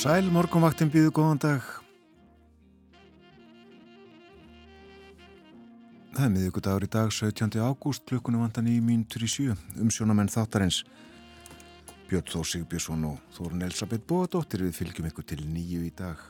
[0.00, 1.64] sæl, morgunvaktin býðu góðan dag.
[6.14, 7.58] Það er miðugudagur í dag, 17.
[7.60, 10.78] ágúst, klukkunum vandan í mínutur í sjö, umsjónamenn þáttarins.
[12.08, 16.24] Björn Þór Sigbjörnsson og Þórun Elisabeth Bóðadóttir við fylgjum ykkur til nýju í dag.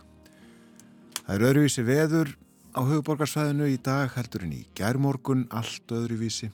[1.20, 2.34] Það er öðruvísi veður
[2.74, 6.50] á höfuborgarsvæðinu í dag, heldur en í gærmorgun, allt öðruvísi.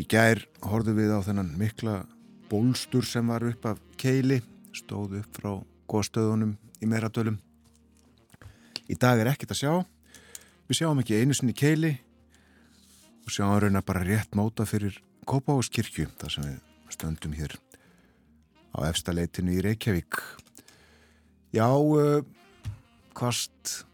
[0.00, 2.02] Í gær horfum við á þennan mikla
[2.48, 4.40] bólstur sem var upp af keili,
[4.72, 5.56] stóð upp frá
[5.90, 7.38] góðstöðunum í meðradölum.
[8.86, 9.72] Í dag er ekkit að sjá.
[10.66, 11.92] Við sjáum ekki einu sinni keili
[13.26, 17.56] og sjáum raun að bara rétt móta fyrir Kópáskirkju þar sem við stöndum hér
[18.76, 20.20] á efstaleitinu í Reykjavík.
[21.56, 21.66] Já,
[23.16, 23.86] kvast,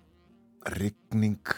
[0.77, 1.55] rigning,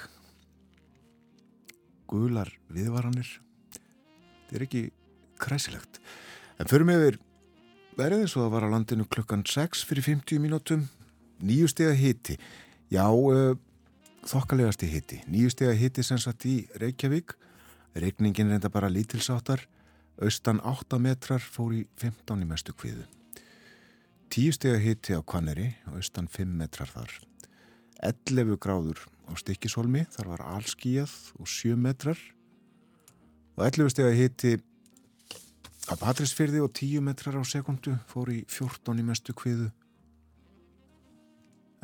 [2.11, 3.31] gular viðvaranir.
[3.73, 4.83] Þetta er ekki
[5.41, 5.98] kræsilegt.
[6.61, 7.01] En fyrir mig
[7.95, 10.89] er verið eins og það var á landinu klukkan 6 fyrir 50 mínútum.
[11.45, 12.36] Nýju steg að hiti.
[12.91, 13.55] Já, uh,
[14.27, 15.20] þokkalegast í hiti.
[15.31, 17.36] Nýju steg að hiti sem satt í Reykjavík.
[17.95, 19.63] Regningin reynda bara lítilsáttar
[20.23, 23.07] austan 8 metrar fór í 15 í mestu kviðu
[24.35, 27.11] 10 steg að hiti á Kvanneri austan 5 metrar þar.
[28.02, 32.19] 11 gráður á Stikkishólmi þar var allskíjað og 7 metrar.
[33.55, 34.57] Og 11 steg að hiti
[35.84, 39.68] Á Patrísfyrði og 10 metrar á sekundu fór í 14 í mestu kviðu.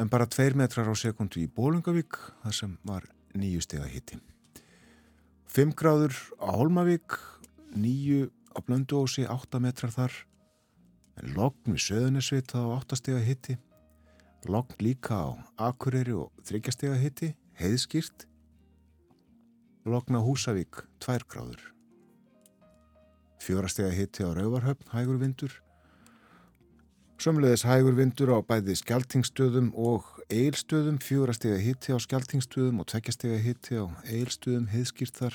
[0.00, 3.04] En bara 2 metrar á sekundu í Bólungavík þar sem var
[3.36, 4.20] nýju steg að hitti.
[5.52, 7.18] 5 gráður á Holmavík,
[7.76, 10.14] 9 á Blönduósi, 8 metrar þar.
[11.20, 13.58] En logn við Söðunisvita á 8 steg að hitti
[14.48, 15.28] logn líka á
[15.68, 17.28] Akureyri og 3 steg að hitti,
[17.60, 18.24] heiðskýrt.
[19.84, 21.79] Logn á Húsavík, 2 gráður
[23.40, 25.52] fjórastega hitti á Rauvarhöfn, hægur vindur.
[27.20, 33.80] Sömleðis hægur vindur á bæði skjaltingstöðum og eilstöðum, fjórastega hitti á skjaltingstöðum og tveggjastega hitti
[33.80, 35.34] á eilstöðum, heiðskýrtar.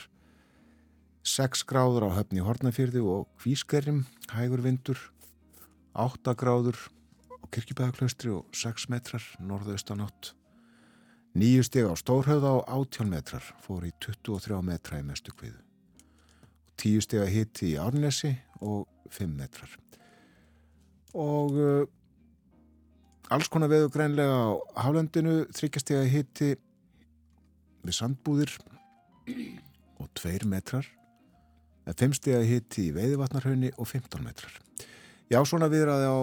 [1.26, 4.98] Seks gráður á höfni Hortnafjörði og Hvískerrim, hægur vindur.
[5.94, 6.78] Átta gráður
[7.42, 10.34] á Kirkibæðaklaustri og 6 metrar norðaustanátt.
[11.36, 15.65] Nýju steg á Stórhauða og 18 metrar fór í 23 metra í mestu kviðu
[16.80, 18.32] tíu steg að hitti í Árnesi
[18.62, 19.72] og 5 metrar.
[21.16, 21.88] Og uh,
[23.32, 26.52] alls konar veðu greinlega á Hálendinu þryggjasteg að hitti
[27.86, 28.54] við sandbúðir
[30.02, 30.88] og 2 metrar
[31.86, 34.62] með 5 steg að hitti í Veiðvatnarhaunni og 15 metrar.
[35.32, 36.18] Já svona viðraði á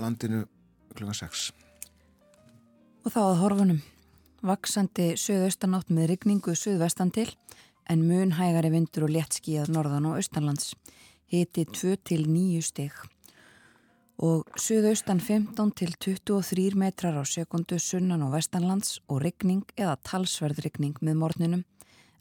[0.00, 0.44] landinu
[0.94, 1.10] kl.
[1.14, 1.50] 6
[3.08, 3.78] og þá að horfunum.
[4.44, 7.26] Vaksandi söðaustanátt með rigningu söðvestan til
[7.88, 10.74] en mun hægari vindur og léttskíðað norðan og austanlands.
[11.28, 12.92] Hiti 2 til 9 steg
[14.18, 20.98] og suðaustan 15 til 23 metrar á sekundu sunnan og vestanlands og rigning eða talsverðrigning
[21.00, 21.62] með morninum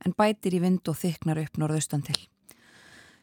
[0.06, 2.20] en bætir í vind og þyknar upp norðaustan til.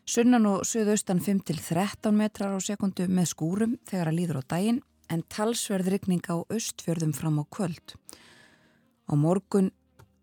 [0.05, 4.51] Sunnan og suðaustan 5 til 13 metrar á sekundu með skúrum þegar að líður á
[4.57, 7.95] daginn en talsverðrigning á austfjörðum fram á kvöld.
[9.07, 9.71] Á morgun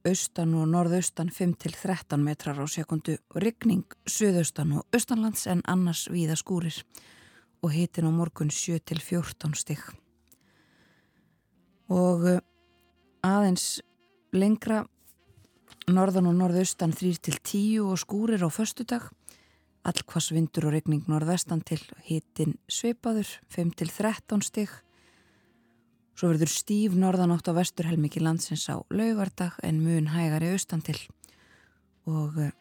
[0.07, 6.37] austan og norðaustan 5-13 metrar á sekundu og ryggning söðaustan og austanlands en annars víða
[6.39, 6.81] skúrir
[7.61, 9.83] og hitin á morgun 7-14 stygg.
[11.91, 12.41] Og eh,
[13.21, 13.81] aðeins
[14.33, 14.85] lengra
[15.91, 19.11] norðan og norðaustan 3-10 og skúrir á föstudag
[19.87, 24.73] allkvass vindur og ryggning norðvestan til hitin sveipaður 5-13 stygg
[26.21, 30.99] Svo verður stíf norðanátt á vesturhelmiki landsins á laugardag en mun hægari austan til.
[32.05, 32.51] Og uh,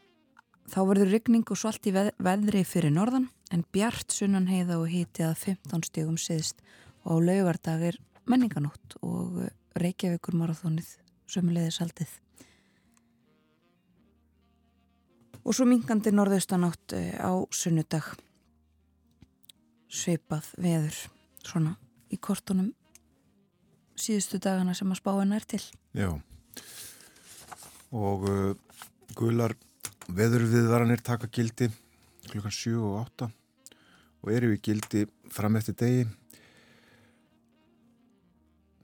[0.65, 4.89] þá verður ryggning og svalt í veð veðri fyrir norðan en bjart sunnan heiða og
[4.89, 6.65] hítið að 15 stígum siðst
[7.05, 10.97] og á laugardag er menninganótt og uh, Reykjavíkur marathónið
[11.29, 12.17] sömulegðis haldið.
[15.45, 18.15] Og svo mingandi norðaustanátt uh, á sunnudag.
[19.93, 21.05] Sveipað veður
[21.45, 21.77] svona
[22.09, 22.73] í kortunum
[24.01, 25.63] síðustu dagana sem að spáin er til.
[25.97, 26.11] Já,
[27.91, 28.55] og uh,
[29.19, 29.57] gular
[30.11, 31.71] veðurviðvaranir taka gildi
[32.31, 33.31] klukkan 7 og 8
[34.21, 36.07] og eru í gildi fram eftir degi.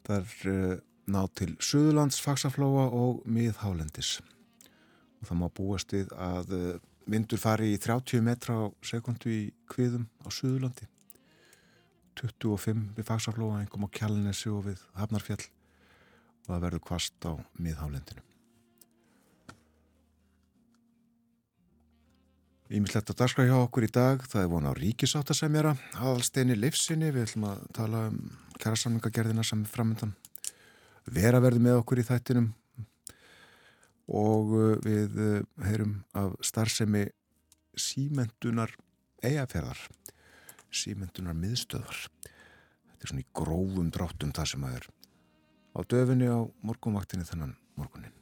[0.07, 0.75] Það er uh,
[1.07, 4.19] ná til Suðurlands, Faxaflóa og Miðhálendis
[5.21, 6.69] og það má búast við að uh,
[7.07, 10.89] vindur fari í 30 metra á sekundu í kviðum á Suðurlandi
[12.21, 15.43] 25 við Faxaflóa, einhverjum á Kjálnesi og við Hafnarfjall.
[16.47, 18.25] Og það verður kvast á Miðhálendinu.
[22.67, 27.29] Ímislegt að darska hjá okkur í dag, það er vona á ríkisáttasemjara, aðalsteini livsinni, við
[27.29, 28.17] ætlum að tala um
[28.59, 30.17] kærasamlingagerðina sem er framöndan.
[31.07, 32.49] Vera verður með okkur í þættinum.
[34.19, 37.05] Og uh, við uh, heyrum af starfsemi
[37.79, 38.75] símentunar
[39.23, 39.79] eigaferðar,
[40.77, 42.05] símentunar miðstöðar.
[42.91, 44.91] Þetta er svona í grófum dráttum það sem að er
[45.77, 48.15] á döfinni á morgunvaktinni þennan morgunin.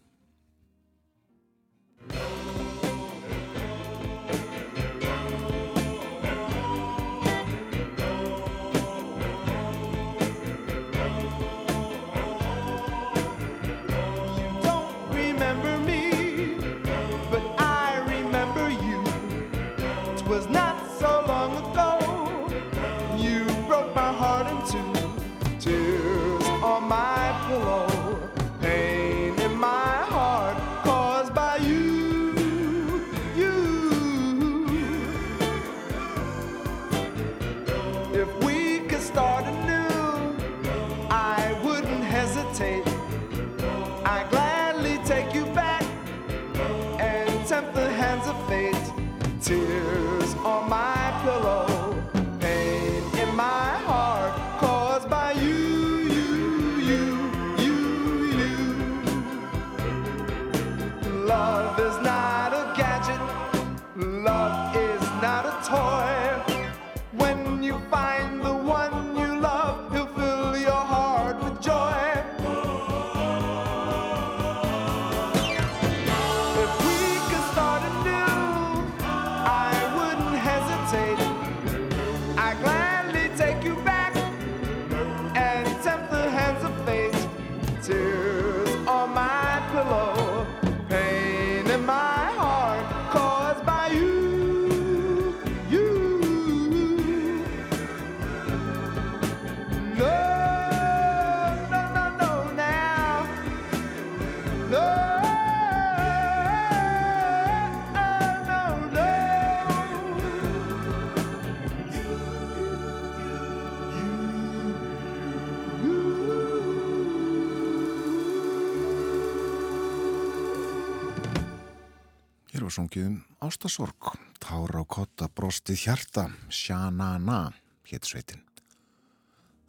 [122.95, 127.53] Sungið um ástasorg, tára á kotta, brostið hjarta, sjanana,
[127.91, 128.43] hétt sveitin.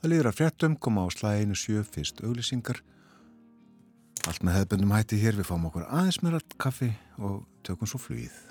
[0.01, 2.84] Það liður að fréttum, koma á slæðinu sjö fyrst auglýsingar.
[4.29, 8.45] Allt með hefðbundum hætti hér, við fáum okkur aðeins meira kaffi og tökum svo flugið.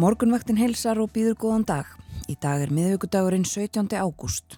[0.00, 1.88] Morgunvaktin heilsar og býður góðan dag.
[2.30, 3.90] Í dag er miðvíkudagurinn 17.
[4.00, 4.54] ágúst.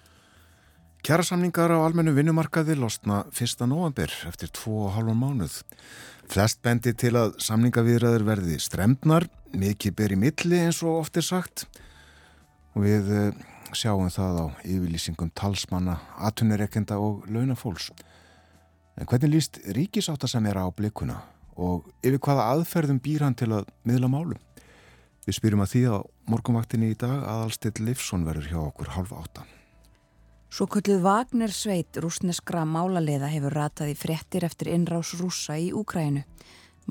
[1.03, 3.65] Kjærasamningar á almennu vinnumarkaði losna 1.
[3.67, 5.57] november eftir 2,5 mánuð.
[6.31, 11.27] Flest bendi til að samningavíðraður verði stremnar, mikið ber í milli eins og oft er
[11.27, 11.65] sagt.
[12.79, 13.43] Við eh,
[13.75, 17.91] sjáum það á yfirlýsingum talsmanna, atvinnirekenda og launafólks.
[18.95, 21.19] En hvernig líst ríkisáttasemjara á blikuna
[21.59, 24.39] og yfir hvaða aðferðum býr hann til að miðla málum?
[25.23, 29.51] Við spyrjum að því að morgunvaktinni í dag aðalstill Livsson verður hjá okkur halv áttan.
[30.53, 36.25] Svo kölluð Vagner Sveit rúsneskra málaliða hefur ratað í frettir eftir innrás rúsa í Úkrænu.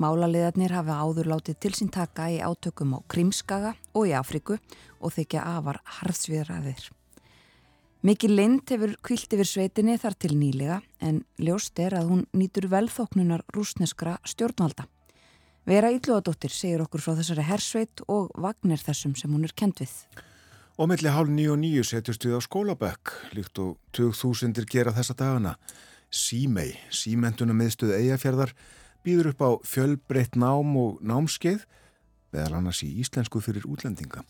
[0.01, 4.57] Málaliðarnir hafa áður látið til sín taka í átökum á Krímskaga og í Afriku
[4.99, 6.89] og þykja afar harðsviðraðir.
[8.03, 12.67] Mikið lind hefur kvilt yfir sveitinni þar til nýlega en ljóst er að hún nýtur
[12.73, 14.89] velþóknunar rúsneskra stjórnvalda.
[15.63, 19.93] Vera Ílluadóttir segir okkur frá þessari hersveit og vagnir þessum sem hún er kent við.
[20.75, 25.15] Og milli hálf nýju og nýju setjast við á skólabökk, líkt og 2000 gera þessa
[25.15, 25.53] dagana.
[26.11, 28.51] Símei, símentuna miðstuð eigafjörðar,
[29.07, 31.63] býður upp á fjölbreytt nám og námskeið,
[32.35, 34.25] veðal annars í íslensku fyrir útlendinga.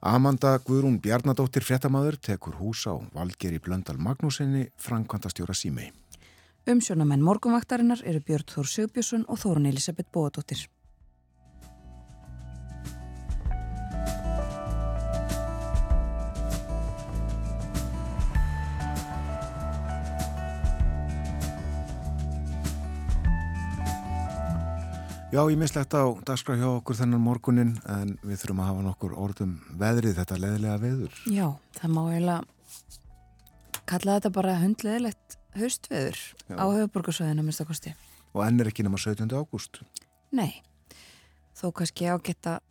[0.00, 5.92] Amanda Guðrún Bjarnadóttir frettamæður tekur hús á Valgeri Blöndal Magnúsinni, Frankvandastjóra Símei.
[6.62, 10.68] Umsjónamenn morgunvaktarinnar eru Björn Þór Sögbjörnsson og Þórun Elisabeth Bóadóttir.
[25.32, 29.18] Já, ég mislegt á dagskrá hjá okkur þennan morgunin en við þurfum að hafa nokkur
[29.18, 31.20] orðum veðrið þetta leðilega veður.
[31.26, 31.46] Já,
[31.80, 32.42] það má eiginlega
[33.88, 36.18] kalla þetta bara hundleðilegt haustveður
[36.48, 36.56] Já.
[36.56, 37.94] á höfuborgarsvæðinu minnst að kosti.
[38.32, 39.28] Og enn er ekki nema 17.
[39.28, 39.82] ágúst?
[40.32, 40.62] Nei,
[41.58, 42.62] þó kannski ágætt að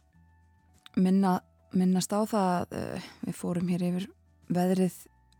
[1.02, 1.40] minna,
[1.78, 4.08] minnast á það að uh, við fórum hér yfir
[4.52, 4.98] veðrið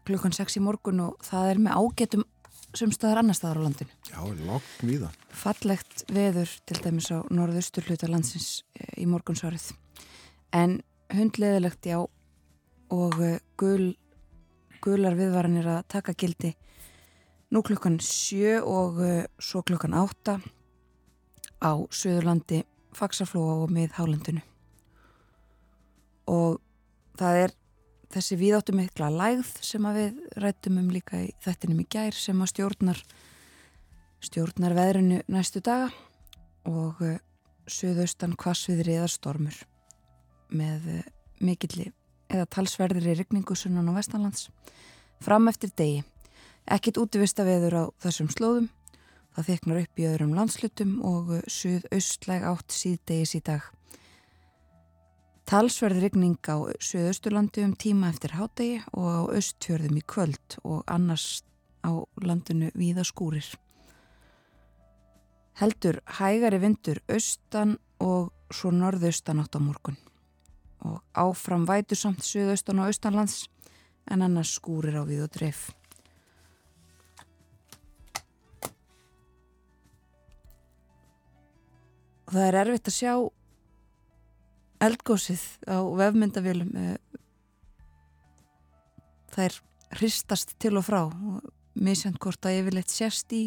[0.08, 2.28] klukkan 6 í morgun og það er með ágættum
[2.78, 3.96] sumstaðar annar staðar á landinu.
[4.08, 5.18] Já, lokk við það.
[5.42, 9.72] Fallegt veður til dæmis á norðustur hluta landsins eh, í morgunsárið.
[10.56, 10.80] En
[11.12, 13.94] hundleðilegt já og eh, gul,
[14.84, 16.54] gular viðvaranir að taka gildi
[17.52, 20.40] nú klukkan sjö og eh, svo klukkan átta
[21.62, 22.64] á Suðurlandi,
[22.96, 24.42] Faxaflóa og með Hálendinu.
[26.32, 26.62] Og
[27.20, 27.56] það er
[28.12, 32.52] þessi víðáttu mikla lægð sem við rættum um líka í þettinum í gær sem að
[32.54, 33.02] stjórnar
[34.22, 35.90] stjórnar veðrinu næstu daga
[36.70, 37.18] og uh,
[37.72, 39.56] söðaustan kvassviðri eða stormur
[40.54, 41.02] með uh,
[41.42, 41.90] mikilli
[42.32, 44.50] eða talsverðir í ryggningu sunnan á Vestanlands
[45.24, 46.04] fram eftir degi
[46.68, 48.70] ekkit útivista veður á þessum slóðum
[49.36, 53.70] það þeknar upp í öðrum landslutum og uh, söðaustlæg átt síðdegis í dag
[55.52, 61.42] Talsverð rigning á Suðausturlandi um tíma eftir hádegi og á Östfjörðum í kvöld og annars
[61.84, 61.92] á
[62.24, 63.44] landinu víða skúrir.
[65.60, 70.00] Heldur hægari vindur austan og svo norðaustan átt á morgun
[70.88, 73.44] og áfram vætu samt Suðaustan og austanlands
[74.08, 75.68] en annars skúrir á við og dreif.
[82.32, 83.14] Það er erfitt að sjá
[84.82, 86.96] eldgósið á vefmyndavélum eh,
[89.36, 89.58] það er
[90.00, 91.42] hristast til og frá og
[91.76, 93.44] misjönd hvort að yfirleitt sérst í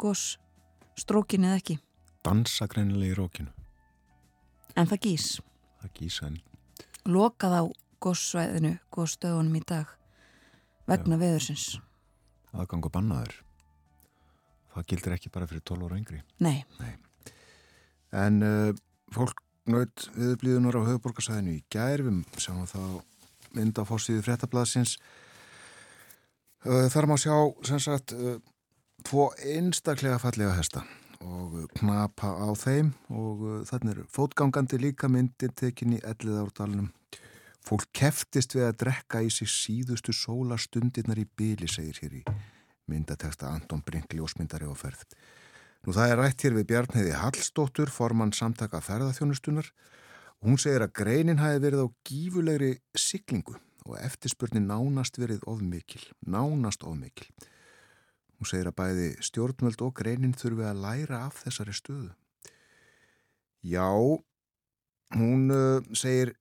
[0.00, 0.34] gós
[0.98, 1.78] strókinu eða ekki.
[2.24, 3.54] Dansa greinilega í rókinu.
[4.74, 5.28] En það gís.
[5.82, 6.42] Það gís en
[7.04, 7.62] Lokað á
[8.00, 9.90] góssvæðinu, gósstöðunum í dag
[10.88, 11.74] vegna veðursins.
[12.56, 13.34] Aðgang og bannaður.
[14.74, 16.20] Það gildir ekki bara fyrir 12 ára yngri.
[16.42, 16.94] Nei, Nei.
[18.14, 18.70] En uh,
[19.14, 22.80] fólk naut viðblíðunar á höfuborgarsæðinu í gærfum sem þá
[23.54, 24.98] mynda fórsíðu fréttablasins
[26.64, 27.32] þar má sjá
[27.64, 28.12] sem sagt
[29.04, 30.82] tvo einstaklega fallega hesta
[31.24, 36.90] og knapa á þeim og þannig er fótgangandi líka myndi tekinni ellið árdalunum
[37.64, 42.24] fólk keftist við að drekka í sig síðustu sólastundirnar í byli segir hér í
[42.92, 45.06] myndateksta Anton Brinkli og smyndari á ferð
[45.84, 49.66] Nú það er rætt hér við Bjarniði Hallstóttur, formann samtaka ferðarþjónustunar.
[50.40, 56.86] Hún segir að greinin hafi verið á gífulegri siglingu og eftirspurnin nánast verið ofmikil, nánast
[56.88, 57.28] ofmikil.
[58.38, 62.08] Hún segir að bæði stjórnvöld og greinin þurfi að læra af þessari stöðu.
[63.60, 63.92] Já,
[65.18, 66.32] hún uh, segir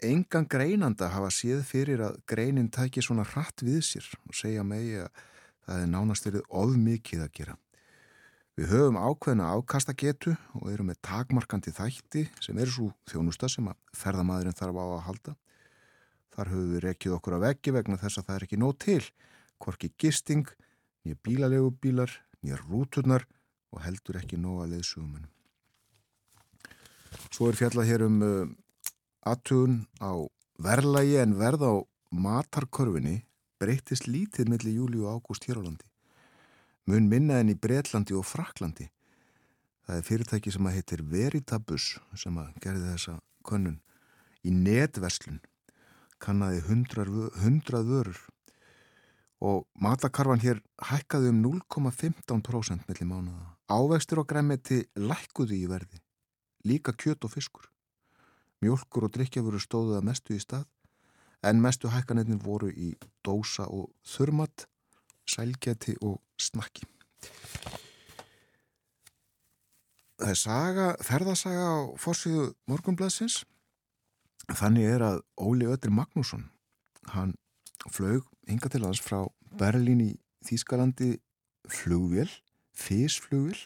[0.00, 5.02] engan greinanda hafa séð fyrir að greinin tæki svona hratt við sér og segja megi
[5.04, 5.22] að
[5.68, 7.60] það er nánast verið ofmikið að gera.
[8.56, 13.76] Við höfum ákveðna ákastagetu og erum með takmarkandi þætti sem er svo þjónusta sem að
[13.92, 15.32] ferðamadurinn þarf á að halda.
[16.32, 19.02] Þar höfum við rekið okkur á veggi vegna þess að það er ekki nóg til,
[19.60, 20.48] hvorki gisting,
[21.04, 23.26] nýja bílalegubílar, nýja rúturnar
[23.76, 25.28] og heldur ekki nóg að leiðsugumunum.
[27.28, 28.54] Svo er fjallað hér um uh,
[29.28, 30.16] aðtugun á
[30.64, 31.74] verðlægi en verð á
[32.08, 33.18] matarkorfinni
[33.60, 35.84] breytist lítið melli júli og ágúst hér á landi
[36.86, 38.88] mun minna en í Breitlandi og Fraklandi.
[39.86, 43.80] Það er fyrirtæki sem að heitir Veritabus sem að gerði þessa könnun
[44.46, 45.40] í netverslun
[46.22, 48.20] kannaði hundrað, vörur
[49.44, 53.52] og matakarfan hér hækkaði um 0,15% mellir mánuða.
[53.68, 55.98] Ávextur og græmeti lækkuði í verði,
[56.64, 57.66] líka kjöt og fiskur.
[58.64, 60.64] Mjölkur og drikkjafuru stóðuða mestu í stað
[61.44, 62.94] en mestu hækkanetnin voru í
[63.26, 64.64] dósa og þurmat
[65.28, 66.86] sælgeti og snakki.
[70.16, 73.42] Það er saga, ferðasaga á fórsvíðu morgunblæsins.
[74.46, 76.46] Þannig er að Óli Ötri Magnússon
[77.12, 77.34] hann
[77.92, 79.26] flög hinga til hans frá
[79.58, 80.12] Berlín í
[80.46, 81.16] Þýskalandi
[81.66, 82.30] flugvél,
[82.76, 83.58] físflugvél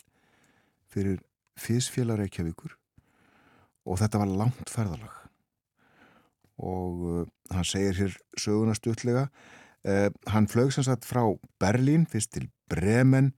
[0.91, 1.21] fyrir
[1.61, 2.77] físfélag Reykjavíkur
[3.85, 5.17] og þetta var langt ferðalag
[6.61, 9.29] og uh, hann segir hér söguna stutlega
[9.89, 11.23] uh, hann flög sem sagt frá
[11.63, 13.33] Berlín fyrst til Bremen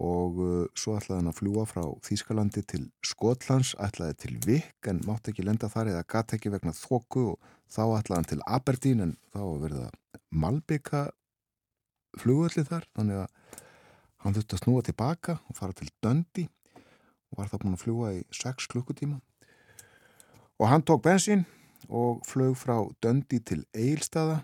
[0.00, 5.02] og uh, svo ætlaði hann að fljúa frá Þýskalandi til Skotlands ætlaði til Vik en
[5.08, 9.04] mátt ekki lenda þar eða gatt ekki vegna þokku og þá ætlaði hann til Aberdeen
[9.06, 11.02] en þá verði það Malbika
[12.20, 13.60] flugvöldi þar þannig að
[14.22, 16.48] hann þurfti að snúa tilbaka og fara til Dundee
[17.32, 19.18] og var þá búin að fljúa í 6 klukkutíma.
[20.60, 21.46] Og hann tók bensin
[21.88, 24.42] og flög frá Dundee til Eilstaða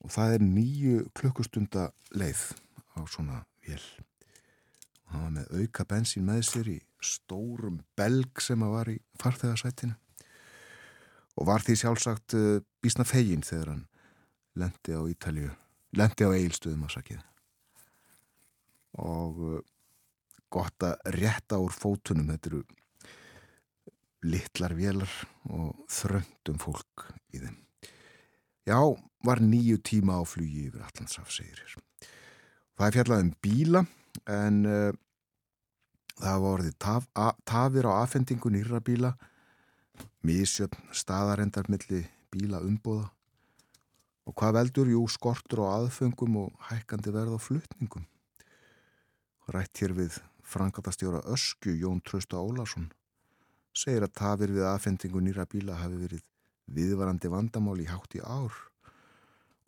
[0.00, 2.44] og það er nýju klukkustunda leið
[2.96, 3.82] á svona vél.
[5.06, 8.98] Og hann var með auka bensin með sér í stórum belg sem að var í
[9.20, 9.96] farþegarsætinu
[11.40, 13.84] og var því sjálfsagt uh, bísna fegin þegar hann
[14.60, 15.52] lendi á Ítalju
[15.96, 17.22] lendi á Eilstuðum að sakið.
[19.00, 19.62] Og uh,
[20.52, 22.62] gott að rétta úr fótunum þetta eru
[24.26, 25.12] litlar vélar
[25.48, 27.56] og þröndum fólk í þeim
[28.70, 28.80] já,
[29.26, 31.78] var nýju tíma á flugi yfir Allandsaf, segir hér.
[32.78, 33.82] Það er fjallað um bíla
[34.30, 34.92] en uh,
[36.20, 39.14] það var orðið taf, a, tafir á afhendingu nýra bíla
[40.24, 43.10] misjöfn staðarendar milli bíla umbóða
[44.28, 44.90] og hvað veldur?
[44.94, 48.06] Jú, skortur á aðfengum og hækkandi verð á flutningum.
[49.50, 52.90] Rætt hér við frangatastjóra Öskju Jón Trausta Ólarsson
[53.74, 56.22] segir að tafir við aðfendingu nýra bíla hafi verið
[56.74, 58.54] viðvarandi vandamál í hátt í ár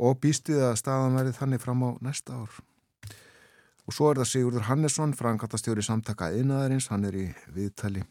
[0.02, 2.54] og býstuði að staðan verið þannig fram á næsta ár.
[3.86, 8.04] Og svo er það Sigurður Hannesson, frangatastjóri samtaka einaðarins, hann er í viðtali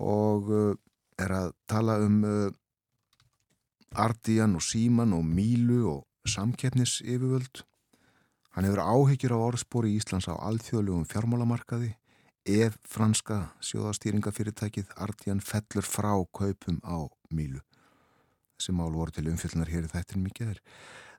[0.00, 0.74] og uh,
[1.22, 2.48] er að tala um uh,
[3.94, 7.62] Ardian og Síman og Mílu og samkeppnis yfirvöld.
[8.54, 11.92] Hann hefur áhyggjur á orðspóri í Íslands á alþjóðlegum fjármálamarkaði
[12.44, 17.62] ef franska sjóðastýringafyrirtækið Ardian fellur frá kaupum á Mílu.
[18.58, 20.60] Þessi mál voru til umfjöldnar hér í þættin mikið er.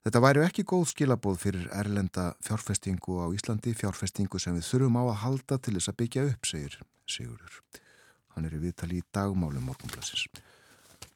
[0.05, 5.03] Þetta væri ekki góð skilabóð fyrir erlenda fjárfestingu á Íslandi, fjárfestingu sem við þurfum á
[5.09, 6.77] að halda til þess að byggja upp, segir
[7.09, 7.57] Sigurður.
[8.35, 10.27] Hann er í viðtali í dagmálum morgunblassis.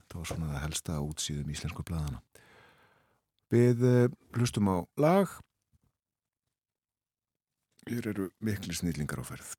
[0.10, 2.24] Það var svona það helsta útsýðum íslensku bladana.
[3.54, 3.86] Við
[4.38, 5.38] hlustum á lag.
[7.90, 9.54] Hér eru miklu snillingar á ferð.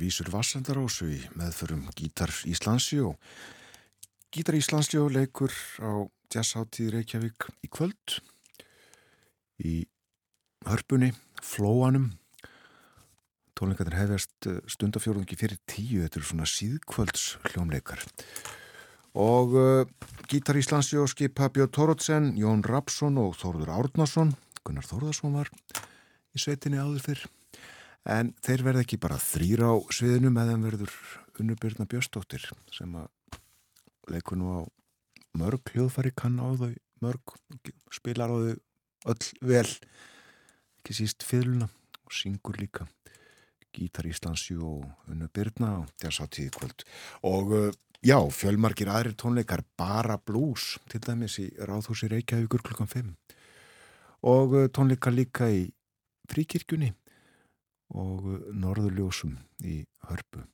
[0.00, 3.12] Vísur Vassendarósu í meðförum Gítar Íslandsjó.
[4.32, 5.52] Gítar Íslandsjó leikur
[5.84, 8.20] á jazzháttíð Reykjavík í kvöld
[9.60, 9.74] í
[10.68, 11.12] hörpunni,
[11.44, 12.10] flóanum.
[13.58, 18.06] Tónleikarnir hefjast eh, stundafjórungi fyrir tíu, þetta eru svona síðkvölds hljómleikar.
[19.20, 19.82] Og uh,
[20.30, 24.32] Gítar Íslandsjó skipa Björn Tórótsen, Jón Rapsson og Þórður Árnason.
[24.62, 25.50] Gunnar Þórðarsson var
[26.30, 27.26] í sveitinni áður fyrr.
[28.08, 30.94] En þeir verða ekki bara þrýra á sviðinu með þeim verður
[31.40, 33.08] unnubyrna Björnstóttir sem að
[34.10, 34.60] leikur nú á
[35.36, 36.72] mörg hljóðfæri kann á þau
[37.04, 37.34] mörg,
[37.92, 39.68] spilar á þau öll vel,
[40.80, 41.68] ekki síst fylguna
[42.04, 42.88] og syngur líka.
[43.70, 46.84] Gítar Íslandsjú og unnubyrna og þess að tíði kvöld.
[47.28, 47.68] Og uh,
[48.02, 53.12] já, fjölmarkir aðrir tónleikar bara blues til dæmis í Ráðhúsi Reykjavíkur klukkan 5
[54.26, 55.68] og uh, tónleikar líka í
[56.30, 56.90] fríkirkjunni
[57.90, 60.44] og Norðurljósum í hörpu.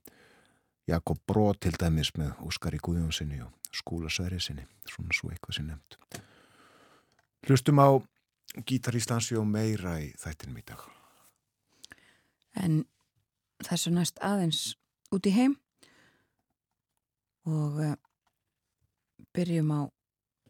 [0.86, 6.20] Jakob Bró til dæmis með Óskari Guðjónssoni og Skúla Sverriðssoni, svona svo eitthvað sem nefnd.
[7.46, 7.88] Hlustum á
[8.66, 10.84] Gítar Íslandsjó meira í þættinum í dag.
[12.56, 12.84] En
[13.66, 14.76] þessu næst aðeins
[15.12, 15.58] út í heim
[17.46, 17.92] og uh,
[19.36, 19.80] byrjum á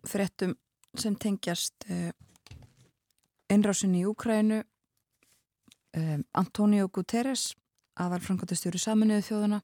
[0.06, 0.54] frettum
[0.96, 2.12] sem tengjast uh,
[3.52, 4.62] innrásinni í Úkrænu
[5.96, 7.54] um, Antonio Guterres
[7.96, 9.60] aðalfrankvæmtastjóri saminuðu þjóðuna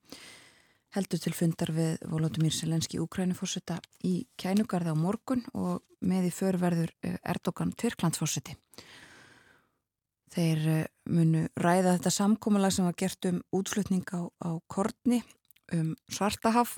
[0.92, 6.92] heldur til fundar við Volodymyr Selenski Úkrænufórsetta í kænugarða á morgun og með í förverður
[7.04, 8.56] eh, Erdogan Tyrklandsfórseti
[10.32, 15.22] þeir eh, munu ræða þetta samkómalag sem var gert um útflutning á, á Kortni
[15.72, 16.76] um Svartahaf.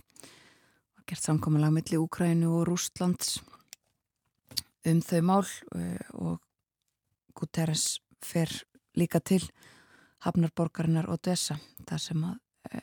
[0.94, 3.40] Var gert samkómalag millir Úkrænu og Rústlands
[4.84, 5.46] um þau mál
[5.78, 6.38] eh, og
[7.34, 8.50] Guterres fer
[8.98, 9.42] líka til
[10.24, 12.36] Hafnarborgarinnar og Dessa það sem að,
[12.70, 12.82] e,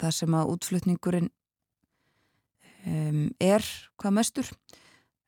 [0.00, 1.30] það sem að útflutningurinn
[2.86, 3.66] um, er
[3.98, 4.50] hvað mestur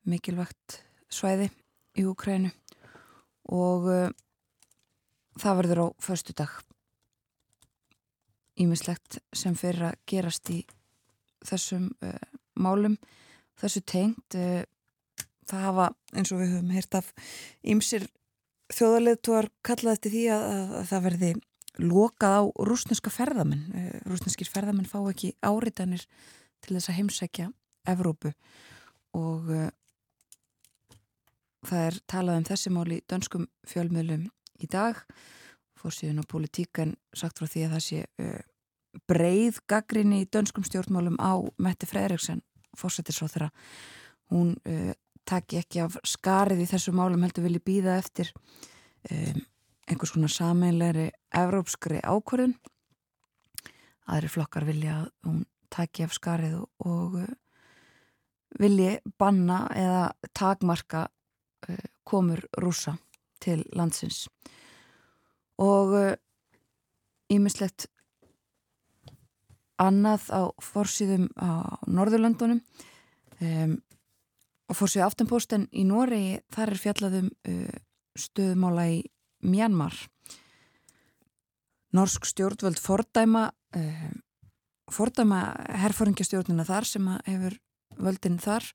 [0.08, 0.80] mikilvægt
[1.12, 1.50] svæði
[1.98, 2.50] í Ukrænu
[3.50, 4.10] og uh,
[5.40, 6.52] það verður á förstu dag
[8.60, 10.60] ímislegt sem fyrir að gerast í
[11.46, 12.16] þessum uh,
[12.60, 12.96] málum
[13.60, 14.62] þessu tengt uh,
[15.50, 17.12] það hafa eins og við höfum heyrt af
[17.62, 18.06] ímsir
[18.74, 21.30] þjóðarleðtúar kallaði eftir því að, að, að það verði
[21.80, 23.64] lokað á rúsneska ferðamenn.
[23.74, 26.04] Eh, rúsneskir ferðamenn fá ekki áritanir
[26.60, 27.50] til þess að heimsækja
[27.88, 28.32] Evrópu
[29.16, 29.70] og uh,
[31.66, 34.28] það er talað um þessi mál í dönskum fjölmiðlum
[34.60, 35.00] í dag.
[35.80, 38.42] Fórsíðun og politíkan sagt frá því að það sé uh,
[39.08, 42.44] breið gaggrinni í dönskum stjórnmálum á Mette Frederiksen,
[42.76, 43.48] fórsættisróþara.
[44.30, 44.92] Hún uh,
[45.28, 48.32] taki ekki af skarið í þessu málum heldur vilji býða eftir
[49.10, 49.40] um,
[49.90, 52.56] einhvers konar sameinleiri evrópskri ákvörðun.
[54.10, 57.30] Aðri flokkar vilja að hún taki af skarið og, og uh,
[58.60, 60.02] vilji banna eða
[60.34, 62.96] takmarka uh, komur rúsa
[63.40, 64.26] til landsins.
[65.60, 65.94] Og
[67.30, 67.96] ímislegt uh,
[69.80, 72.60] annað á forsýðum á Norðurlandunum
[73.40, 73.76] um,
[74.70, 77.76] og fór sér aftanposten í Noregi þar er fjallaðum uh,
[78.18, 79.00] stöðmála í
[79.42, 79.96] Mjanmar.
[81.96, 84.10] Norsk stjórnvöld fordæma uh,
[84.90, 85.40] fordæma
[85.84, 87.56] herfóringjastjórnina þar sem hefur
[88.00, 88.66] völdin þar.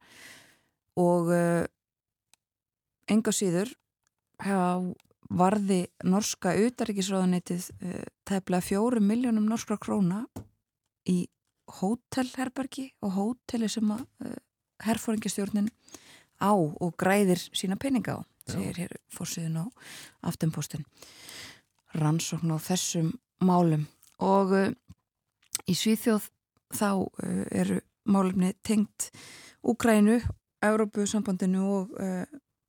[1.00, 1.64] Og uh,
[3.12, 3.72] enga síður
[5.36, 10.26] varði norska utaríkisráðanetið uh, tæplega fjórum miljónum norskra króna
[11.10, 11.26] í
[11.80, 14.36] hótelherbergi og hóteli sem að uh,
[14.84, 15.70] herfóringastjórnin
[16.42, 19.66] á og græðir sína peninga á segir hér fórsíðun á
[20.30, 20.86] aftenpostin
[21.96, 23.88] rannsókn á þessum málum.
[24.22, 24.72] Og uh,
[25.68, 26.30] í Svíþjóð
[26.76, 29.10] þá uh, eru málumni tengt
[29.66, 30.20] Úgrænu,
[30.62, 32.26] Európu sambandinu og uh,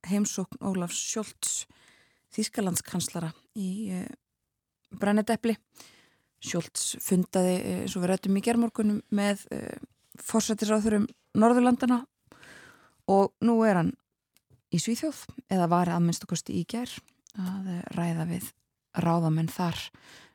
[0.07, 1.67] heimsókn Ólafs Sjólds
[2.33, 3.93] Þískalandskanslara í
[4.99, 5.55] Brennedepli
[6.43, 9.45] Sjólds fundaði, eins og við rættum í gerðmorgunum með
[10.23, 12.01] fórsættisráþurum Norðurlandana
[13.11, 13.91] og nú er hann
[14.73, 16.91] í Svíþjóð eða var að minnstakosti í ger
[17.37, 18.49] að ræða við
[18.97, 19.77] ráðamenn þar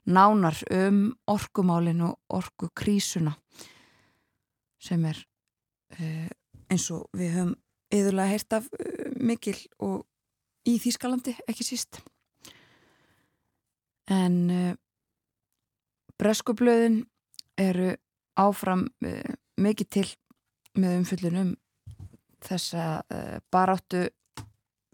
[0.06, 3.34] nánar um orkumálin og orkukrísuna
[4.82, 5.18] sem er
[5.98, 6.30] uh,
[6.72, 7.52] eins og við höfum
[7.92, 10.02] yðurlega heyrt af uh, mikil og
[10.66, 12.00] í Þýskalandi ekki síst.
[14.10, 14.72] En uh,
[16.18, 17.02] breskublöðin
[17.60, 17.92] eru
[18.38, 18.88] áfram
[19.62, 20.08] mikið til
[20.78, 21.52] með umfyllunum
[22.42, 24.06] þessa uh, baráttu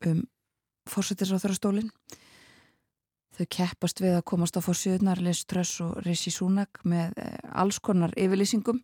[0.07, 0.23] um
[0.89, 1.91] fórsetisráþurastólin
[3.39, 7.79] þau keppast við að komast á fórsíðunar Liz Truss og Rishi Sunak með eh, alls
[7.79, 8.81] konar yfirlýsingum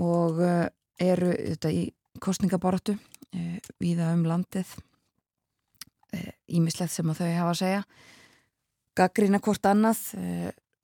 [0.00, 0.68] og eh,
[1.02, 1.88] eru þetta í
[2.22, 2.94] kostningabortu
[3.34, 4.78] eh, viða um landið
[6.50, 7.82] ímislegt sem að þau hafa að segja.
[8.98, 10.00] Gaggrína hvort annað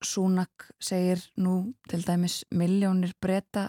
[0.06, 3.68] Sunak segir nú til dæmis miljónir breyta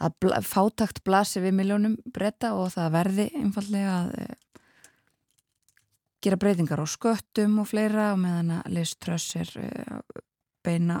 [0.00, 4.14] að bla, fátakt blasi við miljónum breyta og það verði einfallega að
[6.24, 10.00] gera breytingar á sköttum og fleira og meðan að Liz Truss er uh,
[10.64, 11.00] beina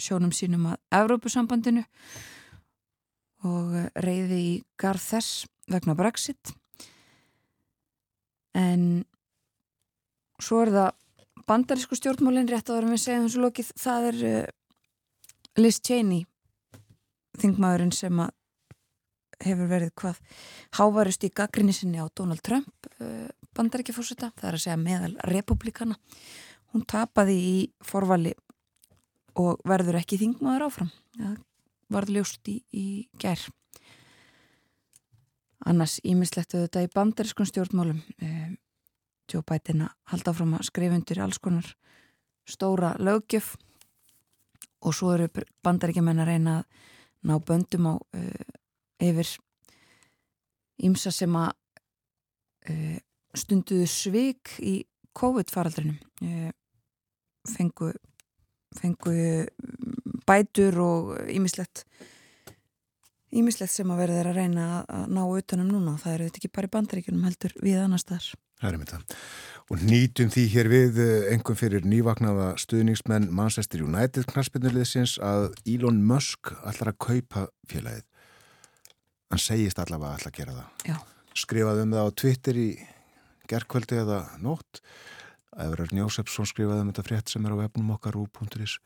[0.00, 1.84] sjónum sínum að Evrópusambandinu
[3.46, 6.52] og reyði í garð þess vegna Brexit.
[8.56, 9.04] En
[10.42, 10.90] svo er það
[11.48, 14.44] bandarísku stjórnmálinn rétt áður en við segjum þessu lokið það er uh,
[15.60, 16.26] Liz Cheney
[17.40, 18.36] þingmaðurinn sem að
[19.40, 20.18] hefur verið hvað
[20.76, 22.90] hávarust í gaggrinni sinni á Donald Trump
[23.56, 25.98] bandaríkjafórseta, það er að segja meðal republikana.
[26.70, 28.34] Hún tapaði í forvali
[29.40, 30.90] og verður ekki þingmaður áfram.
[31.16, 31.38] Það
[31.90, 32.86] varð ljóst í, í
[33.18, 33.42] gær.
[35.66, 37.98] Annars ímislegt auðvitað í bandarískun stjórnmálum.
[38.22, 38.52] Eh,
[39.30, 41.68] Joe Biden að halda áfram að skrifundir alls konar
[42.48, 43.54] stóra lögjöf
[44.80, 45.28] og svo eru
[45.64, 46.88] bandaríkjumenn að reyna að
[47.28, 48.44] ná böndum á uh,
[49.04, 49.34] yfir
[50.88, 51.50] ímsa sem að
[52.72, 52.98] uh,
[53.36, 54.80] stunduðu svik í
[55.14, 55.98] COVID-faraldrinum.
[57.50, 57.90] Fengu,
[58.78, 59.12] fengu
[60.26, 61.84] bætur og ímislegt
[63.30, 65.94] ímislegt sem að þeirra að reyna að ná utanum núna.
[65.94, 68.30] Og það eru þetta ekki bara í bandaríkunum heldur við annar staðar.
[68.60, 69.00] Það er mynda.
[69.70, 76.02] Og nýtum því hér við engum eh, fyrir nývaknaða stuðningsmenn Manchester United knarspinnurliðsins að Elon
[76.06, 78.06] Musk allar að kaupa félagið.
[79.30, 80.90] Hann segist allavega allar að gera það.
[80.90, 80.96] Já.
[81.40, 82.68] Skrifaði um það á Twitter í
[83.50, 84.82] gerðkvöldi eða nótt
[85.58, 88.78] Ævarar Njósefsson skrifaði um þetta frétt sem er á webnum okkar úr.is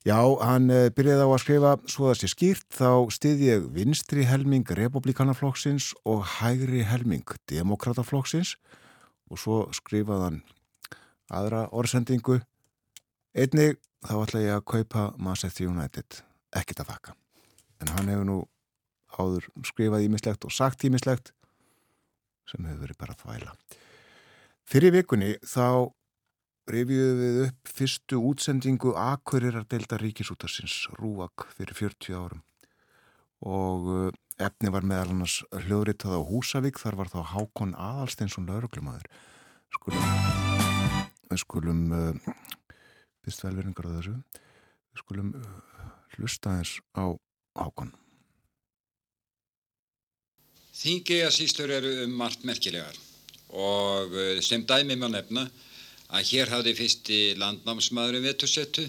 [0.00, 4.22] Já, hann eh, byrjaði á að skrifa svo það sé skýrt þá stiði ég vinstri
[4.24, 8.54] helming republikanaflokksins og hægri helming demokrataflokksins
[9.28, 10.38] og svo skrifaði hann
[11.28, 12.38] aðra orðsendingu.
[13.36, 16.22] Einnig þá ætla ég að kaupa Manchester United.
[16.56, 17.16] Ekkit að þakka.
[17.84, 18.38] En hann hefur nú
[19.20, 21.34] áður skrifað ímislegt og sagt ímislegt
[22.48, 23.52] sem hefur verið bara þvæla.
[24.64, 25.92] Fyrir vikunni þá
[26.74, 32.42] reyfiðum við upp fyrstu útsendingu Akureyrar delta ríkisútarsins Rúak fyrir 40 árum.
[33.40, 39.08] Og uh, efni var meðal annars hljóðritað á Húsavík þar var þá Hákon Aðalsteinsson lauruglumadur
[39.70, 40.04] skulum
[41.30, 42.36] við skulum uh,
[43.24, 44.16] fyrst velveringar á þessu.
[44.90, 47.06] Við skulum uh, hlusta eins á
[47.58, 47.94] Hákon.
[50.80, 52.96] Þingiðasýslur eru um margt merkilegar
[53.50, 55.42] og eh, sem dæmi má nefna
[56.10, 58.86] að hér hafði fyrsti landnámsmaðurum vetursettu,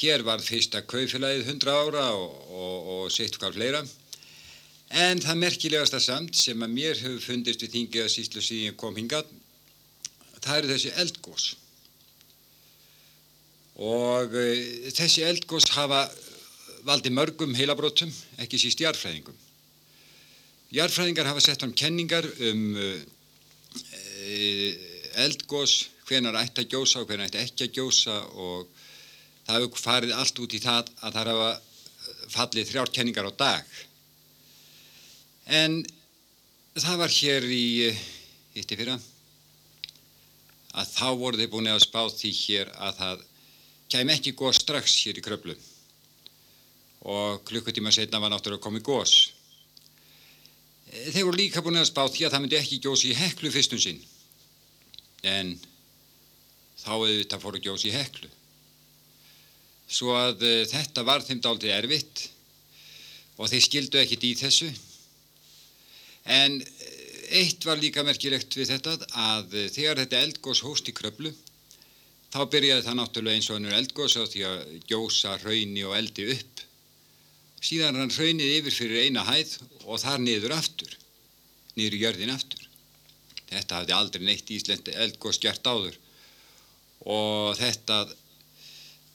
[0.00, 3.82] hér var fyrsta kaufélagið 100 ára og, og, og sitt hvað fleira.
[4.92, 9.28] En það merkilegasta samt sem að mér hefur fundist við Þingiðasýslu síðan ég kom hingað,
[10.42, 11.46] það eru þessi eldgós.
[13.82, 14.48] Og e,
[14.92, 16.04] þessi eldgós hafa
[16.84, 18.10] valdi mörgum heilabrótum,
[18.42, 19.36] ekki síst jarfræðingum.
[20.72, 23.00] Jarfræðingar hafa sett fram kenningar um uh,
[25.20, 28.68] eldgós, hvenar ætti að gjósa og hvenar ætti ekki að gjósa og
[29.46, 31.50] það hefur farið allt út í það að það hafa
[32.32, 33.74] fallið þrjár kenningar á dag.
[35.46, 35.80] En
[36.78, 37.66] það var hér í
[38.54, 38.96] hitti fyrra
[40.72, 43.26] að þá voru þeir búin að spá því hér að það
[43.92, 45.56] kem ekki góð strax hér í kröflu
[47.12, 49.16] og klukkutíma setna var náttúrulega komið góðs.
[50.92, 53.80] Þeir voru líka búin að spá því að það myndi ekki gjósi í heklu fyrstum
[53.82, 54.00] sinn.
[55.26, 55.56] En
[56.82, 58.30] þá auðvitað fóru gjósi í heklu.
[59.92, 62.26] Svo að uh, þetta var þeim dáltið erfitt
[63.38, 64.70] og þeir skildu ekkit í þessu.
[66.32, 66.90] En eh,
[67.42, 71.32] eitt var líka merkilegt við þetta að uh, þegar þetta eldgós hóst í kröflu
[72.32, 76.30] þá byrjaði það náttúrulega eins og hannur eldgós á því að gjósa rauni og eldi
[76.32, 76.62] upp
[77.62, 80.96] síðan hann hraunið yfir fyrir eina hæð og þar niður aftur,
[81.76, 82.64] niður í jörðin aftur.
[83.52, 85.98] Þetta hafði aldrei neitt Íslandi eldgóðs gert áður
[87.02, 88.04] og þetta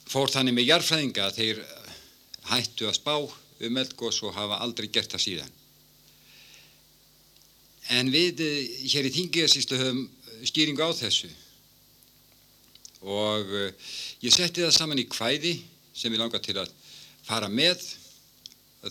[0.07, 1.61] fór þannig með jarfræðinga að þeir
[2.51, 5.53] hættu að spá um eldgóðs og hafa aldrei gert það síðan.
[7.97, 10.01] En við eh, hér í Þingiðarsýslu höfum
[10.47, 11.29] skýringu á þessu
[13.07, 13.93] og eh,
[14.25, 15.53] ég setti það saman í kvæði
[15.95, 16.73] sem ég langar til að
[17.27, 17.79] fara með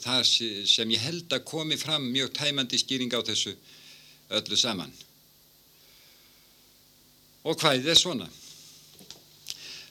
[0.03, 0.25] það
[0.69, 3.55] sem ég held að komi fram mjög tæmandi skýring á þessu
[4.37, 4.91] öllu saman.
[7.47, 8.27] Og hvaðið er svona?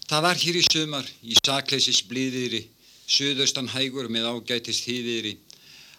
[0.06, 2.60] Það var hér í sumar, í sakleysis blíðiðri,
[3.10, 5.32] söðaustan hægur með ágætist hýðiðri,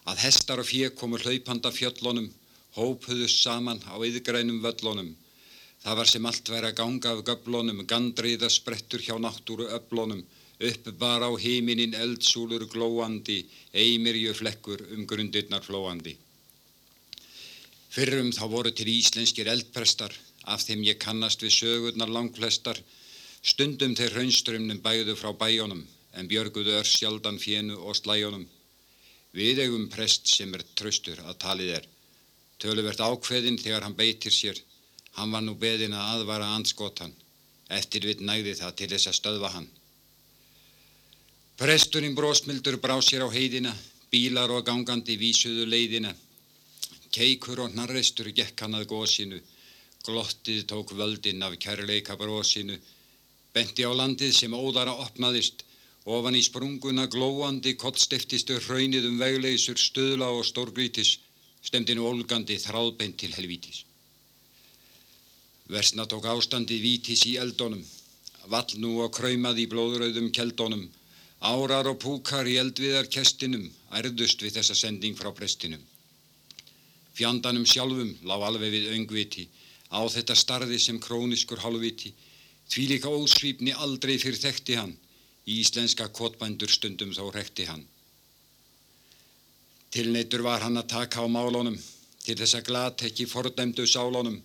[0.06, 2.28] að hestar og fjö komur hlaupanda fjöllunum,
[2.76, 5.08] hópuðust saman á yðgrænum völlunum.
[5.82, 10.22] Það var sem allt væri að ganga af göblunum, gandriða sprettur hjá náttúru öblunum,
[10.68, 13.40] upp bara á heiminin eldsúlur glóandi,
[13.74, 16.14] eimirju flekkur um grundirnar flóandi.
[17.90, 20.14] Fyrrum þá voru til íslenskir eldprestar,
[20.46, 22.78] af þeim ég kannast við sögurnar langflestar,
[23.46, 25.84] stundum þeir raunströmmnum bæðu frá bæjónum,
[26.18, 28.46] en björguðu ör sjaldan fjennu og slæjónum.
[29.36, 31.86] Við eigum prest sem er tröstur að talið er,
[32.58, 34.58] töluvert ákveðin þegar hann beitir sér,
[35.18, 37.12] hann var nú beðin að aðvara anskotan,
[37.68, 39.68] eftir við næði það til þess að stöðva hann.
[41.56, 43.72] Presturinn brósmildur brá sér á heiðina,
[44.10, 46.12] bílar og gangandi vísuðu leiðina.
[47.12, 49.38] Keikur og hnarreistur gekk hann að gósinu,
[50.04, 52.76] glottið tók völdin af kærleika brósinu,
[53.56, 55.64] benti á landið sem óðara opnaðist,
[56.04, 61.16] ofan í sprunguna glóandi kottstiftist hraunið um vegleysur, stöðla og stórgrítis,
[61.64, 63.82] stemdinu olgandi þráðbeint til helvítis.
[65.72, 67.82] Versna tók ástandið vítis í eldónum,
[68.52, 70.86] vall nú og kræmað í blóðröðum keldónum,
[71.44, 75.82] Árar og púkar í eldviðarkestinum ærðust við þessa sending frá prestinum.
[77.12, 79.44] Fjandanum sjálfum lág alveg við öngviti,
[79.92, 82.14] á þetta starði sem króniskur halvviti,
[82.70, 84.96] því líka ósvípni aldrei fyrir þekkti hann,
[85.46, 87.84] íslenska kotbændur stundum þó rekti hann.
[89.94, 91.76] Tilneitur var hann að taka á málunum,
[92.26, 94.40] til þess að glatekki fordæmdu sálunum,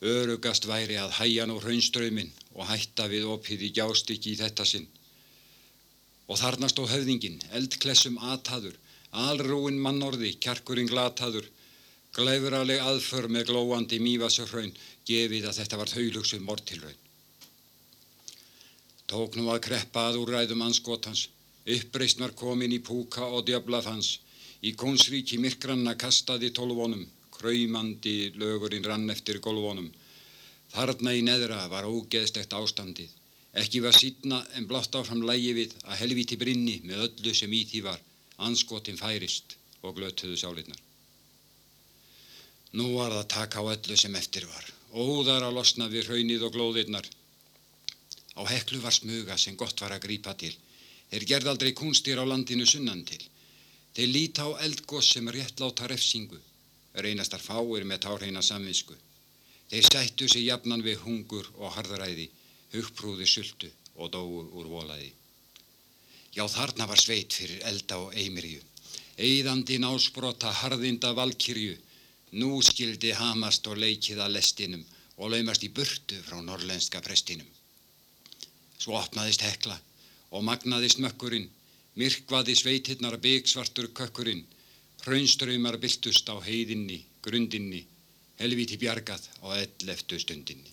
[0.00, 4.88] örugast væri að hæja nú raunströyminn og hætta við opið í gjástikki í þetta sinn.
[6.30, 8.78] Og þarna stó höfðingin, eldklessum aðtaður,
[9.12, 11.44] alrúin mannorði, kjarkurinn glataður,
[12.16, 14.72] glæfuraleg aðför með glóandi mývasarraun,
[15.06, 17.00] gefið að þetta var þauðlugsuð mortilraun.
[19.10, 21.26] Tók nú að kreppa að úr ræðum anskotans,
[21.76, 24.18] uppreist var komin í púka og djöblafans,
[24.62, 29.90] í kónsríki myrkranna kastaði tólvonum, kræmandi lögurinn rann eftir golvonum.
[30.70, 33.10] Þarna í neðra var ógeðstegt ástandið,
[33.50, 37.64] Ekki var sídna en blátt áfram lægi við að helviti brinni með öllu sem í
[37.66, 37.98] því var,
[38.46, 40.78] anskotin færist og glötuðu sálinnar.
[42.78, 46.54] Nú var það taka á öllu sem eftir var, óðar að losna við hraunið og
[46.54, 47.08] glóðirnar.
[48.40, 50.54] Á heklu var smuga sem gott var að grípa til.
[51.10, 53.20] Þeir gerð aldrei kunstir á landinu sunnan til.
[53.94, 56.38] Þeir líta á eldgós sem réttláta refsingu,
[57.04, 58.96] reynastar fáir með tárheina samvinsku.
[59.70, 62.30] Þeir sættu sig jafnan við hungur og harðræði
[62.72, 65.12] hugprúði sultu og dóu úr volaði.
[66.34, 68.62] Já þarna var sveit fyrir elda og eimirju,
[69.18, 71.76] eigðandi násbrota harðinda valkyrju,
[72.40, 74.84] nú skildi hamast og leikið að lestinum
[75.18, 77.48] og laumast í burtu frá norrlenska prestinum.
[78.80, 79.76] Svo opnaðist hekla
[80.32, 81.50] og magnaðist mökkurinn,
[82.00, 84.46] myrkvaði sveitirnar byggsvartur kökkurinn,
[85.04, 87.84] hraunströymar byltust á heiðinni, grundinni,
[88.40, 90.72] helviti bjargað og elleftu stundinni.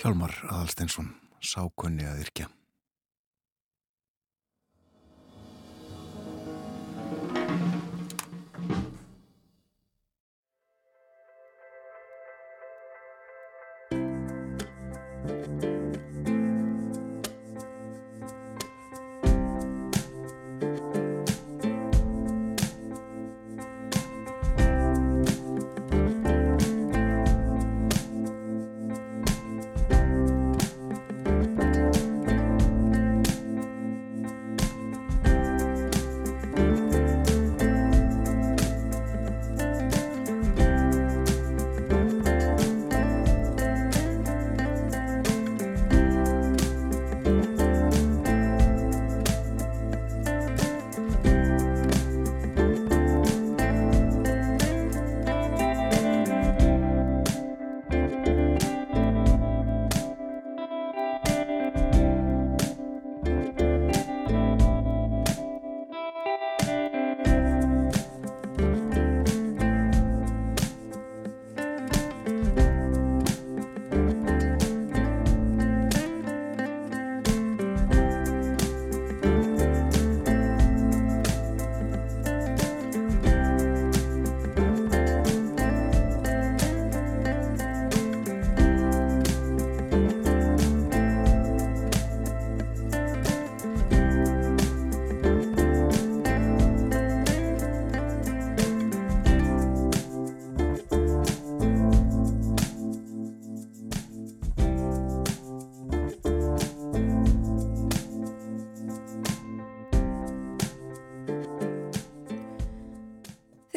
[0.00, 1.12] Hjálmar Aðalsteinsson,
[1.44, 2.48] sákunni að yrkja.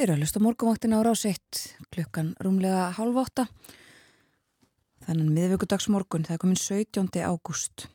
[0.08, 1.58] Eru að hlusta morgumvaktina á rásiðt
[1.92, 3.44] klukkan rúmlega halv åtta.
[5.04, 7.10] Þannig miðvíkudagsmorgun, það er komin 17.
[7.28, 7.90] ágúst.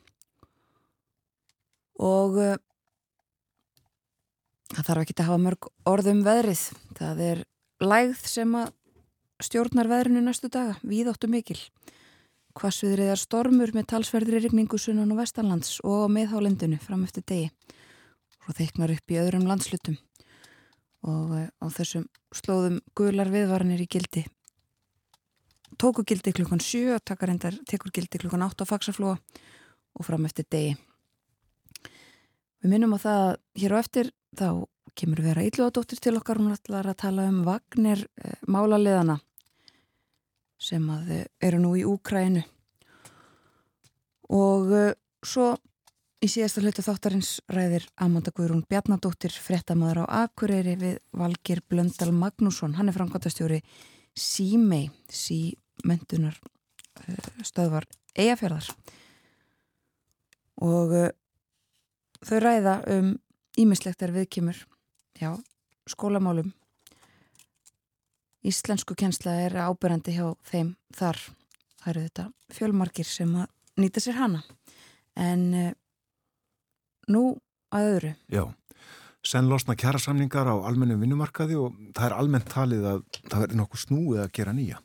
[1.97, 2.51] Og uh,
[4.75, 6.63] það þarf ekki að hafa mörg orðum veðrið.
[7.01, 7.43] Það er
[7.81, 8.69] lægð sem að
[9.49, 11.57] stjórnar veðrinu næstu daga, víðáttu mikil.
[12.61, 17.51] Hvassviðrið er stormur með talsverðri rigningu sunnan og vestanlands og meðhálendinu fram eftir degi
[18.45, 19.97] og þeiknar upp í öðrum landslutum
[21.03, 24.23] og eh, á þessum slóðum gular viðvaranir í gildi.
[25.79, 29.17] Tóku gildi klukkan 7 endar, tekur gildi klukkan 8 á faksaflóa
[29.93, 30.77] og fram eftir degi.
[32.63, 34.47] Við minnum á það að hér á eftir þá
[34.95, 36.39] kemur vera Ílluadóttir til okkar.
[36.39, 39.19] Hún ætlar að tala um Vagner eh, málaliðana
[40.61, 42.45] sem að eh, eru nú í Úkrænu
[44.33, 44.71] og
[45.25, 45.51] svo
[46.23, 52.77] Í síðasta hlutu þáttarins ræðir Amanda Guðrún Bjarnadóttir frettamöður á Akureyri við Valgir Blöndal Magnússon.
[52.77, 53.57] Hann er framkvæmtastjóri
[54.15, 58.69] Símei, Símentunar uh, stöðvar eigafjörðar.
[60.63, 61.11] Og uh,
[62.23, 63.11] þau ræða um
[63.59, 64.63] ímislektar viðkymur,
[65.19, 65.35] já,
[65.91, 66.55] skólamálum.
[68.47, 71.19] Íslensku kjensla er ábyrjandi hjá þeim þar.
[71.83, 73.47] Það eru þetta fjölmarkir sem að
[73.83, 74.45] nýta sér hana.
[75.19, 75.49] En...
[75.51, 75.71] Uh,
[77.11, 77.23] Nú
[77.73, 78.11] að öðru.
[78.31, 78.43] Já,
[79.27, 83.01] senn losna kjærasamningar á almennum vinnumarkaði og það er almennt talið að
[83.31, 84.79] það er nokkuð snúið að gera nýja.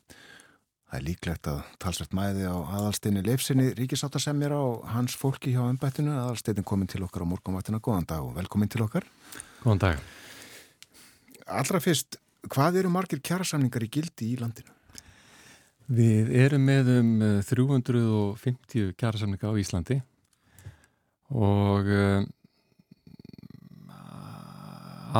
[0.89, 6.15] Það er líklegt að talsveit mæði á aðalstinni leifsinni ríkisáttasemjara og hans fólki hjá ennbættinu.
[6.17, 7.77] Aðalstinni komin til okkar á morgunvættina.
[7.77, 9.05] Góðan dag og velkomin til okkar.
[9.61, 10.01] Góðan dag.
[11.45, 12.17] Allra fyrst,
[12.49, 14.73] hvað eru margir kjærasamningar í gildi í landinu?
[15.93, 17.13] Við erum með um
[17.45, 20.01] 350 eh, kjærasamninga á Íslandi
[21.29, 22.21] og uh,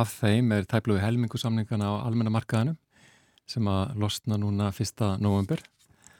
[0.00, 2.78] af þeim er tæpluði helmingusamningana á almenna markaðanum
[3.50, 5.62] sem að losna núna fyrsta november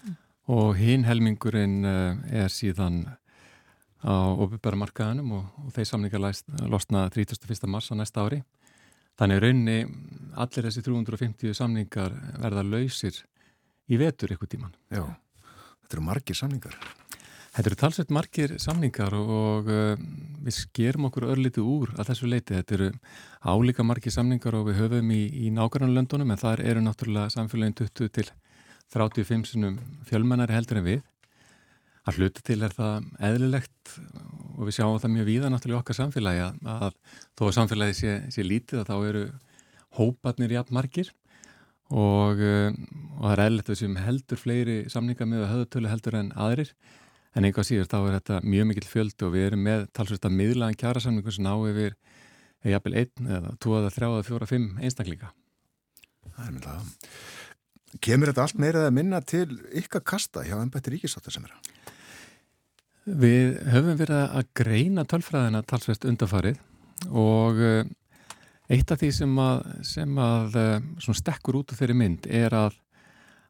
[0.03, 0.15] mm.
[0.55, 3.05] og hinn helmingurinn uh, er síðan
[4.01, 6.23] á ofurbæra markaðanum og, og þeir samningar
[6.73, 7.69] losna 31.
[7.69, 8.41] mars á næsta ári.
[9.21, 9.79] Þannig raunni
[10.41, 13.19] allir þessi 350 samningar verða lausir
[13.91, 14.73] í vetur eitthvað tíman.
[14.89, 15.05] Já,
[15.83, 16.79] þetta eru margir samningar.
[17.61, 19.99] Þetta eru talsveit margir samningar og, uh,
[20.41, 22.55] við skerum okkur örlítið úr að þessu leiti.
[22.57, 22.87] Þetta eru
[23.45, 28.09] álíka margir samningar og við höfum í, í nákvæmlega en þar eru náttúrulega samfélagin 20
[28.17, 28.25] til
[28.95, 29.77] 35 sinum
[30.09, 31.03] fjölmennari heldur en við.
[32.09, 33.93] Að hluta til er það eðlilegt
[34.57, 38.17] og við sjáum það mjög víða náttúrulega okkar samfélagi að, að þó að samfélagi sé,
[38.33, 39.27] sé lítið að þá eru
[40.01, 41.13] hópatnir jafn margir
[41.93, 42.73] og, uh,
[43.21, 46.73] og það er eðlilegt að við séum heldur fleiri samningar með höðutölu heldur en aðrir
[47.37, 50.37] en einhvað síður þá er þetta mjög mikil fjöldi og við erum með talsvist að
[50.39, 51.95] miðlaðan kjærasamningu sem ná yfir
[52.61, 55.31] eða jafnvel einn eða tvo eða þrjá eða fjóra, fimm einstaklinga.
[56.35, 59.47] Það er myndið að kemur þetta allt meira að minna til
[59.81, 61.71] ykkar kasta hjá ennbætti ríkisáttar sem er að?
[63.21, 66.61] Við höfum verið að greina tölfræðina talsvist undafarið
[67.09, 67.89] og eh,
[68.71, 72.77] eitt af því sem að, sem að eh, stekkur út af þeirri mynd er að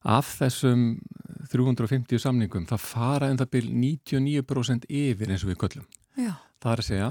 [0.06, 0.84] af þessum
[1.50, 5.88] 350 samningum, það fara en það byrj 99% yfir eins og við köllum.
[6.16, 6.34] Já.
[6.60, 7.08] Það er að segja,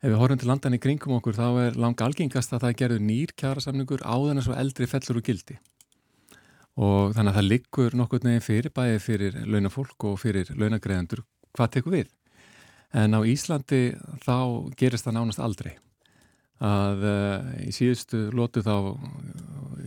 [0.00, 3.04] ef við horfum til landan í kringum okkur þá er langa algengast að það gerður
[3.08, 5.58] nýr kjara samningur áðan eins og eldri fellur og gildi.
[6.80, 11.24] Og þannig að það liggur nokkur neginn fyrir, bæði fyrir launafólk og fyrir launagreðendur,
[11.56, 12.10] hvað tekur við?
[12.96, 13.92] En á Íslandi
[14.24, 14.36] þá
[14.78, 15.76] gerist það nánast aldrei
[16.60, 18.74] að uh, í síðustu lótu þá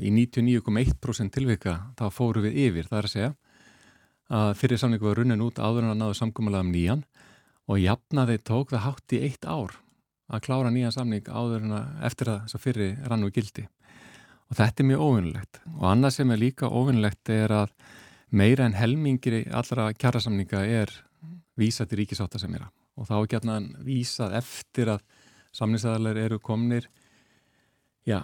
[0.04, 3.32] í 99,1% tilvika þá fóru við yfir, það er að segja
[4.34, 7.06] að fyrir samningu var runnin út áður en að náðu samkvæmulega um nýjan
[7.70, 9.78] og jafnaði tók það hátt í eitt ár
[10.34, 13.66] að klára nýjan samning áður en að eftir að þess að fyrir rannu gildi.
[14.51, 17.74] Og þetta er mjög óvinnulegt og annað sem er líka óvinnulegt er að
[18.34, 20.93] meira en helmingir allra kjærasamninga er
[21.60, 25.06] vísað til ríkisáttasemjara og þá er gætnaðan vísað eftir að
[25.54, 26.89] samningsæðalar eru komnir
[28.10, 28.20] já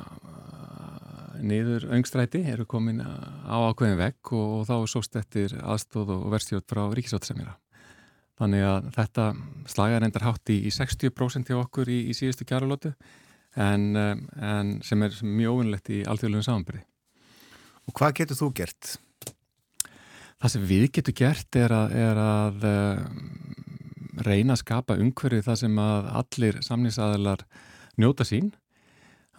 [1.42, 6.70] niður öngstræti eru komin á ákveðin vegg og, og þá sóst eftir aðstóð og verðstjótt
[6.70, 7.56] frá ríkisáttisemjara.
[8.40, 9.26] Þannig að þetta
[9.68, 12.94] slagar endar hátt í, í 60% hjá okkur í, í síðustu kjæralótu
[13.60, 16.86] en, en sem er mjög óvinnlegt í alþjóðlegum samanbyrði.
[17.90, 18.94] Og hvað getur þú gert?
[20.40, 22.68] Það sem við getum gert er að, er að
[24.24, 27.44] reyna að skapa umhverfið það sem að allir samningsaðalar
[28.00, 28.54] njóta sín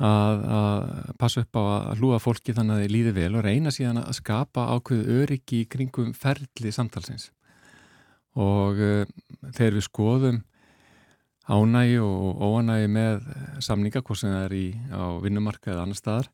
[0.00, 3.72] að, að passa upp á að hlúa fólki þannig að þið líði vel og reyna
[3.74, 7.30] síðan að skapa ákveðu öryggi í kringum ferli samtalsins.
[8.40, 9.04] Og uh,
[9.52, 10.40] þegar við skoðum
[11.50, 13.26] ánægi og óanægi með
[13.64, 16.30] samninga, hvort sem það er í, á vinnumarka eða annar staðar,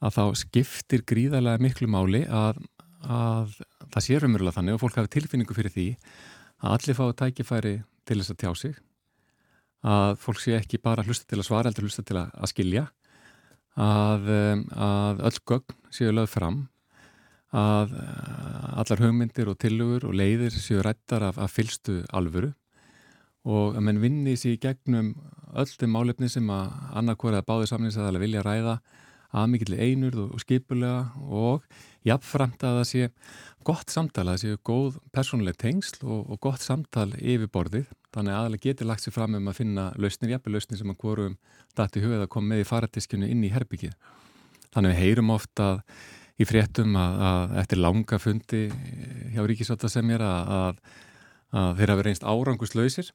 [0.00, 2.62] að þá skiptir gríðarlega miklu máli að,
[3.04, 3.52] að
[3.92, 5.86] það sé raunverulega þannig og fólk hafi tilfinningu fyrir því
[6.64, 7.74] að allir fái tækifæri
[8.06, 8.76] til þess að tjá sig
[9.86, 12.84] að fólk sé ekki bara hlusta til að svara heldur hlusta til að, að skilja
[13.76, 14.30] að,
[14.72, 16.60] að öll gögn séu lögð fram
[17.56, 17.94] að
[18.76, 22.52] allar hugmyndir og tilugur og leiðir séu rættar af, af fylstu alvöru
[23.46, 25.14] og að menn vinni sér í gegnum
[25.56, 28.78] öll þeim málefni sem að annarkor eða báði samninsæðalega vilja ræða
[29.36, 31.64] að mikill einur og skipulega og
[32.06, 33.08] jafnframt að það sé
[33.66, 38.34] gott samtal, að það sé góð persónuleg tengsl og, og gott samtal yfir borðið, þannig
[38.34, 41.36] að aðalega getur lagt sér fram um að finna lausnir, jafnveg lausnir sem að hvorum
[41.36, 43.92] í hugað að koma með í faratiskinu inn í herbyggið.
[44.74, 45.66] Þannig við heyrum ofta
[46.36, 48.62] í fréttum að, að eftir langa fundi
[49.34, 50.80] hjá Ríkisvota sem er að, að,
[51.60, 53.12] að þeir hafi reynst áranguslausir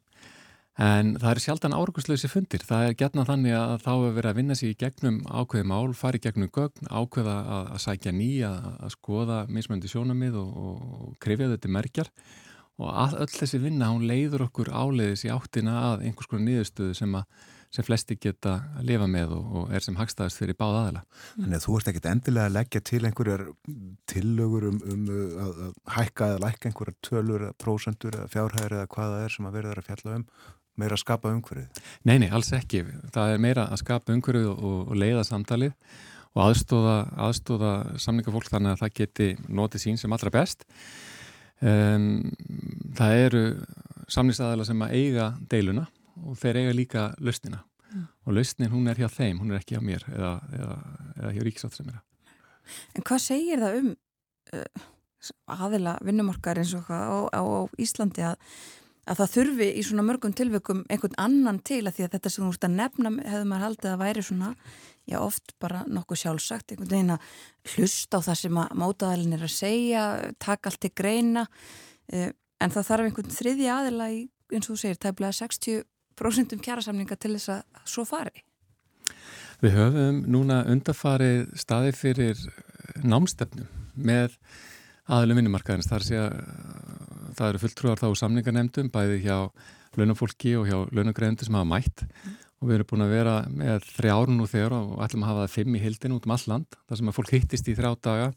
[0.80, 2.64] En það er sjaldan árauguslösi fundir.
[2.64, 5.92] Það er gætna þannig að þá hefur verið að vinna sér í gegnum ákveði mál,
[6.00, 11.12] fari í gegnum gögn, ákveða að, að sækja nýja, að skoða mismöndi sjónamið og, og
[11.22, 12.12] krifja þetta merkjar
[12.82, 17.18] og öll þessi vinna hún leiður okkur áleiðis í áttina að einhvers konar nýðustöðu sem,
[17.72, 21.04] sem flesti geta að lifa með og, og er sem hagstæðast fyrir báð aðala.
[21.36, 23.46] Þannig að þú ert ekkit endilega að leggja til einhverjar
[24.12, 29.22] tillögur um, um að, að hækka eða lækka einhverjar tölur prósendur eða fjárhæður eða hvaða
[29.26, 30.26] er sem að verður að fjalla um
[30.80, 31.84] meira að skapa umhverfið?
[32.08, 32.86] Nei, nei, alls ekki.
[33.14, 35.74] Það er meira að skapa umhverfið og, og leiða samtalið
[36.32, 40.64] og aðstóða, aðstóða samningafólk þannig að það geti notið sín sem allra best.
[41.62, 42.32] Um,
[42.98, 43.42] það eru
[44.12, 45.86] samningsaðala sem að eiga deiluna
[46.26, 48.08] og þeir eiga líka lausnina mm.
[48.26, 50.78] og lausnin hún er hjá þeim, hún er ekki hjá mér eða, eða,
[51.20, 52.08] eða hjá ríksátt sem er að.
[52.96, 53.90] En hvað segir það um
[54.58, 54.86] uh,
[55.54, 58.40] aðila vinnumarkar eins og á, á, á Íslandi að
[59.10, 62.46] að það þurfi í svona mörgum tilveikum einhvern annan til að því að þetta sem
[62.46, 64.52] þú ert að nefna hefur maður haldið að væri svona
[65.10, 67.32] já oft bara nokkuð sjálfsagt einhvern veginn að
[67.74, 70.04] hlusta á það sem að mótaðalinn er að segja,
[70.42, 71.46] taka allt til greina
[72.12, 72.30] eh,
[72.62, 74.22] en það þarf einhvern þriði aðila í,
[74.54, 78.44] eins og þú segir, tæmlega 60% kjærasamninga til þess að svo fari.
[79.62, 82.40] Við höfum núna undarfarið staði fyrir
[83.06, 84.38] námstefnum með
[85.12, 86.38] aðlum vinnumarkaðins, þar sé að
[87.38, 89.38] það eru fulltrúar þá samningarnemdum bæði hjá
[90.00, 92.38] launafólki og hjá launagreðendur sem hafa mætt mm.
[92.62, 95.56] Og við erum búin að vera með þrjárun og þegar og ætlum að hafa það
[95.56, 98.28] fimm í hildin út um all land þar sem að fólk hittist í þrjá daga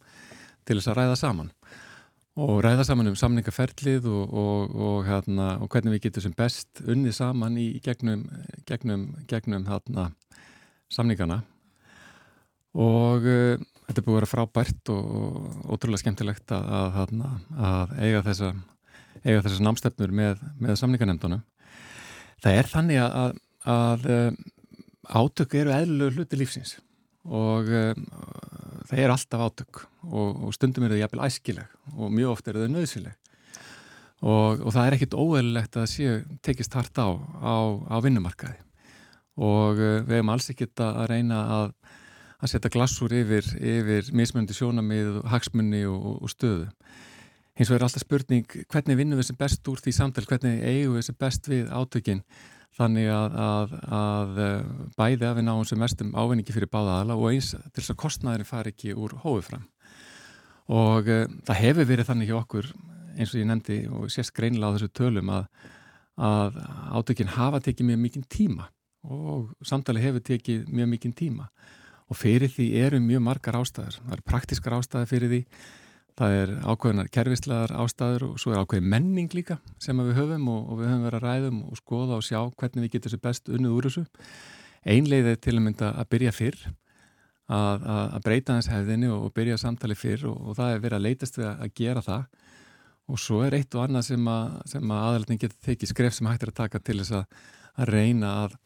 [0.65, 1.51] til þess að ræða saman
[2.45, 6.83] og ræða saman um samningaferlið og, og, og, hérna, og hvernig við getum sem best
[6.83, 8.25] unnið saman í gegnum,
[8.67, 10.09] gegnum, gegnum hérna,
[10.91, 11.43] samningana
[12.75, 17.19] og uh, þetta er búin að vera frábært og ótrúlega skemmtilegt að, að,
[17.55, 18.55] að eiga þessa
[19.25, 21.43] eiga þessar námstefnur með, með samningarnemdunum.
[22.45, 24.39] Það er þannig að, að um,
[25.05, 26.79] átök eru eðlulegu hluti lífsins
[27.25, 28.07] og um,
[28.89, 32.65] það er alltaf átök og, og stundum eru það jæfnvel æskileg og mjög oft eru
[32.65, 33.21] það nöðsileg
[34.25, 37.57] og, og það er ekkit óeðlilegt að séu tekist hart á á,
[37.93, 38.61] á vinnumarkaði.
[39.35, 41.73] Og uh, við hefum alls ekkit að reyna að,
[42.39, 46.69] að setja glassur yfir, yfir mismundi sjónamið, hagsmunni og, og stöðu.
[47.55, 50.97] Hins vegar er alltaf spurning hvernig vinnum við sem best úr því samtal, hvernig eigum
[50.99, 52.25] við sem best við átökinn
[52.75, 57.19] þannig að, að, að eh, bæði að við náum sem mestum ávinningi fyrir báða aðla
[57.21, 59.69] og eins til þess að kostnæðin fari ekki úr hóðu fram.
[60.75, 62.71] Og uh, það hefur verið þannig hjá okkur
[63.15, 65.45] eins og ég nefndi og sést greinilega á þessu tölum að,
[66.17, 66.59] að
[66.99, 68.71] átökinn hafa tekið mjög mikinn tíma
[69.05, 71.51] og samtali hefur tekið mjög mikinn tíma.
[72.09, 75.43] Og fyrir því eru mjög margar ástæður, það eru praktískar ástæður fyrir því
[76.15, 80.69] Það er ákveðinar kerfislegar ástæður og svo er ákveðin menning líka sem við höfum og,
[80.71, 83.51] og við höfum verið að ræðum og skoða og sjá hvernig við getum þessu best
[83.51, 84.05] unnið úr þessu.
[84.95, 86.61] Einleið er til að mynda að byrja fyrr,
[87.51, 90.85] að, að, að breyta hans hefðinni og, og byrja samtali fyrr og, og það er
[90.85, 92.23] verið að leytast við að, að gera það
[93.05, 96.47] og svo er eitt og annað sem að, að aðaldin getur tekið skref sem hægt
[96.47, 98.57] er að taka til þess að reyna að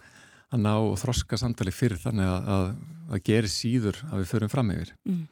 [0.60, 4.94] ná og þroska samtali fyrr þannig að gera síður að við förum fram yfir.
[5.08, 5.26] Mm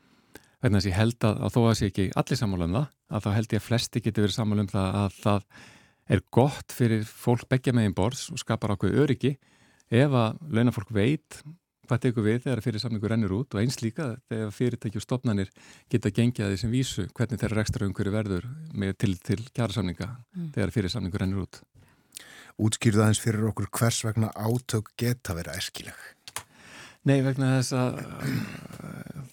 [0.67, 2.77] vegna þess að ég held að, að þó að það sé ekki allir sammála um
[2.77, 5.47] það, að þá held ég að flesti geti verið sammála um það að það
[6.07, 9.37] er gott fyrir fólk begja megin borðs og skapar ákveð öryggi
[9.91, 11.41] ef að launafólk veit
[11.87, 15.53] hvað tekur við þegar fyrirsamningur rennur út og eins líka þegar fyrirtæki og stopnarnir
[15.93, 20.09] geta gengið að því sem vísu hvernig þeirra ekstra umhverju verður með til, til kjærasamninga
[20.11, 20.51] mm.
[20.57, 21.63] þegar fyrirsamningur rennur út.
[22.67, 26.16] Útskýrðaðins fyrir okkur hvers vegna átök geta verið æskileg?
[27.07, 28.01] Nei, vegna þess að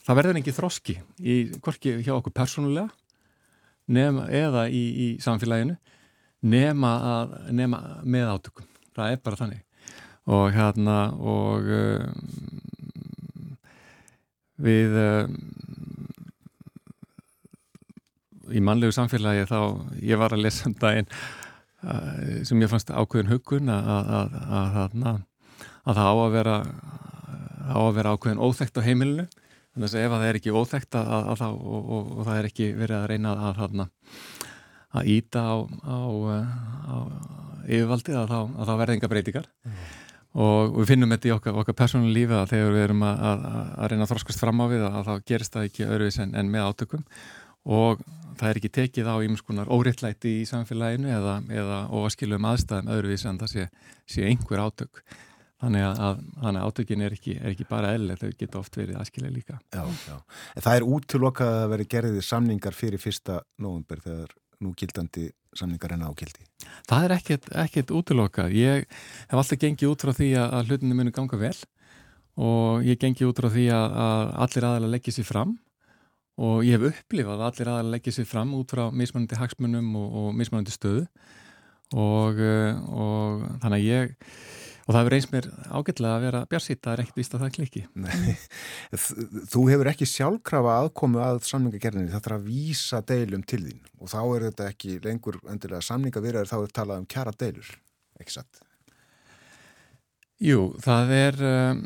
[0.03, 2.89] það verður ekki þroski í hvorki hjá okkur persónulega
[3.89, 5.80] nema, eða í, í samfélaginu
[6.43, 8.67] nema, að, nema með átökum.
[8.93, 9.63] Það er bara þannig.
[10.30, 12.11] Og hérna og um,
[14.63, 15.38] við um,
[18.53, 19.59] í mannlegu samfélagi þá
[20.03, 23.89] ég var að lesa um daginn uh, sem ég fannst ákveðin hugun að,
[24.21, 24.84] að,
[25.89, 26.57] að það á að vera
[27.64, 29.28] á að vera ákveðin óþægt á heimilinu.
[29.74, 32.72] Þannig að ef það er ekki óþægt að þá og, og, og það er ekki
[32.78, 33.61] verið að reyna að
[34.93, 35.55] að íta á,
[35.89, 35.97] á,
[36.86, 36.95] á
[37.66, 39.47] yfirvaldi að þá, verði enga breytingar.
[39.64, 39.84] Mm.
[40.43, 43.43] og við finnum þetta í okkar, okkar persónulega lífi að þegar við erum að, að,
[43.78, 46.49] að reyna að þróskast fram á við að þá gerist það ekki öðruvis en, en
[46.53, 47.03] með átökum.
[47.64, 48.01] Og
[48.39, 53.39] það er ekki tekið á ímskunar óriðtlæti í samfélaginu eða, eða óaskilum aðstæðum öðruvís en
[53.43, 53.68] það sé,
[54.09, 55.03] sé einhver átök
[55.64, 59.34] þannig að, að átökin er ekki, er ekki bara eðl þau geta oft verið aðskilega
[59.34, 59.59] líka.
[59.74, 60.18] Já, já.
[60.59, 66.05] Það er útlokkað að veri gerðið samningar fyrir fyrsta nógumber þegar nú gildandi samningar en
[66.07, 66.45] ágildi
[66.88, 71.14] Það er ekkert, ekkert útlokkað ég hef alltaf gengið út frá því að hlutinu munu
[71.14, 71.57] ganga vel
[72.39, 75.53] og ég gengi út frá því að, að allir aðalega leggja sér fram
[76.41, 80.20] og ég hef upplifað að allir aðalega leggja sér fram út frá mismunandi hagsmunum og,
[80.22, 81.05] og mismunandi stöðu.
[81.93, 84.16] Og, eh, og þannig að ég
[84.84, 87.53] og það hefur eins mér ágætlega að vera björnsýtt það er ekkert vist að það
[87.57, 88.34] klikki Nei.
[89.53, 94.11] Þú hefur ekki sjálfkrafa aðkomu að samningagerðinni, það þarf að vísa deilum til þín og
[94.11, 97.73] þá er þetta ekki lengur endilega samningavirðar þá er talað um kjara deilur,
[98.19, 98.63] ekki satt?
[100.43, 101.84] Jú, það er um,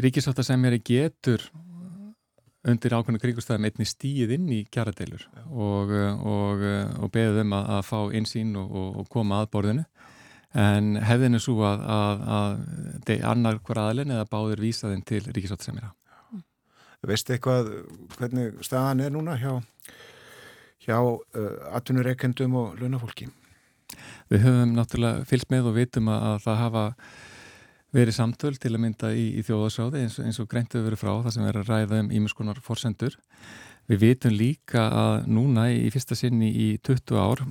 [0.00, 1.44] ríkisátt að sem er getur
[2.68, 5.92] undir ákveðinu kringustæðum einni stíð inn í kjaradeilur og,
[6.28, 6.64] og,
[7.00, 9.84] og beðið um að, að fá einsýn og, og koma að borðinu
[10.58, 15.92] en hefðinu svo að, að, að annar hver aðlun eða báður vísaðinn til ríkisáttisemira
[17.06, 17.70] Veistu eitthvað
[18.18, 19.54] hvernig staðan er núna hjá,
[20.84, 21.22] hjá uh,
[21.78, 23.30] atvinnureikendum og lunafólki?
[24.28, 26.84] Við höfum náttúrulega fylgst með og vitum að, að það hafa
[27.96, 31.34] verið samtöl til að mynda í, í þjóðasáði eins, eins og greintuð verið frá það
[31.34, 33.16] sem er að ræða um ímjöskunar forsendur.
[33.90, 37.42] Við vitum líka að núna í fyrsta sinni í 20 ár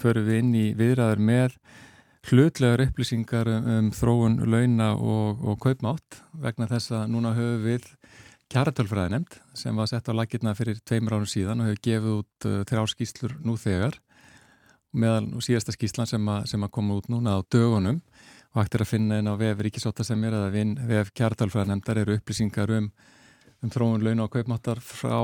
[0.00, 1.58] förum við inn í viðræður með
[2.30, 6.20] hlutlegar upplýsingar um, um þróun launa og, og kaupmátt.
[6.42, 7.88] Vegna þess að núna höfum við
[8.52, 12.48] kjaratölfræði nefnd sem var sett á lakirna fyrir tveimur árum síðan og hefur gefið út
[12.48, 13.98] uh, þrjá skýslur nú þegar.
[14.92, 18.02] Meðal síðasta skýslan sem að, sem að koma út núna á dögunum.
[18.52, 22.18] Og hægt er að finna inn á vef Ríkisóta sem er eða vef kjartalfræðanemndar eru
[22.18, 22.90] upplýsingar um,
[23.64, 25.16] um þróun launa og kaupmáttar frá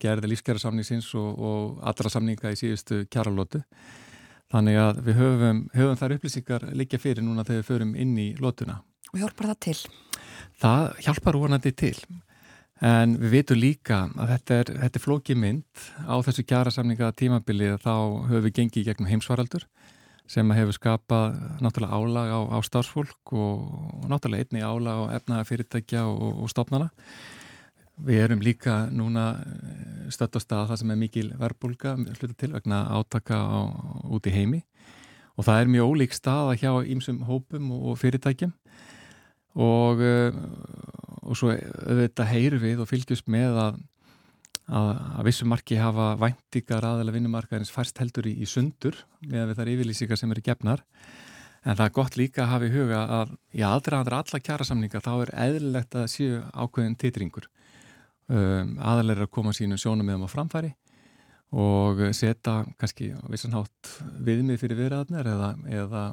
[0.00, 3.62] gerði lífskjara samningsins og, og allra samninga í síðustu kjaralótu.
[4.50, 8.32] Þannig að við höfum, höfum þær upplýsingar líka fyrir núna þegar við förum inn í
[8.42, 8.80] lótuna.
[9.12, 9.76] Og hjálpar það til?
[10.60, 11.94] Það hjálpar vonandi til.
[12.80, 17.10] En við veitum líka að þetta er, þetta er flóki mynd á þessu kjara samninga
[17.12, 17.94] tímabilið þá
[18.30, 19.66] höfum við gengið gegnum heimsvaraldur
[20.30, 23.66] sem hefur skapað náttúrulega álag á, á starfsfólk og,
[24.00, 26.88] og náttúrulega einni álag á efnaða fyrirtækja og, og stopnana.
[28.06, 32.52] Við erum líka núna eh, stött á stað það sem er mikil verbulga hluta til
[32.54, 33.60] vegna átaka á,
[34.08, 34.62] út í heimi.
[35.36, 38.52] Og það er mjög ólík staða hjá ýmsum hópum og, fyrirtækjum.
[39.60, 40.34] Og, eh,
[41.22, 43.80] og svo auðvitað heyru við og fylgjast með að
[44.70, 49.72] að, að vissum marki hafa væntingar aðalega vinnumarkaðins færst heldur í, í sundur með þar
[49.74, 50.84] yfirlýsingar sem eru gefnar.
[51.60, 55.10] En það er gott líka að hafa í huga að í aðdraðandra alla kjærasamninga þá
[55.16, 57.50] er eðlilegt að séu ákveðin titringur
[58.30, 60.74] um, aðalega er að koma sínum sjónum á framfæri
[61.50, 66.04] og setja kannski vissanhátt viðmið fyrir viðræðarnir eða, eða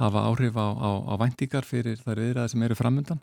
[0.00, 3.20] hafa áhrif á, á, á væntingar fyrir þar viðræðar sem eru framöndan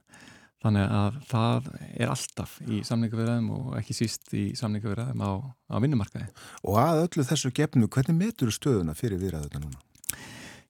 [0.62, 5.32] Þannig að það er alltaf í samningavirðaðum og ekki síst í samningavirðaðum á,
[5.74, 6.28] á vinnumarkaði.
[6.70, 9.82] Og að öllu þessu gefnu, hvernig metur stöðuna fyrir viðræðuna núna?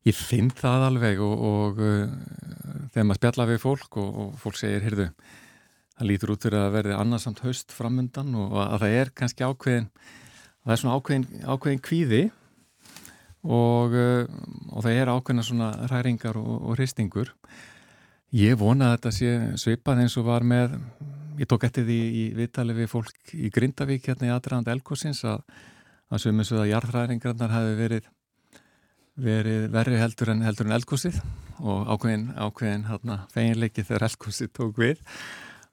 [0.08, 2.14] Ég finn það alveg og, og uh,
[2.94, 5.10] þegar maður spjalla við fólk og, og fólk segir, heyrðu,
[6.02, 9.90] það lítur út fyrir að verði annarsamt haust framundan og að það er kannski ákveðin,
[10.66, 12.22] það er svona ákveðin, ákveðin kvíði
[13.46, 14.24] og, uh,
[14.74, 17.34] og það er ákveðina svona ræringar og hristingur.
[18.34, 20.78] Ég vona að þetta sé svipað eins og var með,
[21.38, 25.44] ég tók eftir því í viðtali við fólk í Grindavík hérna í aðræðand Elkosins að
[26.12, 28.08] að eins og að jarðræðingarnar hafi verið,
[29.16, 31.22] verið verri heldur en, heldur en Elkosið
[31.62, 35.00] og ákveðin, ákveðin hérna, feginleiki þegar Elkosið tók við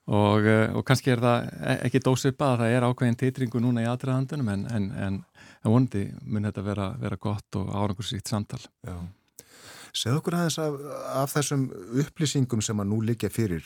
[0.09, 3.84] og, eh, og kannski er það e, ekki dósipað að það er ákveðin titringu núna
[3.84, 5.18] í aðræðandunum en, en, en
[5.68, 8.61] vonandi mun þetta vera, vera gott og árangursíkt samtal.
[8.86, 8.96] Já.
[9.98, 10.78] Segð okkur aðeins af,
[11.22, 11.66] af þessum
[12.04, 13.64] upplýsingum sem að nú líka fyrir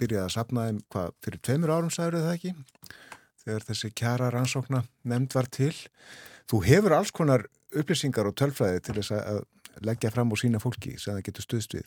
[0.00, 2.54] byrjaði að sapna þeim hvað fyrir tveimur árum sagður það ekki
[3.44, 5.74] þegar þessi kjara rannsókna nefnd var til.
[6.50, 9.42] Þú hefur alls konar upplýsingar og tölfræði til þess að
[9.84, 11.86] leggja fram og sína fólki sem það getur stuðst við.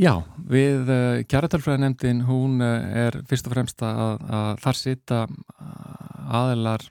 [0.00, 5.16] Já, við uh, eh, kjæratölfræðanemdin hún uh, er fyrst og fremst að, að þar sita
[6.40, 6.84] aðelar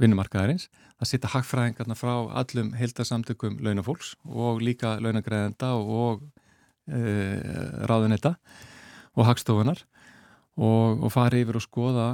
[0.00, 8.38] vinnumarkaðarins, það sita hagfræðingarna frá allum heildarsamtökum launafólks og líka launagreðenda og uh, ráðunetta
[9.12, 9.82] og hagstofunar
[10.56, 12.06] og, og fari yfir og skoða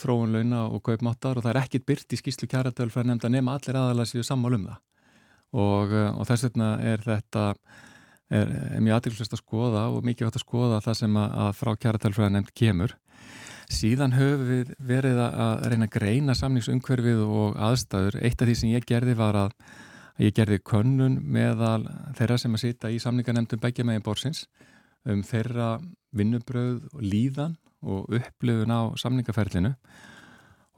[0.00, 4.10] þróun launa og kaupmáttar og það er ekkit byrt í skýslu kjæratölfræðanemda nema allir aðalar
[4.10, 4.82] séu sammál um það.
[5.60, 7.46] Og, og þess vegna er þetta
[8.30, 11.52] er, er mjög aðtilsvægt að skoða og mikið vært að skoða það sem að, að
[11.58, 12.96] frá kjæratalfræða nefnd kemur.
[13.70, 18.18] Síðan höfum við verið að reyna að greina samningsumhverfið og aðstæður.
[18.24, 19.54] Eitt af því sem ég gerði var að
[20.20, 21.84] ég gerði könnun meðal
[22.18, 24.46] þeirra sem að sita í samningarnemndum begja megin bórsins
[25.08, 25.78] um þeirra
[26.16, 29.72] vinnubröð og líðan og upplöfun á samningaferlinu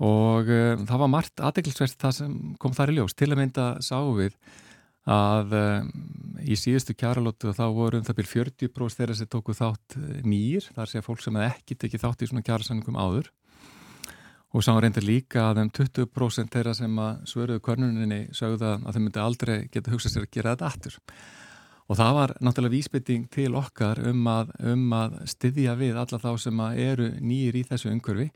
[0.03, 3.15] og um, það var margt aðeinsvært það sem kom þar í ljós.
[3.15, 4.37] Til að mynda sáum við
[5.09, 5.89] að um,
[6.43, 10.69] í síðustu kjaralótu þá voru um það byrj 40% þeirra sem tóku þátt eh, nýjir,
[10.77, 13.33] þar sé að fólk sem ekki tekið þátt í svona kjarasanningum áður.
[14.53, 19.23] Og sá reyndir líka að um 20% þeirra sem svöruðu körnuninni sögða að þeim myndi
[19.23, 20.99] aldrei geta hugsað sér að gera þetta aftur.
[21.89, 26.31] Og það var náttúrulega vísbytting til okkar um að, um að styðja við alla þá
[26.45, 28.29] sem eru nýjir í þessu umhverfi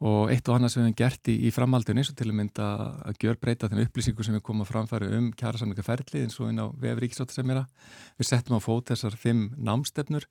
[0.00, 2.38] og eitt og annað sem við hefum gert í, í framhaldinu eins og til að
[2.38, 2.68] mynda
[3.10, 6.62] að gjör breyta þennu upplýsingu sem við komum að framfæra um kjærasamlingaferli eins og inn
[6.62, 7.66] á er að
[8.16, 10.24] við settum á fót þessar fimm námstefnur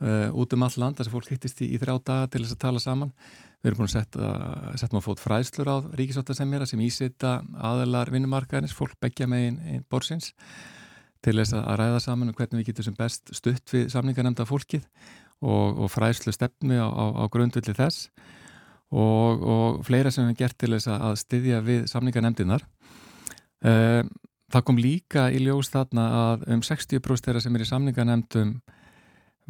[0.00, 2.56] uh, út um all land þess að fólk hittist í, í þrjá daga til þess
[2.56, 3.12] að tala saman.
[3.60, 4.30] Við erum búin að setja
[4.80, 6.38] settum á fót fræðslur á ríkisóttar
[6.70, 10.32] sem ísita aðelar vinnumarkaðinins fólk begja ein borsins
[11.24, 14.84] til þess að ræða saman um hvernig við getum sem best stutt við samlingarnemnda fólkið
[15.42, 18.10] og, og fræðslu stefnu á, á, á grundvilli þess
[18.94, 22.64] og, og fleira sem við gert til þess að styðja við samningarnemdinar.
[23.66, 24.02] Eh,
[24.52, 28.56] það kom líka í ljós þarna að um 60% þeirra sem er í samningarnemdum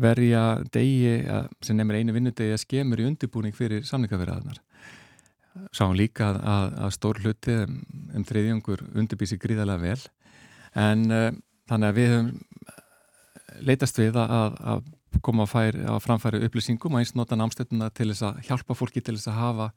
[0.00, 1.22] verja degi
[1.64, 4.60] sem nefnir einu vinnudegi að skemur í undirbúning fyrir samningarverðaðnar.
[5.72, 7.78] Sáum líka að, að, stór hluti um,
[8.12, 10.02] um þriðjöngur undirbýsi gríðarlega vel
[10.76, 11.30] en uh,
[11.70, 12.34] þannig að við höfum
[13.64, 14.82] leitast við að, að
[15.24, 19.16] koma að, að framfæri upplýsingum og eins nota námstölduna til þess að hjálpa fólki til
[19.16, 19.68] þess að hafa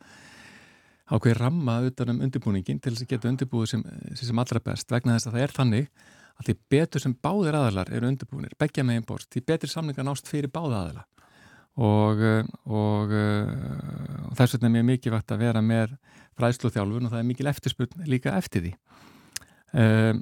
[1.10, 3.86] ákveði ramma utan um undirbúningin til þess að geta undirbúið sem,
[4.20, 4.90] sem allra best.
[4.92, 5.88] Vegna þess að það er þannig
[6.40, 10.30] að því betur sem báðir aðalar eru undirbúinir, begja megin bort, því betur samlingar nást
[10.30, 11.08] fyrir báða aðala
[11.80, 12.24] og,
[12.68, 15.96] og, og þess vegna er mjög mikið vægt að vera með
[16.40, 18.74] fræðslu þjálfun og það er mikil eftirspurn líka eftir því.
[19.70, 20.22] Um,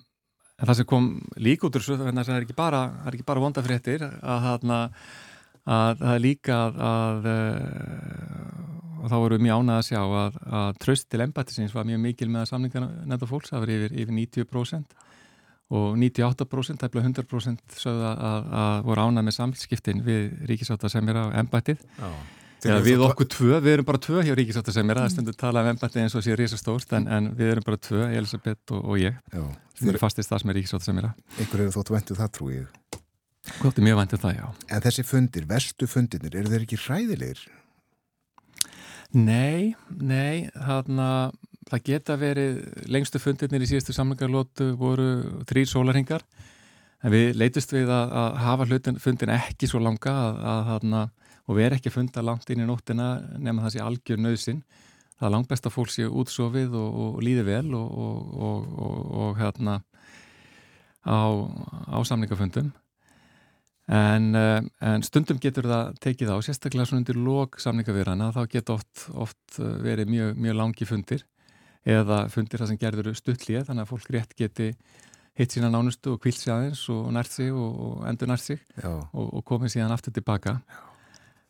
[0.58, 2.82] En það sem kom líka út úr þessu, það er ekki bara,
[3.28, 4.96] bara vondafréttir, að, að,
[5.70, 10.80] að það er líka að, að eh, þá voru við mjög ánað að sjá að
[10.82, 14.18] tröst til embatisins var mjög mikil með að samlingarna nefnda fólks, það var yfir, yfir
[14.18, 14.98] 90%
[15.78, 18.12] og 98%, það er bleið 100% sögða
[18.64, 21.84] að voru ánað með samskiptin við ríkisáta sem er á embatið.
[22.00, 22.10] Já.
[22.66, 25.62] Já, við okkur tvö, við erum bara tvö hjá Ríkisáttar sem er aðstundu að tala
[25.62, 29.02] um ennbætti eins og sé risastórt en, en við erum bara tvö, Elisabeth og, og
[29.02, 29.44] ég já,
[29.78, 32.32] sem eru fastist það sem er Ríkisáttar sem er að Ykkur eru þóttu venduð það
[32.34, 32.72] trú ég.
[33.62, 34.48] Er mjög venduð það, já.
[34.74, 37.44] En þessi fundir, verstu fundirnir, eru þeir ekki hræðilegir?
[39.16, 41.12] Nei, nei þarna,
[41.70, 46.26] það geta verið lengstu fundirnir í síðustu samlingarlótu voru þrýr sólarhingar
[47.06, 51.08] en við leytist við að, að hafa hlutin, fundin ekki svo langa að, að, að
[51.48, 54.64] og erum ekki að funda langt inn í nóttina nema það sé algjör nöðsin
[55.18, 58.02] það er langt best að fólk sé útsofið og, og líði vel og,
[58.48, 58.68] og,
[59.24, 59.80] og hérna
[61.08, 61.20] á,
[61.88, 62.74] á samlingafundum
[63.88, 68.82] en, eh, en stundum getur það tekið á sérstaklega svona undir lók samlingavirana þá getur
[68.82, 71.24] oft, oft verið mjög, mjög langi fundir
[71.88, 74.74] eða fundir það sem gerður stuttlið þannig að fólk rétt geti
[75.38, 79.40] hitt sína nánustu og kvilt sig aðeins og nært sig og endur nært sig og
[79.46, 80.58] komið síðan aftur tilbaka.
[80.66, 80.87] Já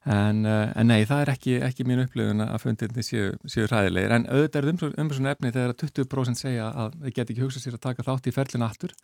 [0.08, 4.14] En, eh, en nei, það er ekki, ekki mín upplifun að fundinni séu, séu ræðilegir.
[4.16, 7.66] En auðvitað er um, um svona efni þegar 20% segja að þið get ekki hugsað
[7.66, 8.96] sér að taka þátt í ferlinu aftur,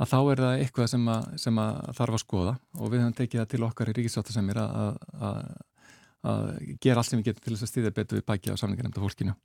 [0.00, 3.18] að þá er það eitthvað sem að, sem að þarf að skoða og við höfum
[3.20, 5.38] tekið það til okkar í Ríkisváttasemir að
[6.80, 9.36] gera allt sem við getum til þess að stýða betur við bækja á samlingarnemnda fólkinu.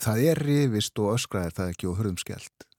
[0.00, 2.71] Það er rivist og öskraðir það ekki og hörðum skellt?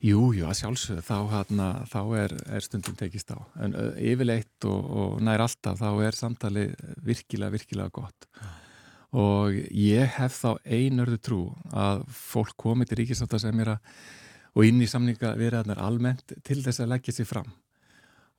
[0.00, 3.38] Jú, jú, að sjálfsögðu, þá, hérna, þá er, er stundum tekist á.
[3.60, 6.64] En uh, yfirleitt og, og nær alltaf þá er samtali
[7.04, 8.28] virkilega, virkilega gott.
[9.10, 11.40] Og ég hef þá einörðu trú
[11.76, 13.90] að fólk komið til ríkisáttar sem er að,
[14.54, 17.50] og inn í samninga viðræðnar almennt til þess að leggja sér fram.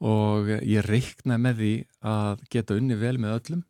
[0.01, 1.73] Og ég reikna með því
[2.09, 3.65] að geta unni vel með öllum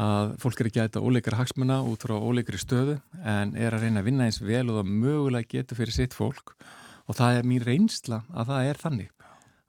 [0.00, 3.86] að fólk er ekki að þetta óleikar hagsmuna út frá óleikari stöðu en er að
[3.86, 6.54] reyna að vinna eins vel og það mögulega getur fyrir sitt fólk.
[7.10, 9.10] Og það er mín reynsla að það er þannig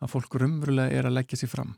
[0.01, 1.73] að fólk rumrulega er að leggja sér fram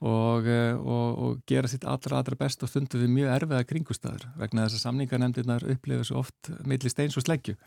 [0.00, 4.26] og, eh, og, og gera sitt allra, allra best og stundu við mjög erfiða kringustæður
[4.40, 7.58] vegna þess að samningarnemndirnar upplifa svo oft milli steins og sleggju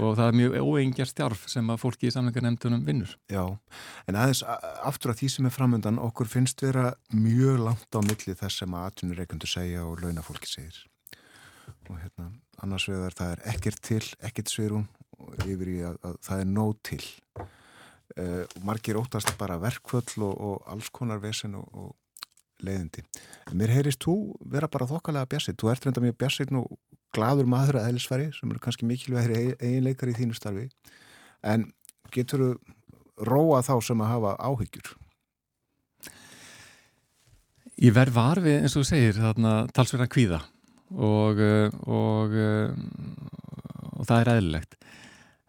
[0.00, 3.14] og það er mjög óengjar stjárf sem að fólki í samlingarnemndunum vinnur.
[3.32, 3.44] Já,
[4.06, 8.36] en aðeins aftur af því sem er framöndan, okkur finnst vera mjög langt á milli
[8.36, 10.80] þess sem að atvinnureikundu segja og launafólki segir.
[11.90, 12.30] Og hérna,
[12.62, 14.88] annars vegar það er ekkert til, ekkert svirun
[15.20, 17.04] og yfir í að, að það er nóg til.
[18.16, 23.04] Uh, margir óttast bara verkvöll og, og alls konar vesen og, og leiðindi.
[23.56, 24.16] Mér heyrist þú
[24.48, 25.58] vera bara þokkalega bjassið.
[25.60, 26.62] Þú ert reynda mjög bjassið nú
[27.16, 30.68] gladur maður að eðlisfæri sem eru kannski mikilvægir eiginleikar í þínu starfi.
[31.46, 31.70] En
[32.14, 32.50] getur þú
[33.26, 34.94] róa þá sem að hafa áhyggjur?
[37.76, 40.40] Ég verð var við eins og þú segir þarna talsverðan kvíða.
[40.96, 42.70] Og, eh, og, eh,
[43.96, 44.76] og það er eðlilegt.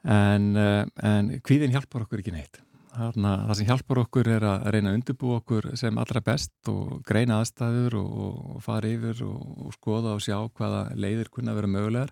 [0.04, 2.60] En, eh, en kvíðin hjálpar okkur ekki neitt
[2.98, 7.04] Þarna, það sem hjálpar okkur er að reyna að undirbú okkur sem allra best og
[7.06, 8.16] greina aðstæður og,
[8.56, 12.10] og fara yfir og, og skoða og sjá hvaða leiðir kunna vera mögulegar.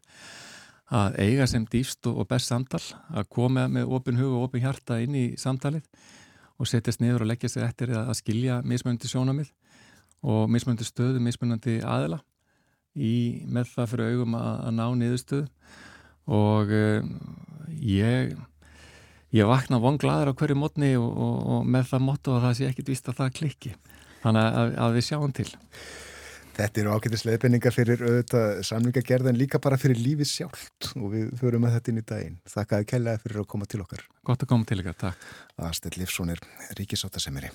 [0.93, 4.99] Að eiga sem dýfst og best samtal að koma með opin hug og opin hjarta
[5.01, 5.87] inn í samtalið
[6.61, 9.49] og setjast niður og leggja sig eftir að skilja mismunandi sjónamið
[10.21, 12.21] og mismunandi stöðu, mismunandi aðila
[12.93, 15.47] í með það fyrir augum að, að ná niðurstöðu.
[16.35, 17.15] Og uh,
[17.81, 18.37] ég
[19.33, 22.69] ég vakna vonglaður á hverju mótni og, og, og með það móttu að það sé
[22.69, 23.75] ekkit vist að það klikki.
[24.25, 25.47] Þannig að, að við sjáum til.
[26.55, 30.91] Þetta eru ákveðis leifbenningar fyrir auðvitað samlingagerðan líka bara fyrir lífið sjálft.
[30.95, 32.41] Og við förum að þetta inn í daginn.
[32.47, 34.07] Þakkaði kellaði fyrir að koma til okkar.
[34.23, 35.29] Gott að koma til ykkar, takk.
[35.59, 36.43] Aðstætt Livsson er
[36.79, 37.51] ríkisáttasemiri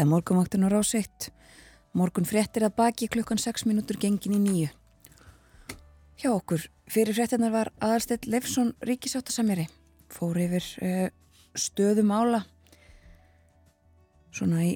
[0.00, 1.26] Þetta er morgunvaktun á rásiðt.
[1.92, 4.68] Morgun fréttir að baki klukkan 6 minútur gengin í nýju.
[6.16, 9.66] Hjá okkur, fyrir fréttinar var aðalstill Leifsson ríkisáttasamjari.
[10.08, 11.04] Fór yfir uh,
[11.52, 12.40] stöðum ála
[14.32, 14.72] svona í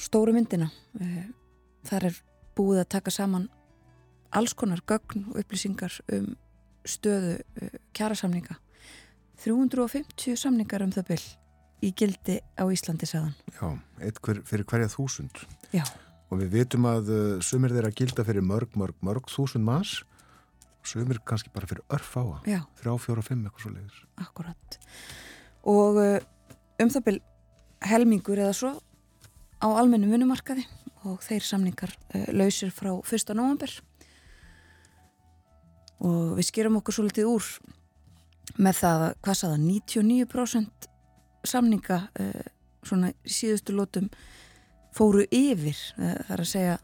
[0.00, 0.70] stóru myndina.
[0.96, 1.28] Uh,
[1.84, 2.24] þar er
[2.56, 3.50] búið að taka saman
[4.32, 6.32] alls konar gögn og upplýsingar um
[6.88, 8.56] stöðu uh, kjærasamninga.
[9.44, 11.24] 350 samningar um það byll
[11.84, 13.34] í gildi á Íslandi saðan.
[13.52, 13.68] Já,
[14.04, 15.44] eitt hver, fyrir hverja þúsund.
[15.74, 15.84] Já.
[16.32, 20.02] Og við vitum að uh, sumir þeirra gilda fyrir mörg, mörg, mörg þúsund mass,
[20.84, 22.60] sumir kannski bara fyrir örf á Já.
[22.80, 24.00] þrjá, fjóra, fimm eitthvað svo leiðis.
[24.24, 24.78] Akkurat.
[25.70, 26.18] Og uh,
[26.82, 27.22] um það byrj
[27.84, 28.72] helmingur eða svo
[29.60, 30.64] á almennu vinnumarkaði
[31.04, 33.34] og þeir samningar uh, lausir frá 1.
[33.36, 33.72] november
[36.04, 37.48] og við skerum okkur svo litið úr
[38.60, 40.90] með það að hvað saða 99%
[41.46, 42.44] samninga uh,
[42.84, 44.10] svona síðustu lótum
[44.94, 46.78] fóru yfir uh, þar að segja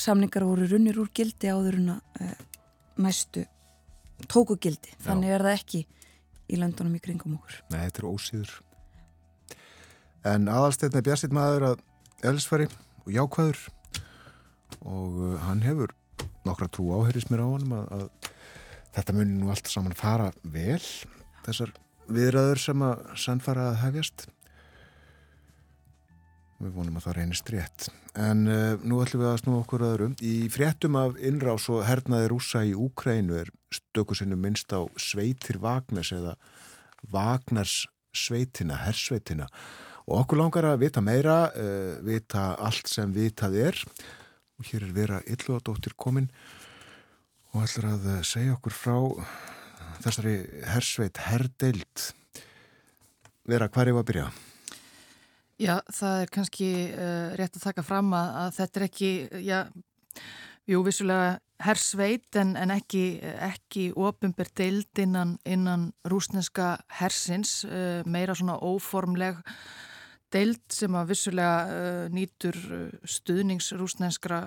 [0.00, 2.36] samningar voru runnir úr gildi áður en að
[3.02, 3.44] næstu
[4.30, 5.80] tóku gildi, þannig er það ekki
[6.52, 7.58] í löndunum í kringum okkur.
[7.72, 8.52] Nei, þetta er ósýður.
[10.32, 11.84] En aðalstegn er björnsitt maður að
[12.30, 12.68] elsfari
[13.02, 13.62] og jákvæður
[14.86, 15.94] og hann hefur
[16.46, 18.30] nokkra trú áheris mér á hann að, að
[18.96, 20.82] þetta munir nú allt saman fara vel
[21.46, 21.74] þessar
[22.16, 24.26] viðræður sem að sannfara að hefjast.
[26.62, 27.88] Við vonum að það reynist rétt.
[28.22, 32.28] En uh, nú ætlum við að snú okkur öðrum í fréttum af innrás og hernaði
[32.30, 36.36] rúsa í Úkrænu er stökusinu minnst á sveitir Vagnars eða
[37.10, 39.48] Vagnars sveitina, hersveitina.
[40.06, 43.80] Og okkur langar að vita meira uh, vita allt sem vitað er.
[44.60, 46.28] Og hér er vera illuadóttir komin
[47.52, 48.96] og ætlar að uh, segja okkur frá
[50.02, 50.36] þessari
[50.72, 52.08] hersveit herdeild.
[53.48, 54.26] Vera var að byrja?
[55.62, 59.10] Já, það er kannski uh, rétt að taka fram að, að þetta er ekki,
[59.46, 59.58] já,
[60.70, 63.04] jú, vissulega hersveit en, en ekki,
[63.46, 69.38] ekki ofinbér deild innan, innan rúsneska hersins, uh, meira svona óformleg
[70.32, 72.58] deild sem að vissulega uh, nýtur
[73.04, 74.42] stuðningsrúsnenskra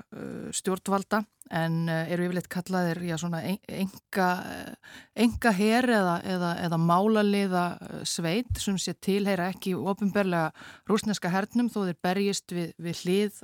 [0.55, 1.23] stjórnvalda
[1.53, 4.29] en eru yfirleitt kallaðir já, svona enga,
[5.13, 7.65] enga her eða, eða, eða málaliða
[8.07, 8.49] sveit.
[8.57, 10.49] Sem sé tilheyra ekki ofinberlega
[10.89, 13.43] rúsneska hernum þó þeir berjist við, við hlið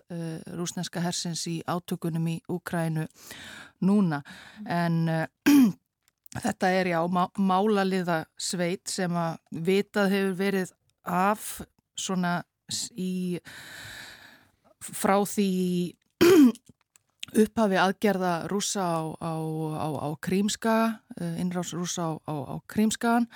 [0.57, 3.05] rúsneska hersins í átökunum í Úkrænu
[3.85, 4.23] núna.
[4.65, 5.05] En
[6.39, 9.37] þetta er já má, málaliða sveit sem að
[9.67, 10.73] vitað hefur verið
[11.03, 11.47] af
[12.01, 12.39] svona
[12.97, 13.39] í
[14.81, 15.49] frá því
[17.31, 19.33] upphafi aðgerða rúsa á, á,
[19.79, 20.75] á, á Krímska,
[21.39, 23.29] innrás rúsa á Krímskagan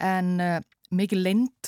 [0.00, 0.60] en uh,
[0.94, 1.20] mikið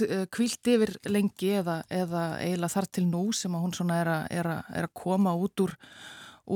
[0.07, 4.13] uh, kvilt yfir lengi eða, eða eiginlega þar til nú sem að hún svona er
[4.15, 5.75] að, er að, er að koma út úr,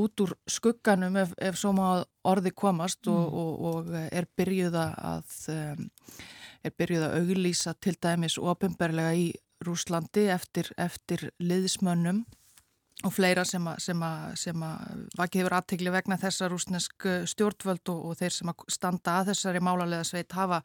[0.01, 1.89] út úr skugganum ef, ef svo má
[2.25, 3.37] orði komast og, mm.
[3.43, 5.37] og, og er byrjuð að
[6.65, 9.27] er byrjuð að auglýsa til dæmis ofinberlega í
[9.63, 12.25] Rúslandi eftir, eftir liðismönnum
[13.03, 18.53] og fleira sem að, vakið hefur aðtegli vegna þessa rúsnesk stjórnvöld og, og þeir sem
[18.53, 20.61] að standa að þessari málarlega sveit hafa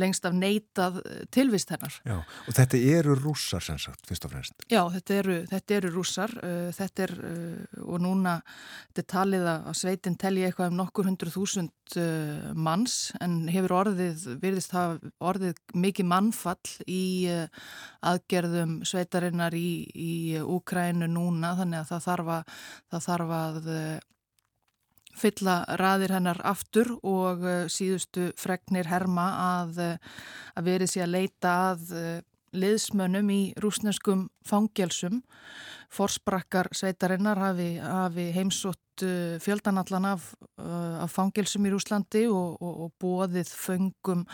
[0.00, 1.00] lengst af neitað
[1.34, 1.98] tilvist hennar.
[2.06, 4.66] Já, og þetta eru rússar sem sagt, fyrst og fremst.
[4.70, 9.50] Já, þetta eru, þetta eru rússar, uh, þetta er, uh, og núna þetta er talið
[9.52, 15.12] að sveitin telji eitthvað um nokkur hundru þúsund uh, manns en hefur orðið, virðist hafa
[15.20, 17.02] orðið mikið mannfall í
[18.06, 20.12] aðgerðum sveitarinnar í, í
[20.42, 22.56] Úkrænu núna, þannig að það þarf að,
[22.92, 23.70] það þarf að
[25.22, 27.42] fylla raðir hennar aftur og
[27.72, 29.26] síðustu fregnir herma
[29.60, 29.80] að,
[30.56, 31.90] að verið sér að leita að
[32.52, 35.22] liðsmönnum í rúsneskum fangjálsum.
[35.92, 38.80] Forsprakkar sveitarinnar hafi, hafi heimsótt
[39.42, 44.24] fjöldanallan af, af fangjálsum í Rúslandi og, og, og bóðið föngum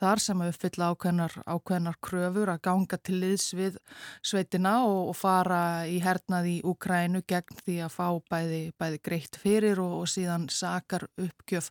[0.00, 3.78] þar sem að uppfylla ákveðnar, ákveðnar kröfur að ganga til liðs við
[4.26, 5.60] sveitina og, og fara
[5.90, 11.06] í hernað í Ukrænu gegn því að fá bæði, bæði greitt fyrir og síðan sakar
[11.20, 11.70] uppgjöf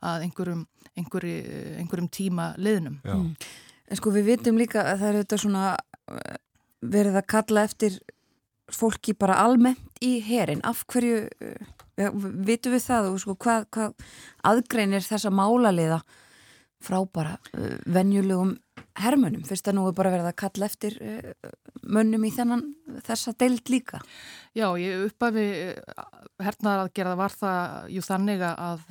[0.00, 3.02] að einhverjum, einhverjum, einhverjum tíma liðnum.
[3.04, 3.18] Já.
[3.90, 6.40] En sko við vitum líka að það er þetta svona eh,
[6.94, 7.98] verið að kalla eftir
[8.70, 10.62] fólki bara almennt í herin.
[10.62, 12.10] Af hverju, uh,
[12.46, 14.10] vitum við það og sko hvað, hvað
[14.46, 15.98] aðgreinir þessa málaliða
[16.80, 17.34] frá bara
[17.90, 18.54] venjulegum
[19.02, 19.42] hermönum?
[19.48, 20.96] Fyrst að nú er bara verið að kalla eftir
[21.82, 22.62] mönnum í þennan
[23.04, 24.00] þessa deild líka.
[24.56, 25.44] Já, ég uppafi
[26.40, 28.88] hernaðar að gera það var það jú þannig að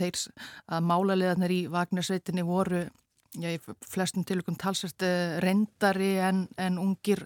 [0.00, 0.24] þeir
[0.64, 2.86] að málaliðarnir í Vagnarsveitinni voru
[3.34, 3.58] Já, í
[3.90, 5.02] flestum tilökum talsvært
[5.42, 7.24] reyndari en, en ungir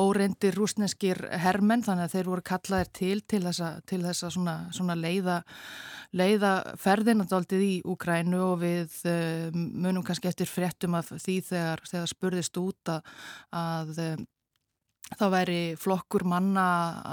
[0.00, 4.96] óreindir rúsneskir hermenn þannig að þeir voru kallaðir til til þessa, til þessa svona, svona
[4.96, 5.42] leiða,
[6.16, 12.12] leiða ferðinandaldið í Úkrænu og við uh, munum kannski eftir fréttum af því þegar, þegar
[12.14, 13.14] spurðist út að,
[13.52, 14.26] að uh,
[15.12, 16.68] þá væri flokkur manna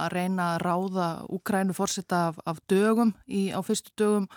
[0.06, 4.32] að reyna að ráða Úkrænu fórsetta af, af dögum í, á fyrstu dögum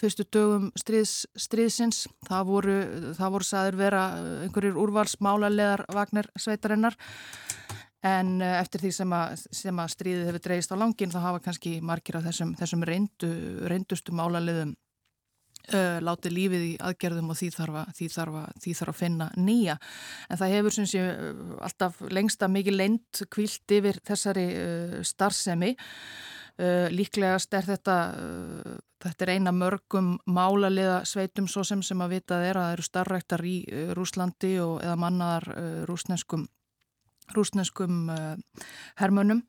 [0.00, 2.04] fyrstu dögum stríðs, stríðsins.
[2.28, 2.76] Það voru,
[3.18, 4.04] það voru saður vera
[4.46, 6.96] einhverjir úrvalsmálalegar Vagner sveitarinnar
[8.06, 11.42] en eh, eftir því sem að, sem að stríðið hefur dreist á langin þá hafa
[11.44, 13.34] kannski margir af þessum, þessum reyndu,
[13.68, 14.76] reyndustu málaleðum
[15.70, 18.96] Uh, látið lífið í aðgerðum og því þarf að, því þarf að, því þarf að
[18.96, 19.74] finna nýja.
[20.26, 25.74] En það hefur sé, uh, alltaf lengsta mikið leint kvilt yfir þessari uh, starfsemi.
[26.92, 27.94] Líklegast er þetta,
[29.00, 32.88] þetta er eina mörgum málaliða sveitum svo sem sem að vitað er að það eru
[32.88, 33.56] starfræktar í
[33.96, 35.46] Rúslandi og eða mannaðar
[35.88, 36.44] rúsneskum,
[37.36, 38.10] rúsneskum
[39.00, 39.42] hermönum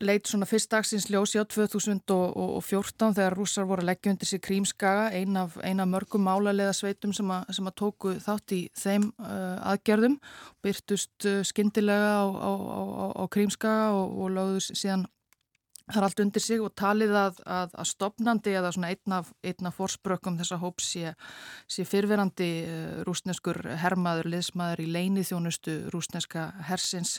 [0.00, 5.10] leit svona fyrst dagsins ljósi á 2014 þegar rússar voru að leggja undir sig Krímskaga,
[5.12, 9.10] eina af, ein af mörgum málarlega sveitum sem, a, sem að tóku þátt í þeim
[9.20, 10.16] uh, aðgerðum,
[10.64, 12.50] byrtust uh, skindilega á, á,
[13.20, 15.04] á, Krímskaga og, og lögðu síðan
[15.94, 20.38] þar allt undir sig og talið að, að, að stopnandi eða svona einna, einna fórsprökkum
[20.40, 21.14] þessa hóps sé,
[21.70, 25.36] sé fyrverandi uh, rúsneskur hermaður, liðsmaður í leinið
[25.92, 27.18] rúsneska hersins.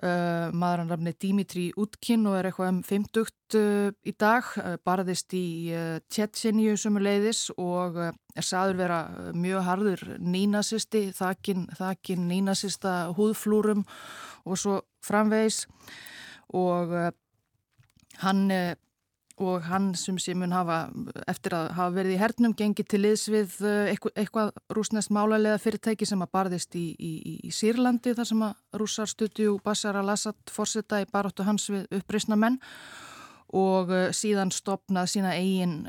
[0.00, 4.78] Uh, maður hann rafni Dimitri Utkin og er eitthvað um 50 uh, í dag, uh,
[4.80, 5.74] barðist í
[6.08, 9.00] Tjetjeníu sumuleiðis og er saður vera
[9.36, 13.84] mjög harður nínasisti, þakin, þakin nínasista húðflúrum
[14.48, 15.66] og svo framvegs
[16.56, 16.96] og
[18.20, 18.48] hann
[19.40, 20.90] og hann sem sé mun hafa
[21.30, 26.08] eftir að hafa verið í hernum gengið til liðs við eh, eitthvað, rúsnest málarlega fyrirtæki
[26.08, 27.12] sem að barðist í, í,
[27.48, 32.36] í Sýrlandi þar sem að rússar stutju Bashar al-Assad fórseta í baróttu hans við uppreysna
[32.40, 32.60] menn
[33.56, 35.80] og uh, síðan stopnað sína eigin,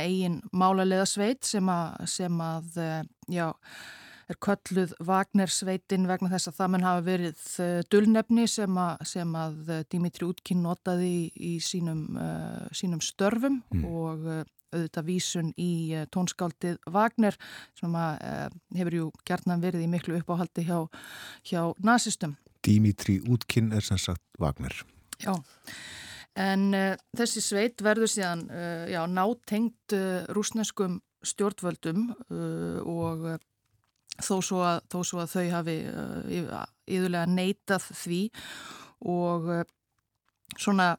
[0.00, 2.80] eigin málarlega sveit sem að, sem að
[3.30, 3.52] já
[4.28, 9.72] er kölluð Vagnersveitin vegna þess að það mun hafa verið uh, dullnefni sem, sem að
[9.72, 13.86] uh, Dimitri Útkinn notaði í, í sínum, uh, sínum störfum mm.
[13.88, 15.70] og uh, auðvitað vísun í
[16.12, 17.38] tónskáldið Vagner
[17.78, 20.82] sem að, uh, hefur jú gertnan verið í miklu uppáhaldi hjá,
[21.48, 22.36] hjá nazistum.
[22.64, 24.74] Dimitri Útkinn er sem sagt Vagner.
[25.22, 25.32] Já.
[26.38, 29.96] En uh, þessi sveit verður síðan uh, já, nátengt
[30.36, 32.12] rúsneskum stjórnvöldum
[32.86, 33.24] og
[34.22, 35.76] þó svo að, þó svo að þau hafi
[36.88, 38.22] yfirlega uh, neitað því
[39.08, 39.62] og uh,
[40.58, 40.96] svona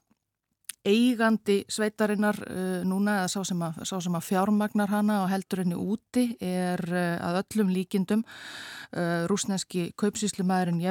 [0.88, 5.64] eigandi sveitarinnar uh, núna eða sá sem, að, sá sem að fjármagnar hana og heldur
[5.64, 10.84] henni úti er uh, að öllum líkindum uh, rúsneski kaupsíslumæðurinn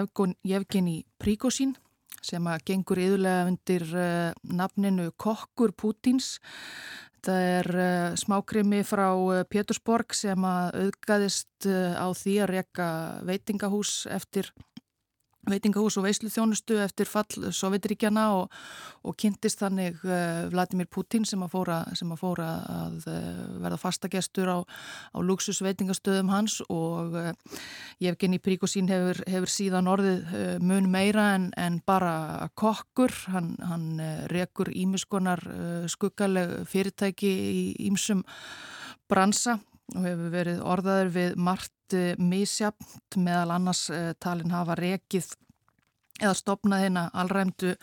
[0.47, 1.77] Jevgeni Príkosín
[2.25, 6.37] sem að gengur yðurlega undir uh, nafninu Kokkur Pútins
[7.27, 12.89] Það er uh, smákrimi frá uh, Pétursborg sem að auðgaðist uh, á því að reyka
[13.27, 14.53] veitingahús eftir
[15.53, 18.55] veitingahús og veislu þjónustu eftir fall Sovjetríkjana og,
[19.07, 23.81] og kynntist þannig uh, Vladimir Putin sem að fóra, sem að, fóra að uh, verða
[23.83, 27.17] fastagestur á, á luxus veitingastöðum hans og
[28.03, 33.89] Jevgeni Príkosín hefur, hefur síðan orðið mun meira en, en bara kokkur, hann, hann
[34.33, 35.43] rekur ímiskonar
[35.91, 38.23] skuggaleg fyrirtæki í ímsum
[39.09, 39.59] bransa
[39.97, 43.87] og hefur verið orðaður við margt misjafnt meðal annars
[44.21, 45.31] talin hafa rekið
[46.19, 47.77] eða stopnað hérna allræmdu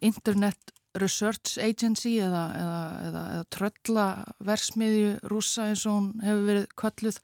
[0.00, 7.20] Internet Research Agency eða, eða, eða, eða tröllaversmiðju rúsa eins og hún hefur verið kölluð.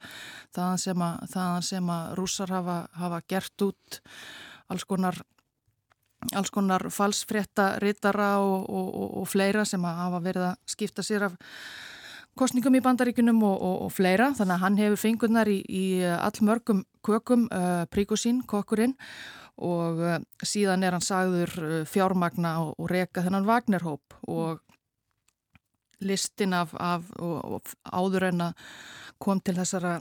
[0.57, 3.99] Þaðan sem að, þaðan sem að rúsar hafa, hafa gert út
[4.69, 5.21] alls konar
[6.35, 11.29] alls konar falsfrétta rittara og, og, og, og fleira sem hafa verið að skipta sér
[11.29, 11.37] af
[12.39, 14.31] kostningum í bandaríkunum og, og, og fleira.
[14.37, 15.83] Þannig að hann hefur fengurnar í, í
[16.15, 18.95] allmörgum kökum uh, príkusín, kokkurinn.
[19.59, 21.51] Og uh, síðan er hann sagður
[21.89, 24.63] fjármagna og, og reka þennan Vagnerhóp og
[25.99, 27.03] listin af, af
[27.83, 28.63] áður en að
[29.19, 29.97] kom til þessara,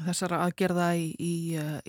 [0.00, 1.34] þessara aðgerða í, í,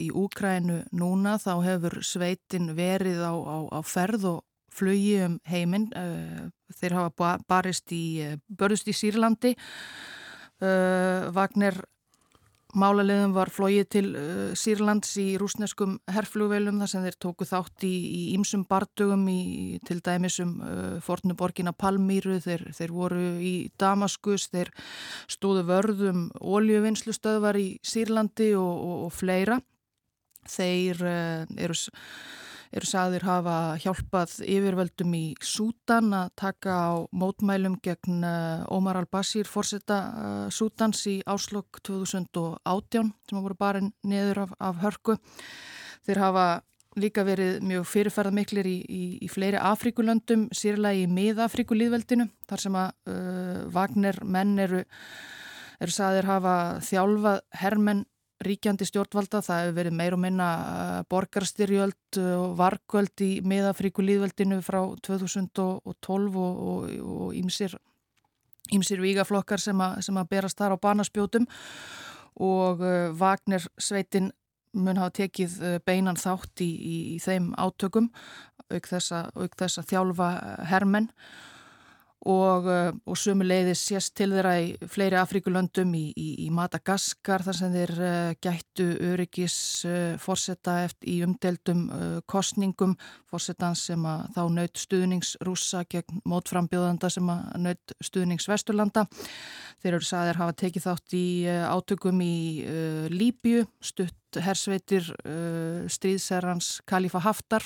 [0.04, 4.44] í Úkrænu núna þá hefur sveitin verið á, á, á ferð og
[4.78, 5.90] flugi um heiminn.
[5.96, 6.48] Uh,
[6.78, 9.56] þeir hafa barist í, uh, börðust í Sýrlandi.
[10.58, 11.80] Uh, Vagner
[12.78, 14.08] málaliðum var flóið til
[14.60, 17.94] Sýrlands í rúsneskum herflugveilum þar sem þeir tóku þátt í
[18.36, 20.52] ímsum bardugum í til dæmisum
[21.02, 24.70] fornuborgina Palmýru, þeir, þeir voru í Damaskus, þeir
[25.32, 29.58] stóðu vörðum óljuvinnslustöðvar í Sýrlandi og, og, og fleira.
[30.52, 31.80] Þeir eru
[32.76, 38.24] eru sagðir hafa hjálpað yfirvöldum í Sútan að taka á mótmælum gegn
[38.74, 44.82] Ómar eh, al-Bashir fórsetta uh, Sútans í áslokk 2018 sem voru bara neður af, af
[44.84, 45.18] hörku.
[46.08, 46.48] Þeir hafa
[46.98, 53.14] líka verið mjög fyrirferðamiklir í, í, í fleiri Afrikulöndum, sérlega í miðafrikulíðveldinu þar sem að
[53.14, 54.84] uh, Vagner menn eru,
[55.80, 56.56] eru sagðir hafa
[56.88, 58.06] þjálfað hermenn
[58.46, 64.60] ríkjandi stjórnvalda, það hefur verið meir og minna uh, borgarstyrjöld og varkvöld í miðafríku líðveldinu
[64.66, 71.48] frá 2012 og ímsir vígaflokkar sem, sem að berast þar á banaspjótum.
[72.38, 72.84] Og
[73.18, 74.30] Vagner sveitin
[74.78, 75.56] mun hafa tekið
[75.88, 78.12] beinan þátt í, í, í þeim átökum
[78.70, 80.30] auk þess að þjálfa
[80.70, 81.10] hermenn
[82.28, 87.46] og, eh, og sömu leiðis sést til þeirra í fleiri Afríkulöndum í, í, í Madagaskar
[87.46, 91.86] þar sem þeir uh, gættu öryggis uh, fórseta eftir í umdeldum
[92.30, 92.96] kostningum
[93.30, 99.06] fórsetan sem að þá naut stuðningsrúsa gegn mótframbjóðanda sem að naut stuðningsvesturlanda
[99.82, 102.38] þeir eru saðir hafa tekið þátt í átökum í
[103.14, 105.08] Líbju stutt hersveitir
[105.94, 107.66] stríðserrans Khalifa Haftar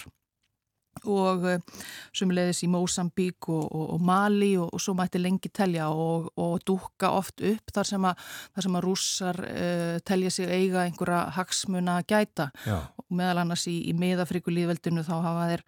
[1.07, 1.81] og uh,
[2.15, 7.11] sumulegis í Mósambík og, og, og Mali og, og svo mætti lengi telja og dúka
[7.17, 8.23] oft upp þar sem að,
[8.55, 13.67] þar sem að rússar uh, telja sig eiga einhverja hagsmuna að gæta og meðal annars
[13.71, 15.67] í, í miðafrikulíðveldinu þá hafa þeir,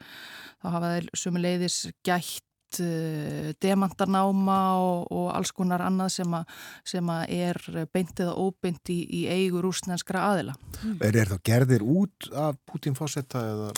[0.64, 6.44] þeir sumulegis gætt uh, demantarnáma og alls konar annað sem, a,
[6.88, 7.62] sem að er
[7.94, 10.56] beint eða óbeint í, í eigu rúsnenskra aðila.
[11.00, 13.70] Er, er það gerðir út af Putin fósetta eða,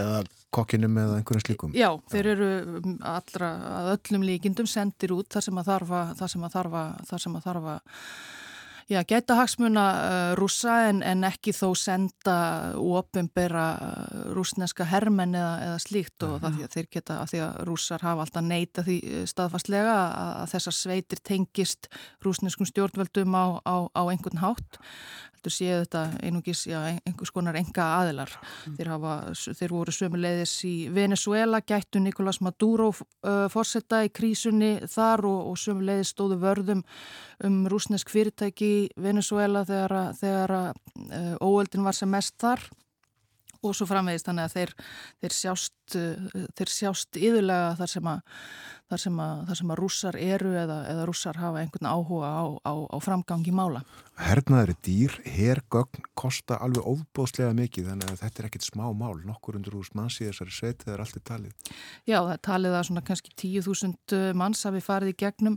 [0.00, 1.72] eða kokkinum eða einhverjum slíkum?
[1.76, 2.50] Já, þeir eru
[2.82, 3.50] um, allra,
[3.80, 7.40] að öllum líkindum sendir út þar sem að þarfa, þar sem að þarfa, þar sem
[7.40, 7.76] að þarfa
[8.90, 12.34] Já, geta hagsmuna uh, rúsa en, en ekki þó senda
[12.76, 17.42] ofinbera uh, rúsneska hermenn eða, eða slíkt og það því að þeir geta að því
[17.46, 21.88] að rúsar hafa alltaf neyta því uh, staðfastlega að, að þessar sveitir tengist
[22.26, 24.80] rúsneskum stjórnvöldum á, á, á einhvern hátt
[25.42, 28.30] heldur séu þetta einungis já, einhvers konar enga aðilar.
[28.66, 28.76] Mm.
[28.76, 29.14] Þeir, hafa,
[29.58, 35.58] þeir voru sömulegðis í Venezuela, gættu Nicolás Maduro uh, fórsetta í krísunni þar og, og
[35.58, 36.84] sömulegðis stóðu vörðum
[37.42, 42.62] um rúsnesk fyrirtæki í Venezuela þegar, þegar uh, óöldin var sem mest þar
[43.62, 44.70] og svo framvegist þannig að þeir,
[45.22, 48.22] þeir sjást, uh, sjást yðurlega þar sem að
[48.90, 52.44] þar sem að, þar sem að rússar eru eða, eða rússar hafa einhvern áhuga á,
[52.66, 53.82] á, á framgangi mála.
[54.22, 59.56] Hernaðari dýr, hergögn, kosta alveg óbóðslega mikið þannig að þetta er ekkit smá mál, nokkur
[59.58, 61.72] undur úr manns í þessari sveit þegar allt er talið.
[62.04, 65.56] Já, það er talið að svona kannski 10.000 uh, manns hafi farið í gegnum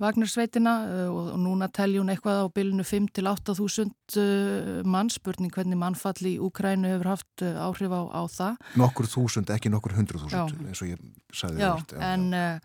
[0.00, 3.92] Vagnarsveitina uh, og, og núna teljum eitthvað á bylunu 5-8.000
[4.24, 8.58] uh, manns, spurning hvernig mannfall í Úkrænu hefur haft áhrif á, á það.
[8.80, 11.00] Nokkur þúsund, ekki nokkur hundru þúsund eins og ég
[11.36, 11.94] sagði það.
[11.94, 12.60] Já, en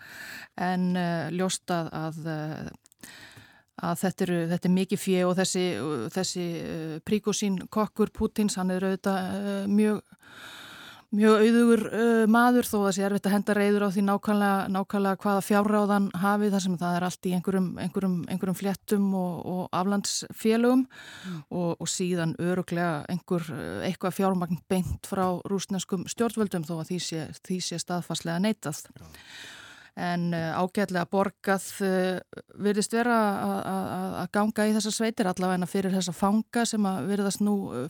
[0.61, 3.09] en uh, ljóst að, að, uh,
[3.85, 5.65] að þetta, eru, þetta er mikið fjö og þessi,
[6.15, 6.45] þessi
[7.07, 10.14] príkosín kokkur Pútins, hann er auðvitað mjög
[11.15, 14.69] mjög auðugur uh, maður þó að það sé erfitt að henda reyður á því nákvæmlega,
[14.75, 19.35] nákvæmlega hvaða fjárráðan hafi þar sem það er allt í einhverjum, einhverjum, einhverjum fléttum og,
[19.53, 21.43] og aflandsfélögum mm.
[21.49, 23.51] og, og síðan öruglega einhver,
[23.87, 28.87] eitthvað fjármagn beint frá rúsneskum stjórnvöldum þó að því sé, því sé staðfarslega neitað.
[28.95, 29.05] Já
[29.95, 32.19] en eh, ágætlega borgað eh,
[32.59, 33.17] virðist vera
[34.21, 37.85] að ganga í þessar sveitir allavega fyrir þessa fanga sem að virðast nú eh,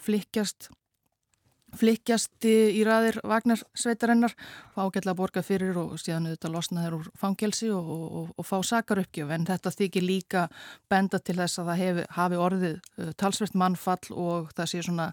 [1.79, 4.33] flikjast í ræðir Vagnar sveitarinnar
[4.75, 8.55] og ágætlega borga fyrir og síðan auðvitað losna þeir úr fangelsi og, og, og fá
[8.65, 10.45] sakar uppgjöf en þetta þykir líka
[10.91, 15.09] benda til þess að það hefi, hafi orðið uh, talsveit mannfall og það sé svona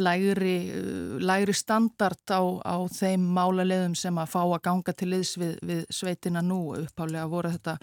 [0.00, 5.36] lægri, uh, lægri standard á, á þeim málaleðum sem að fá að ganga til liðs
[5.40, 6.60] við, við sveitina nú.
[6.80, 7.76] Uppálega voru þetta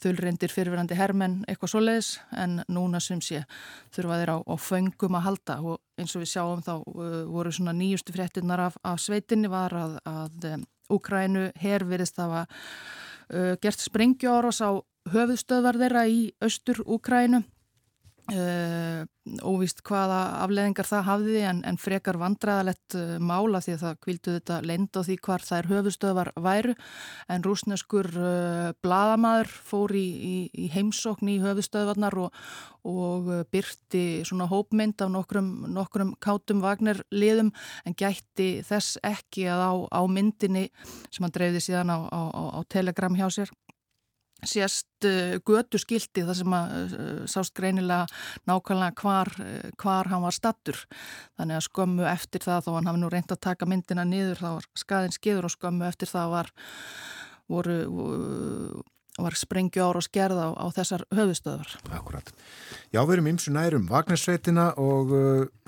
[0.00, 3.44] þulrindir fyrirverandi hermenn eitthvað svo leiðis en núna sem sé
[3.94, 7.52] þurfa þeir á, á föngum að halda og eins og við sjáum þá uh, voru
[7.54, 13.54] svona nýjustu fréttinnar af, af sveitinni var að, að um, Úkrænu herfirist það var uh,
[13.62, 14.70] gert sprengjóros á
[15.12, 17.44] höfuðstöðvar þeirra í austur Úkrænu
[18.30, 19.02] Uh,
[19.46, 24.34] óvíst hvaða afleðingar það hafði en, en frekar vandraðalett uh, mála því að það kvildu
[24.36, 26.74] þetta lend á því hvar er höfustöðvar væru.
[27.30, 32.38] En rúsneskur uh, bladamæður fór í, í, í heimsókn í höfustöðvarnar og,
[32.86, 37.50] og byrti svona hópmynd af nokkrum, nokkrum kátum Vagner liðum
[37.84, 40.68] en gætti þess ekki að á, á myndinni
[41.10, 42.20] sem hann dreifði síðan á, á,
[42.58, 43.54] á telegram hjá sér
[44.48, 48.06] sérst uh, götu skildi þar sem að uh, sást greinilega
[48.48, 50.78] nákvæmlega hvar, uh, hvar hann var stattur
[51.38, 54.48] þannig að skömmu eftir það þó hann hafi nú reynd að taka myndina niður þá
[54.52, 56.54] var skaðin skiður og skömmu eftir það var
[57.50, 57.76] voru
[59.20, 61.74] var sprengju ára og skerð á, á þessar höfustöðar.
[61.92, 62.30] Akkurat.
[62.94, 65.12] Já, við erum ymsu nærum Vagnarsveitina og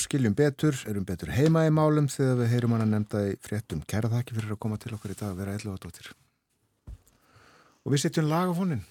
[0.00, 3.84] skiljum betur, erum betur heima í málum þegar við heyrum hann að nefnda í fréttum.
[3.84, 6.14] Kæra þakki fyrir að koma til okkur í dag að vera eitthvað dóttir
[7.82, 8.82] og við setjum lag á fónin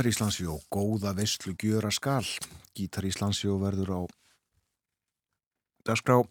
[0.00, 2.24] Gítar Íslandsjó, góða veistlu gjöra skal.
[2.72, 4.00] Gítar Íslandsjó verður á
[5.84, 6.22] dagskrá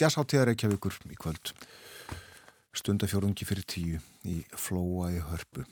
[0.00, 1.52] jazzháttíðar Reykjavíkur í kvöld.
[2.72, 5.66] Stundafjörðungi fyrir tíu í Flóa í Hörpu.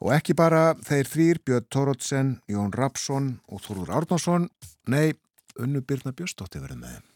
[0.00, 4.48] Og ekki bara þeir þrýr, Björn Tórótsen, Jón Rapsson og Þorður Árnarsson,
[4.88, 5.12] nei,
[5.60, 7.08] Unnu Birna Björnstótti verður með þeim.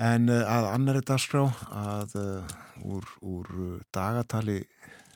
[0.00, 1.44] En uh, að annari dagskrá
[1.76, 2.56] að uh,
[2.88, 3.52] úr, úr
[3.92, 4.62] dagatali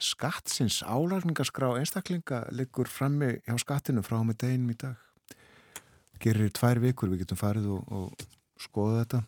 [0.04, 4.96] skattsins álagningaskrá einstaklinga liggur frammi hjá skattinu frá með deginum í dag.
[6.22, 9.22] Gerir tvær vikur, við getum farið og, og skoða þetta.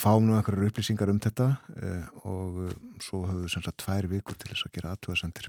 [0.00, 4.08] Fáum nú einhverjar upplýsingar um þetta eh, og uh, svo höfum við sem sagt tvær
[4.08, 5.48] vikur til þess að gera aðtúasendir.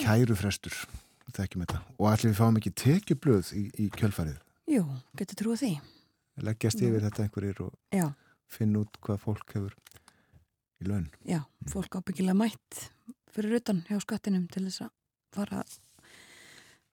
[0.00, 0.76] Kæru frestur.
[1.36, 4.36] Og allir við fáum ekki tekjublöð í, í kjölfarið.
[4.70, 4.84] Jú,
[5.18, 5.72] getur trúið því.
[6.46, 8.06] Leggjast yfir þetta einhverjir og Já.
[8.52, 9.74] finna út hvað fólk hefur
[10.82, 11.08] í laun.
[11.28, 11.40] Já,
[11.70, 12.86] fólk ábyggilega mætt
[13.34, 14.92] fyrir utan hjá skattinum til þess að
[15.36, 15.70] fara að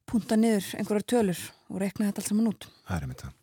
[0.09, 2.69] punta niður einhverjar tölur og rekna þetta allt saman út.
[2.89, 3.33] Það er með það.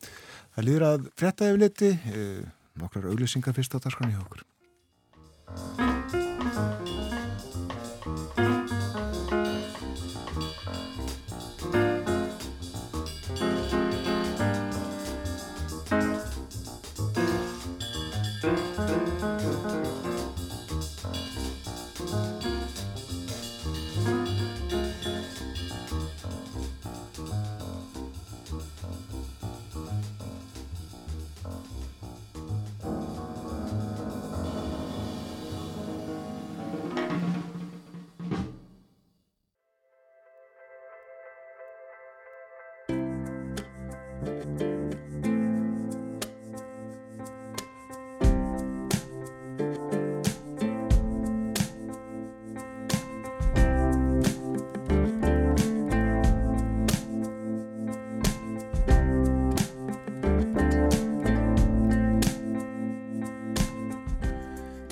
[0.55, 2.43] Það líður að frétta yfir liti, eh,
[2.81, 4.41] nokkrar auglýsingar fyrst á dagskrani hjá okkur.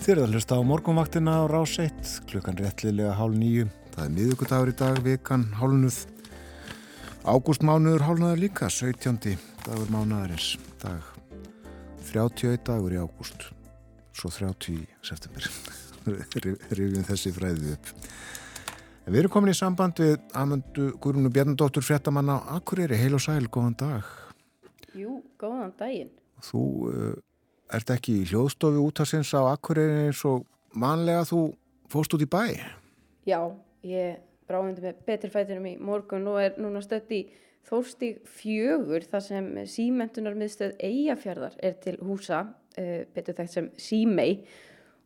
[0.09, 3.66] Þið eruð að hlusta á morgunvaktina á rás 1, klukkan réttlilega hálf nýju.
[3.93, 5.98] Það er miðugudagur í dag, vikan hálnuð.
[7.28, 9.35] Ágústmánuður hálnaður líka, 17.
[9.66, 10.47] dagur mánuðarins,
[10.80, 11.05] dag
[12.09, 13.51] 31 dagur í ágúst,
[14.16, 15.51] svo 30 í september.
[16.80, 17.94] Rifjum þessi fræðið upp.
[19.05, 23.26] En við erum komin í samband við Amundu Guðrunu Bjarnadóttur fréttamanna á Akureyri, heil og
[23.28, 24.09] sæl, góðan dag.
[24.97, 26.14] Jú, góðan daginn.
[26.48, 27.16] Þú uh,
[27.74, 30.46] ert ekki í hljóðstofi útarsins á Akureyri eins og
[30.78, 31.42] manlega þú
[31.90, 32.56] fóst út í bæ.
[33.28, 33.40] Já,
[33.84, 37.26] ég bráðindi með betri fætinum í morgun og er núna stött í
[37.68, 42.46] Þórstík fjögur þar sem símentunar miðstöð Eyjafjörðar er til húsa,
[42.80, 44.38] uh, betur þekkt sem Símei.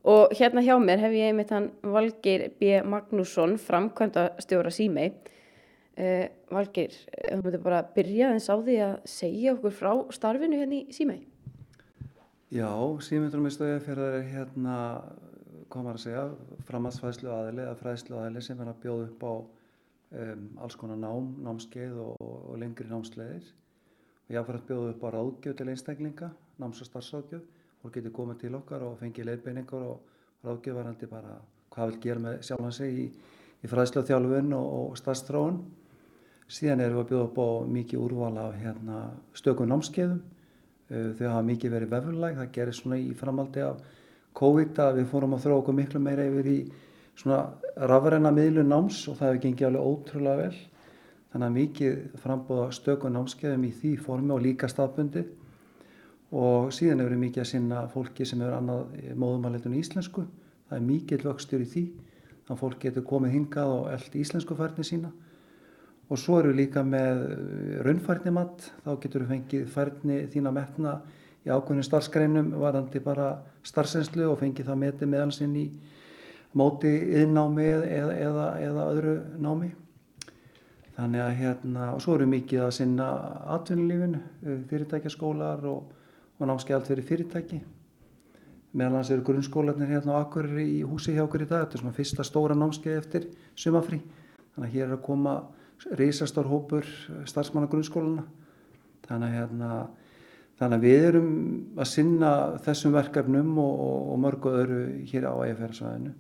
[0.07, 2.77] Og hérna hjá mér hef ég einmitt hann Valgeir B.
[2.87, 5.11] Magnússon, framkvæmda stjóra Símei.
[5.99, 10.79] Uh, Valgeir, þú myndir bara byrja þess á því að segja okkur frá starfinu hérna
[10.79, 11.25] í Símei.
[12.53, 12.69] Já,
[13.01, 14.73] stöðjafjörðar er hérna,
[15.73, 16.23] hvað maður að segja,
[16.69, 21.31] framhaldsfæðslu aðili eða fræðslu aðili sem er að bjóða upp á um, alls konar nám,
[21.47, 23.47] námskeið og, og lengri námsleiðir.
[24.27, 26.29] Og ég har farið að bjóða upp á ráðgjöf til einstaklinga,
[26.61, 27.47] náms- og starfsráðgjöf.
[27.81, 31.39] Fólk getur komið til okkar og fengið leiðbeiningar og ráðgjöf varandi bara
[31.73, 33.07] hvað vil gera með sjálfan sig í,
[33.65, 35.63] í fræðslu þjálfun og, og starfstráun.
[36.53, 37.49] Síðan erum við að bjóða upp á
[37.81, 39.03] mikið úrval af hérna,
[39.41, 40.21] stökum námskeiðum
[40.93, 43.81] þau hafa mikið verið vefurlæg, það gerir svona í framaldi af
[44.39, 46.59] COVID að við fórum að þróa okkur miklu meira yfir í
[47.21, 47.41] svona
[47.91, 50.61] rafræna miðlu náms og það hefur gengið alveg ótrúlega vel.
[51.33, 55.25] Þannig að mikið frambóða stökun námskeiðum í því formi og líka staðbundi
[56.33, 60.25] og síðan hefur við mikið að sinna fólki sem hefur annað móðumæleitun í íslensku.
[60.69, 61.85] Það er mikið vöxtur í því,
[62.45, 65.13] þannig að fólk getur komið hingað og eld íslensku færni sína
[66.13, 67.23] og svo eru líka með
[67.87, 70.99] raunfærnimatt, þá getur við fengið færni þína metna
[71.47, 73.31] í ákveðinu starfsgreinum varandi bara
[73.65, 75.65] starfsenslu og fengið það metið meðalsinn í
[76.59, 76.91] móti
[77.23, 79.71] yðnámi eða, eða, eða öðru námi.
[80.99, 83.07] Þannig að hérna, og svo eru mikið að sinna
[83.55, 84.19] atvinnulífin,
[84.69, 85.95] fyrirtækjaskólar og,
[86.37, 87.63] og námskeið allt fyrir fyrirtæki.
[88.77, 91.85] Meðal hans eru grunnskólanir hérna á Akureyri í húsi hjá okkur í dag, þetta er
[91.87, 93.27] svona fyrsta stóra námskeið eftir
[93.57, 94.03] sumafrí.
[94.53, 95.35] Þannig að hér er að koma
[95.99, 96.87] risastór hópur
[97.29, 98.27] starfsmanna grunnskóluna
[99.09, 99.71] þannig að, hérna,
[100.61, 101.33] þannig að við erum
[101.77, 102.35] að sinna
[102.65, 106.15] þessum verkefnum og, og, og mörgu öðru hér á ægifærarsvæðinu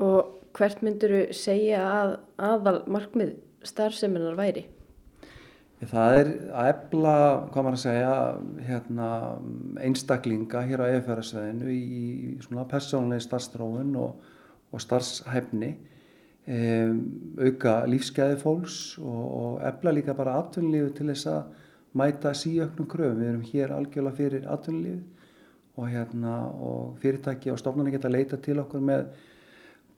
[0.00, 3.34] Og hvert myndur þú segja að aðal markmið
[3.68, 4.64] starfseminar væri?
[5.80, 6.30] Það er
[6.60, 7.12] að ebla,
[7.52, 8.14] hvað maður að segja,
[8.66, 9.06] hérna,
[9.80, 14.26] einstaklinga hér á ægifærarsvæðinu í svona persónlega starfstróun og,
[14.72, 15.70] og starfshæfni
[16.48, 21.40] auka lífsgæði fólks og, og efla líka bara atvinnulífi til þess að
[22.00, 23.20] mæta síöknum kröfum.
[23.20, 25.02] Við erum hér algjörlega fyrir atvinnulífi
[25.76, 29.10] og, hérna, og fyrirtæki og stofnarnir geta leita til okkur með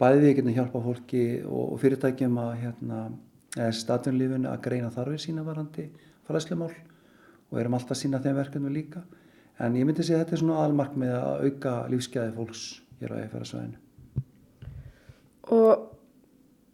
[0.02, 3.02] bæði við getum hjálpa fólki og, og fyrirtækjum að hérna,
[3.52, 5.90] statunlífun að greina þarfir sína varandi
[6.28, 6.72] fræðslumál
[7.52, 9.02] og erum alltaf sína þeim verkefnum líka.
[9.60, 12.62] En ég myndi segja að þetta er svona almark með að auka lífsgæði fólks
[13.00, 13.78] hér á eifærarsvæðinu.
[15.52, 15.91] Og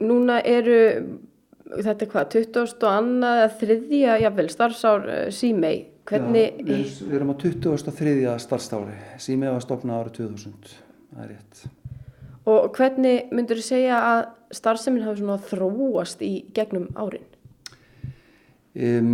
[0.05, 0.81] núna eru,
[1.77, 2.61] þetta er hvað, 20.
[2.79, 5.77] og annað eða þriðja, jável, starfsár uh, símei.
[6.09, 6.61] Hvernig...
[6.63, 7.73] Já, við, við erum á 20.
[7.73, 8.95] og þriðja starfstári.
[9.21, 10.71] Símei var stopnað árið 2000,
[11.11, 11.67] það er rétt.
[12.49, 14.23] Og hvernig myndur þú segja að
[14.57, 17.27] starfseminn hafi svona þróast í gegnum árin?
[18.79, 19.11] Um,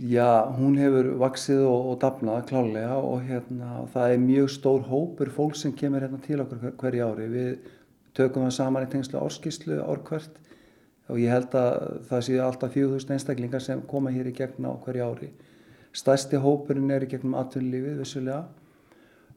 [0.00, 5.30] já, hún hefur vaksið og, og dafnað klálega og hérna, það er mjög stór hópur
[5.34, 7.28] fólk sem kemur hérna til okkur hverju ári.
[7.30, 7.50] Við
[8.16, 10.40] tökum það saman í tengslu árskíslu árkvært
[11.12, 11.78] og ég held að
[12.08, 15.30] það séu alltaf 4000 einstaklingar sem koma hér í gegn á hverju ári.
[15.92, 18.44] Stærsti hópurinn er í gegnum atvinnulífið vissulega.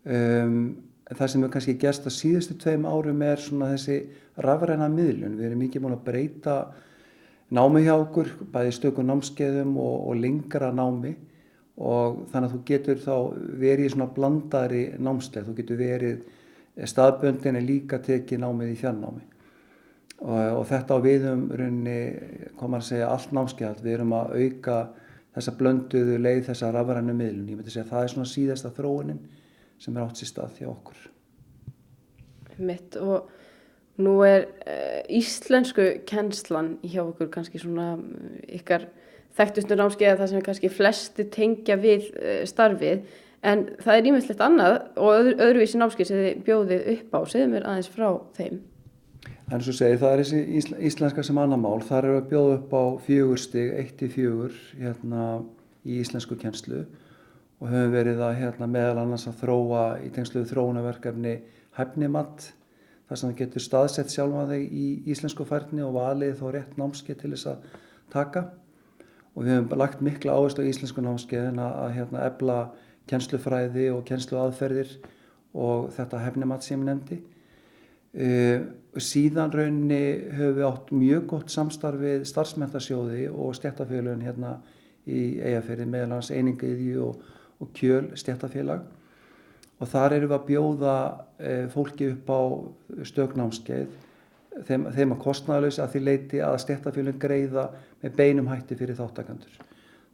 [0.06, 0.60] Um,
[1.10, 3.98] það sem er kannski gerst að síðustu tveim árum er svona þessi
[4.46, 5.36] rafræna miðlun.
[5.40, 6.56] Við erum mikið múin að breyta
[7.56, 11.16] námi hjá okkur, bæði stökum námskeiðum og, og lengra námi
[11.76, 13.16] og þannig að þú getur þá
[13.60, 16.22] verið svona blandari námsleið, þú getur verið
[16.76, 19.24] staðböndin er líka tekið námið í fjarnámi.
[20.26, 21.98] Og, og þetta á viðum runni,
[22.60, 24.78] komar að segja, allt námskeið, við erum að auka
[25.36, 29.24] þessa blönduðu leið, þessa rafrænu miðlun, ég myndi segja að það er svona síðasta þróunin
[29.80, 31.02] sem er átt sér stað hjá okkur.
[32.64, 33.34] Mitt og
[33.96, 38.90] Nú er uh, íslensku kennslan hjá okkur kannski svona eh, ykkar
[39.38, 43.06] þekktustur námskeið það sem er kannski flesti tengja við uh, starfið
[43.46, 47.52] en það er ímyndslegt annað og öðru, öðruvísi námskeið sem þið bjóðið upp á, segðu
[47.54, 48.08] mér aðeins frá
[48.38, 48.60] þeim.
[49.54, 52.58] En svo segir það er þessi ísl íslenska sem annar mál, þar eru að bjóða
[52.60, 55.26] upp á fjögur stig, eitt í fjögur hérna
[55.86, 56.84] í íslensku kennslu
[57.62, 61.36] og höfum verið að hérna, meðal annars að þróa í tengsluðu þróunaverkefni
[61.78, 62.50] hæfnimatt
[63.06, 67.22] þar sem það getur staðsett sjálfa þig í íslensku færni og valið þá rétt námskeið
[67.22, 67.68] til þess að
[68.14, 68.48] taka.
[69.36, 72.58] Og við hefum lagt mikla áherslu á íslensku námskeiðin að, að hérna, ebla
[73.10, 74.96] kjenslufræði og kjensluaðferðir
[75.56, 77.22] og þetta hefnimat sem ég nefndi.
[78.16, 78.68] Uh,
[79.02, 80.04] síðan rauninni
[80.38, 84.54] höfum við átt mjög gott samstarfið starfsmentarsjóði og stjættafélagin hérna
[85.06, 87.26] í eigafeyri meðal hans einingiðju og,
[87.60, 88.86] og kjöl stjættafélag
[89.76, 90.96] og þar erum við að bjóða
[91.38, 92.42] e, fólki upp á
[93.12, 93.96] stöknámskeið
[94.64, 97.68] þeim, þeim að kostnæðalösi að því leiti að stjættafélun greiða
[98.02, 99.60] með beinum hætti fyrir þáttakandur.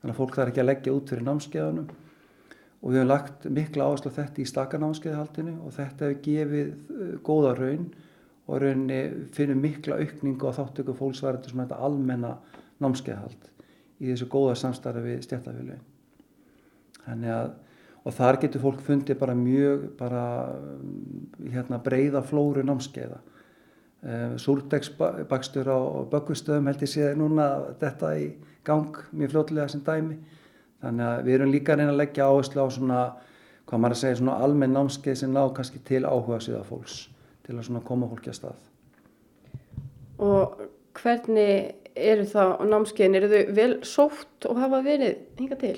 [0.02, 1.92] Þannig að fólk þarf ekki að leggja út fyrir námskeiðanum
[2.82, 7.56] og við hefum lagt mikla áherslu þetta í stakanámskeiðhaldinu og þetta hefur gefið uh, góða
[7.60, 7.88] raun
[8.48, 9.02] og rauninni
[9.36, 12.36] finnum mikla aukningu á þáttöku fólksværi sem þetta almenna
[12.82, 13.50] námskeiðhald
[14.02, 15.84] í þessu góða samstarfi við stjættafélun.
[17.06, 17.52] Þannig að
[18.02, 20.24] og þar getur fólk fundið bara mjög bara,
[21.54, 23.20] hérna, breyða flóru námskeiða.
[24.02, 25.80] Uh, Súrdegsbakstur á
[26.10, 28.32] bögustöðum held ég sé núna þetta í
[28.66, 30.18] gang mjög fljóðlega sem dæmi.
[30.82, 33.02] Þannig að við erum líka að reyna að leggja áherslu á svona,
[33.70, 36.98] hvað maður að segja, svona almenn námskeið sem ná kannski til áhuga síðan fólks
[37.46, 38.68] til að svona koma fólki að stað.
[40.22, 40.66] Og
[40.98, 43.18] hvernig eru það námskeiðin?
[43.20, 45.78] Eru þau vel sótt og hafa verið hinga til?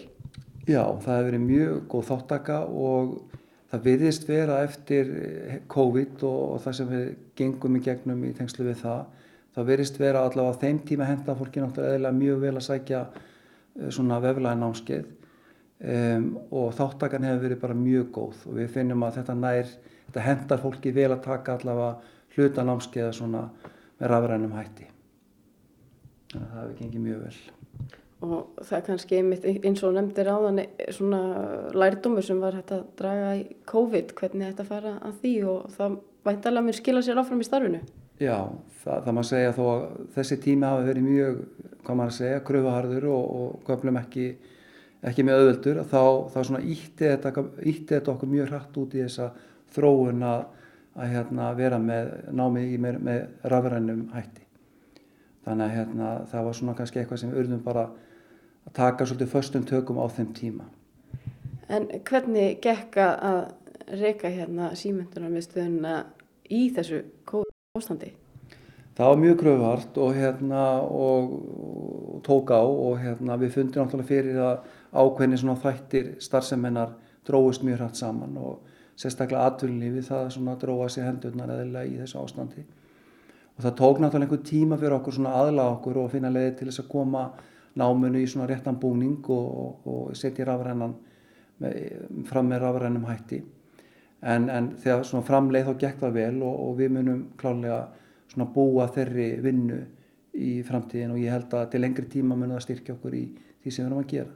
[0.64, 3.14] Já, það hefur verið mjög góð þáttaka og
[3.74, 5.12] það virðist vera eftir
[5.72, 7.06] COVID og, og það sem við
[7.40, 9.04] gengum í gegnum í tengslu við það.
[9.54, 13.04] Það virðist vera allavega á þeim tíma henda fólki náttúrulega mjög vel að sækja
[13.90, 19.20] svona veflæðin námskeið um, og þáttakan hefur verið bara mjög góð og við finnum að
[19.20, 19.74] þetta nær,
[20.08, 23.48] þetta hendar fólki vel að taka allavega hluta námskeiða svona
[24.00, 24.88] með rafrænum hætti.
[26.34, 27.44] Þannig að það hefur gengið mjög vel
[28.24, 30.62] og það er kannski einmitt eins og nefndir áðan
[30.96, 31.20] svona
[31.76, 35.98] lærdómur sem var hægt að draga í COVID, hvernig þetta fara að því og það
[36.28, 37.82] væntalega mér skila sér áfram í starfinu.
[38.22, 38.38] Já,
[38.84, 39.84] það, það maður segja þó að
[40.16, 41.42] þessi tíma hafi verið mjög,
[41.84, 44.28] hvað maður segja, kröfuharður og, og köflum ekki,
[45.04, 46.04] ekki með auðvöldur, þá,
[46.34, 49.30] þá svona ítti þetta, ítti þetta okkur mjög hrætt út í þessa
[49.76, 50.46] þróun að,
[50.96, 54.48] að hérna, vera með námið í með, með rafrænum hætti.
[55.44, 57.90] Þannig að hérna, það var svona kannski eitthvað sem urðum bara
[58.64, 60.70] að taka svolítið förstum tökum á þeim tíma.
[61.68, 63.42] En hvernig gekka að
[64.00, 65.96] reyka hérna símyndunar með stöðuna
[66.52, 67.04] í þessu
[67.74, 68.14] ástandi?
[68.94, 71.32] Það var mjög kröfhart og, hérna, og,
[72.14, 76.94] og tók á og hérna, við fundum náttúrulega fyrir að ákveðni svona þættir starfsemennar
[77.26, 78.60] dróðust mjög hrætt saman og
[79.00, 82.66] sérstaklega atvinnlífi það svona dróða sér hendurnar eðilega í þessu ástandi.
[83.58, 86.70] Og það tók náttúrulega einhver tíma fyrir okkur svona aðla okkur og finna leiði til
[86.70, 87.26] þess að koma
[87.82, 90.94] náminu í svona réttan búning og, og, setja rafrænan
[92.30, 93.42] fram með rafrænum hætti.
[94.22, 97.82] En, en þegar svona framleið þá gekk það vel og við munum klálega
[98.34, 99.80] svona búa þeirri vinnu
[100.34, 103.24] í framtíðin og ég held að til lengri tíma munum það styrkja okkur í
[103.64, 104.34] því sem við erum að gera.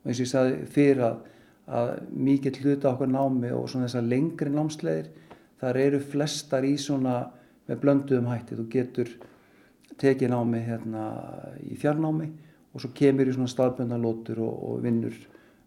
[0.00, 1.18] Og eins og ég sagði fyrir að,
[1.80, 1.90] að
[2.28, 5.10] mikið hluta okkur námi og svona þessar lengri námsleðir
[5.60, 7.16] þar eru flestar í svona
[7.70, 9.10] með blönduðum hætti, þú getur
[10.00, 11.04] tekið námi hérna
[11.64, 12.30] í fjarnámi
[12.70, 15.16] og svo kemur í svona staðböndanlótur og, og vinnur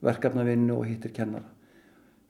[0.03, 1.47] verkefnavinnu og hittir kennara.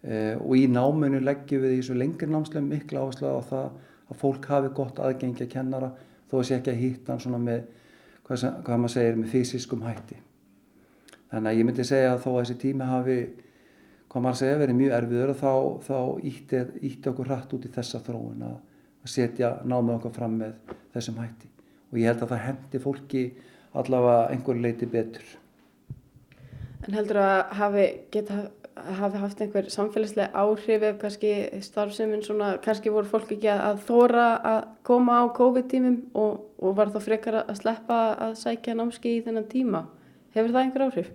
[0.03, 3.67] E, og í náminu leggjum við í svo lengri námslegum mikla áherslu á það
[4.13, 5.93] að fólk hafi gott aðgengi að kennara
[6.29, 7.63] þó að sé ekki að hitta hann svona með
[8.23, 10.19] hvað, sem, hvað maður segir með fysiskum hætti
[11.31, 13.17] þannig að ég myndi segja að þó að þessi tími hafi
[14.13, 15.53] hvað maður segja verið mjög erfiður þá,
[15.87, 15.97] þá
[16.29, 18.59] ítti, ítti okkur hratt út í þessa þróun að,
[19.01, 21.49] að setja námið okkur fram með þessum hætti
[21.93, 23.23] og ég held að það hendi fólki
[23.77, 25.25] allavega einhver leiti betur.
[26.83, 28.39] En heldur að hafi, geta,
[28.75, 34.27] hafi haft einhver samfélagslega áhrif ef kannski starfseminn svona, kannski voru fólk ekki að þóra
[34.49, 39.21] að koma á COVID-tímum og, og var þá frekar að sleppa að sækja námski í
[39.25, 39.85] þennan tíma.
[40.33, 41.11] Hefur það einhver áhrif?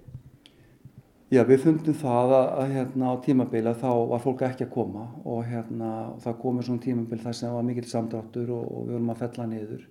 [1.29, 5.03] Já, við fundum það að, að hérna á tímabila þá var fólk ekki að koma
[5.29, 8.97] og hérna og það komið svona tímabil þar sem var mikil samdráttur og, og við
[8.97, 9.83] vorum að fella niður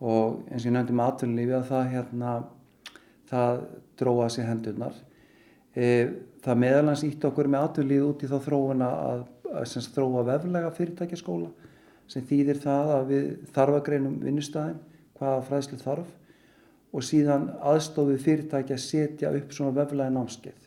[0.00, 2.32] og eins og ég nefndi með atvinnulífi að það hérna
[3.30, 3.62] það
[4.02, 4.98] dróða sér hendurnar
[5.70, 5.86] e,
[6.46, 10.74] það meðalans ítti okkur með atvinnulífi út í þá þróuna að, að sem þróa veflega
[10.76, 11.50] fyrirtækjaskóla
[12.06, 14.78] sem þýðir það að við þarfagreinum vinnustæðin
[15.18, 16.14] hvaða fræðslu þarf
[16.96, 20.62] og síðan aðstofið fyrirtæki að setja upp svona veflega námskeið.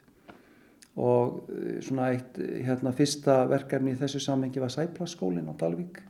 [0.99, 6.01] Og e, svona eitt hérna fyrsta verkefni í þessu samhengi var Sæplaskólinn á Dalvík.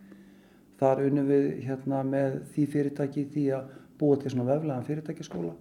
[0.82, 5.54] Þar unnum við hérna með því fyrirtæki því að búa til svona veflegan fyrirtækiskóla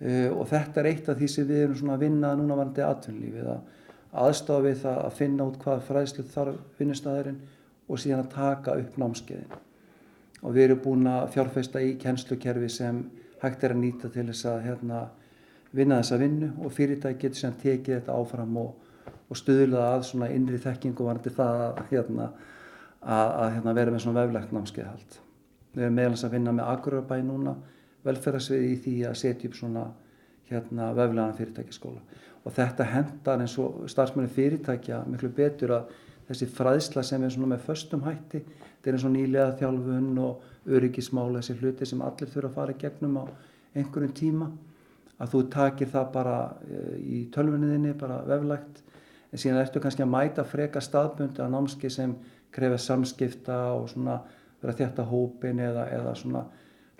[0.00, 3.48] og þetta er eitt af því sem við erum svona að vinna núna varandi aðtunlífið
[3.52, 3.80] að
[4.24, 7.40] aðstofa við það að finna út hvað fræðslu þarf vinnustæðurinn
[7.90, 9.58] og síðan að taka upp námskeiðin.
[10.40, 13.02] Og við erum búin að fjárfesta í kennslukerfi sem
[13.42, 15.00] hægt er að nýta til þess að hérna,
[15.76, 18.70] vinna þessa vinnu og fyrirtæki getur sem tekið þetta áfram og,
[19.30, 22.30] og stuðla að svona innri þekkingu varandi það að hérna,
[23.00, 25.20] að, að hérna, vera með svona veflegt námskeiðhald.
[25.74, 27.54] Við erum meðalans að vinna með Akurabæ núna,
[28.06, 29.84] velferðarsviði í því að setja upp svona
[30.50, 32.00] hérna, veflegan fyrirtækiskóla.
[32.44, 35.92] Og þetta hendar eins og starfsmenni fyrirtækja miklu betur að
[36.30, 40.70] þessi fræðsla sem er svona með föstum hætti, þetta er eins og nýlega þjálfun og
[40.70, 43.24] öryggismála, þessi hluti sem allir þurfa að fara gegnum á
[43.74, 44.50] einhverjum tíma,
[45.20, 48.82] að þú takir það bara eh, í tölvunniðinni, bara veflegt,
[49.30, 52.14] en síðan ertu kannski að mæta freka staðbundi að námski sem
[52.54, 54.16] krefja samskipta og svona
[54.62, 56.44] vera þjætta hópin eða, eða svona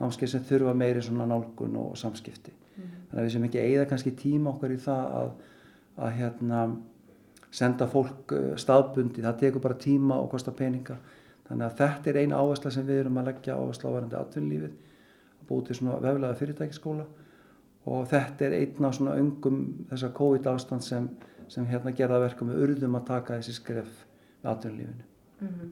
[0.01, 2.53] námskeið sem þurfa meiri svona nálgun og samskipti.
[2.53, 2.91] Mm.
[3.11, 5.33] Þannig að við sem ekki eigða kannski tíma okkar í það að,
[6.01, 6.61] að hérna,
[7.61, 10.97] senda fólk uh, staðbundi, það tekur bara tíma og kostar peninga.
[11.49, 14.77] Þannig að þetta er eina áhersla sem við erum að leggja áhersla á varandi atvinnulífið,
[15.41, 17.09] að búið til svona veflaða fyrirtækiskóla
[17.91, 19.61] og þetta er einna svona öngum
[19.91, 21.07] þessar COVID ástand sem,
[21.51, 24.05] sem hérna gerða verkum við urðum að taka þessi skref
[24.43, 25.07] með atvinnulífinu.
[25.41, 25.71] Mm -hmm.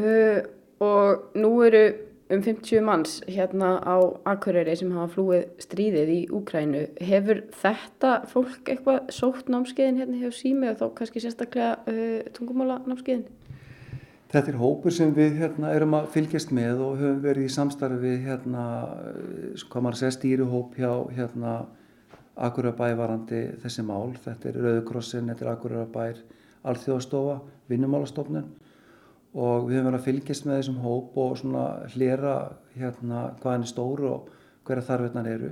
[0.00, 0.40] uh,
[0.86, 1.84] og nú eru
[2.30, 3.96] um 50 manns hérna á
[4.26, 6.82] Akureyri sem hafa flúið stríðið í Úkrænu.
[6.98, 12.80] Hefur þetta fólk eitthvað sótt námskeiðin hérna hjá sími og þá kannski sérstaklega uh, tungumála
[12.86, 13.28] námskeiðin?
[14.32, 18.16] Þetta er hópur sem við hérna, erum að fylgjast með og höfum verið í samstarfi
[18.24, 18.64] hérna,
[19.70, 21.56] hvað maður segja stýrihóp hjá hérna,
[22.36, 24.10] Akureyrbævarandi þessi mál.
[24.20, 26.18] Þetta er Rauðkrossin, þetta er Akureyrbær
[26.66, 27.38] alþjóðastofa,
[27.70, 28.50] vinnumálastofnun
[29.36, 32.36] og við höfum verið að fylgjast með þessum hóp og svona hlera
[32.76, 34.30] hérna hvað hann er stóru og
[34.66, 35.50] hverja þarfinnar eru.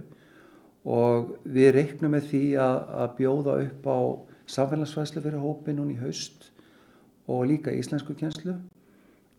[0.85, 3.99] Og við reiknum með því að, að bjóða upp á
[4.55, 6.49] samfélagsfæslu fyrir hópi núna í haust
[7.29, 8.57] og líka íslensku kjenslu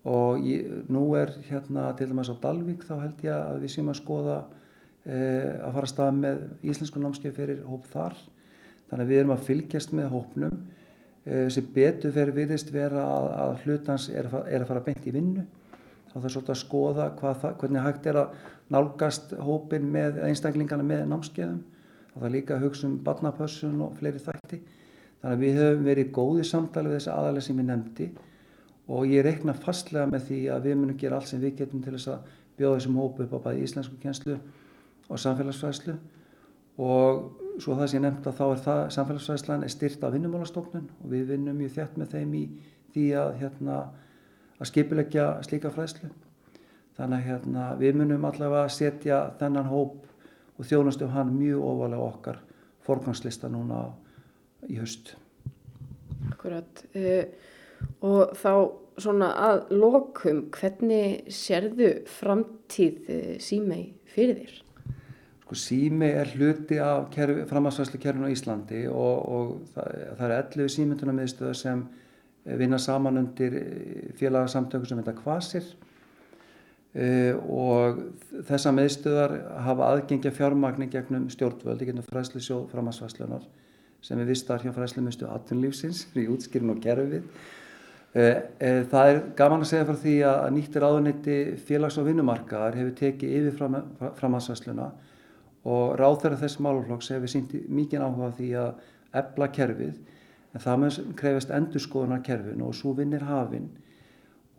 [0.05, 3.91] og ég, nú er hérna til dæmis á Dalvik þá held ég að við séum
[3.93, 4.37] að skoða
[5.05, 8.17] e, að fara að staða með íslensku námskeið fyrir hóp þar.
[8.89, 10.59] Þannig að við erum að fylgjast með hópnum
[11.25, 15.45] sem betur fyrir virðist vera að, að hlutans er, er að fara beint í vinnu.
[16.11, 18.35] Þá þarf svolítið að skoða það, hvernig hægt er að
[18.75, 21.57] nálgast hópin með einstaklingana með námskeiðum.
[22.11, 24.61] Þá þarf líka að hugsa um barnapössun og fleiri þætti.
[25.23, 28.09] Þannig að við höfum verið góði samtali við þessi aðalega sem ég nefndi.
[28.85, 31.95] Og ég reikna fastlega með því að við munum gera allt sem við getum til
[31.97, 34.37] þess að bjóða þessum hópu upp á bæði íslensku kjenslu
[35.09, 35.97] og samfélagsfræslu
[36.81, 40.89] og svo það sem ég nefndi að þá er það samfélagsfræðslan er styrt af vinnumálastofnun
[41.01, 42.43] og við vinnum mjög þjætt með þeim í
[42.95, 43.77] því að, hérna,
[44.59, 46.09] að skipilegja slíka fræðslu
[46.95, 50.03] þannig að hérna, við munum allavega að setja þennan hóp
[50.55, 52.41] og þjónastum hann mjög ofalega okkar
[52.85, 53.81] forgangslista núna
[54.71, 55.15] í höst.
[56.31, 57.23] Akkurat uh,
[58.05, 58.51] og þá
[59.01, 64.64] svona að lokum hvernig sérðu framtíð uh, símei fyrir þér?
[65.45, 67.13] Sko símei er hluti af
[67.49, 71.83] framhansvæslu kerfinu á Íslandi og, og það, það er 11 símyndunarmiðstöðar sem
[72.45, 73.59] vinna saman undir
[74.17, 75.69] félagsamtöku sem heita Kvasir
[76.95, 77.97] Uh, og
[78.47, 79.33] þessa meðstöðar
[79.65, 83.43] hafa aðgengja fjármagnin gegnum stjórnvöld, gegnum fræslu sjóð framhansvæslunar
[84.05, 87.25] sem er vistar hjá fræslu minnstu atvinnlífsins í útskýrin og gerfið.
[88.13, 93.33] Það er gaman að segja frá því að nýttir áðuniti félags- og vinnumarkaðar hefur tekið
[93.41, 93.75] yfir fram,
[94.21, 94.87] framhansvæsluna
[95.65, 98.83] og ráð þeirra þess máluflokks hefur sínt mikið áhuga því að
[99.21, 99.95] ebla kerfið
[100.55, 103.71] en það með krefist endurskoðunar kerfin og svo vinnir hafinn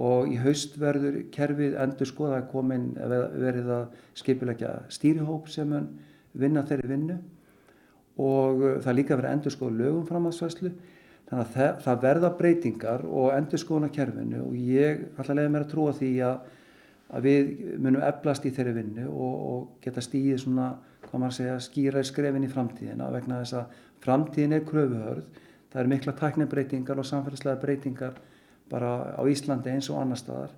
[0.02, 3.86] og í haust verður kerfið endur skoða að komin verið að
[4.18, 5.72] skipilegja stýrihóp sem
[6.36, 7.16] vinna þeirri vinnu.
[8.20, 10.72] Og það líka verið endur skoða lögum framhansvæslu
[11.26, 15.54] þannig að það, það verða breytingar og endur skoðuna kerfinu og ég ætla að leiða
[15.54, 16.36] mér að trúa því að,
[17.16, 17.50] að við
[17.82, 20.68] munum eflast í þeirri vinnu og, og geta stíðið svona,
[21.16, 25.82] hvað maður segja, skýra í skrefin í framtíðina vegna þess að framtíðin er kröfuhörð, það
[25.82, 28.18] er mikla tæknibreitingar og samfélagslega breytingar
[28.70, 30.52] bara á Íslandi eins og annar staðar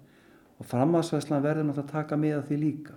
[0.59, 2.97] og framhansvæslan verður náttúrulega að taka með því líka.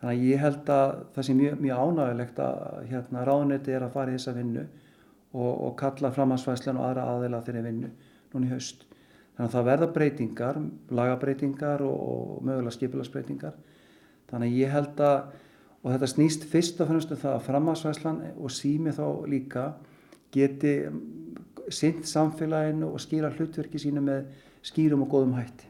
[0.00, 3.92] Þannig að ég held að það sé mjög, mjög ánægilegt að hérna, ráðneti er að
[3.94, 7.92] fara í þessa vinnu og, og kalla framhansvæslan og aðra aðeila þeirri vinnu
[8.32, 8.82] núna í haust.
[9.36, 10.58] Þannig að það verða breytingar,
[10.98, 13.54] lagabreitingar og, og mögulega skipilagsbreytingar.
[14.32, 15.38] Þannig að ég held að,
[15.82, 19.66] og þetta snýst fyrst og fremst um það að framhansvæslan og sími þá líka
[20.32, 20.76] geti
[21.72, 24.24] sint samfélaginu og skýra hlutverki sínu með
[24.62, 25.68] skýrum og góðum hætti.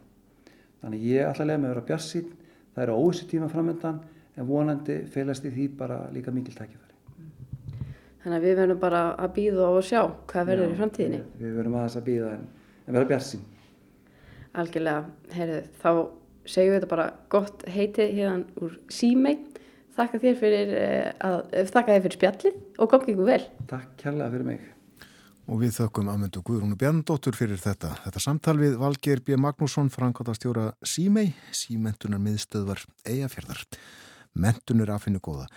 [0.83, 2.33] Þannig ég ætla að lega með að vera bjarsinn,
[2.75, 4.01] það eru óvissi tíma framöndan
[4.37, 6.93] en vonandi feilast í því bara líka mikil tækifæri.
[8.23, 11.23] Þannig að við verðum bara að býða og sjá hvað verður í framtíðinni.
[11.41, 12.45] Við verðum aðeins að býða en,
[12.87, 13.47] en vera bjarsinn.
[14.63, 15.91] Algjörlega, heyrðu, þá
[16.53, 19.37] segjum við þetta bara gott heitið hérna úr símei.
[19.93, 23.43] Þakka þér fyrir, eh, að, þakka þér fyrir spjallið og gangið ykkur vel.
[23.69, 24.63] Takk kærlega fyrir mig
[25.51, 27.93] og við þökkum Amundu Guðrúnu Bjarndóttur fyrir þetta.
[28.05, 29.37] Þetta samtal við Valgeir B.
[29.41, 33.65] Magnússon, framkvæmtastjóra Símei, Símentunar miðstöðvar Eyjafjörðar.
[34.33, 35.49] Mentunur aðfinnu góða.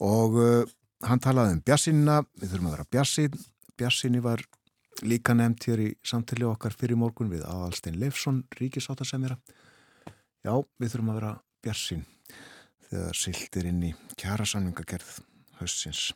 [0.00, 0.62] Og uh,
[1.04, 3.36] hann talaði um bjassinina, við þurfum að vera bjassin.
[3.76, 4.44] Bjassinni var
[5.02, 9.36] líka nefnt hér í samtali okkar fyrir morgun við Aðalstein Leifsson, ríkisáttasemjara.
[10.46, 12.06] Já, við þurfum að vera bjassin
[12.92, 15.18] þegar sildir inn í kjærasamlingagerð
[15.58, 16.10] höstins.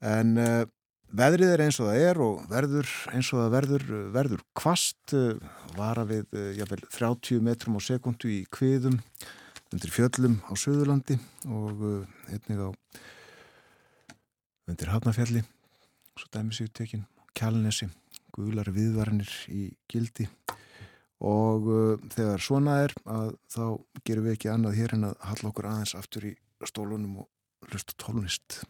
[0.00, 0.64] En uh,
[1.10, 3.84] Veðrið er eins og það er og verður eins og það verður,
[4.14, 5.40] verður kvast, eh,
[5.74, 9.00] vara við eh, jáfnvel, 30 metrum á sekundu í kviðum
[9.74, 11.16] undir fjöllum á Suðurlandi
[11.50, 11.82] og
[12.30, 12.70] einnig á
[14.70, 15.42] undir Hafnafjalli,
[16.14, 17.02] svo dæmis í tekin,
[17.34, 17.90] Kjálnesi,
[18.30, 20.28] guðlar viðvarinir í gildi
[21.20, 21.70] og
[22.14, 23.64] þegar svona er að þá
[24.08, 26.34] gerum við ekki annað hér en að halla okkur aðeins aftur í
[26.64, 28.62] stólunum og hlusta tólunist.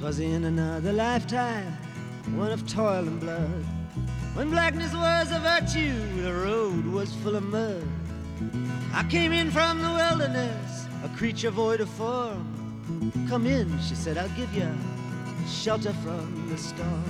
[0.00, 1.76] Twas in another lifetime,
[2.34, 3.66] one of toil and blood.
[4.34, 7.84] When blackness was a virtue, the road was full of mud.
[8.94, 12.46] I came in from the wilderness, a creature void of form.
[13.28, 14.68] Come in, she said, I'll give you
[15.48, 17.04] shelter from the storm.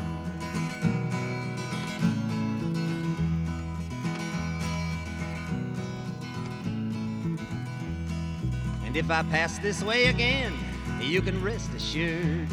[8.85, 10.53] And if I pass this way again,
[11.01, 12.49] you can rest assured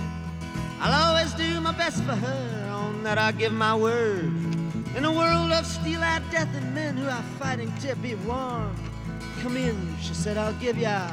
[0.80, 4.32] I'll always do my best for her, on that I give my word.
[4.96, 8.76] In a world of steel-eyed death and men who are fighting to be warm.
[9.42, 11.10] Come in, she said, I'll give ya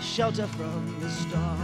[0.00, 1.58] shelter from the storm.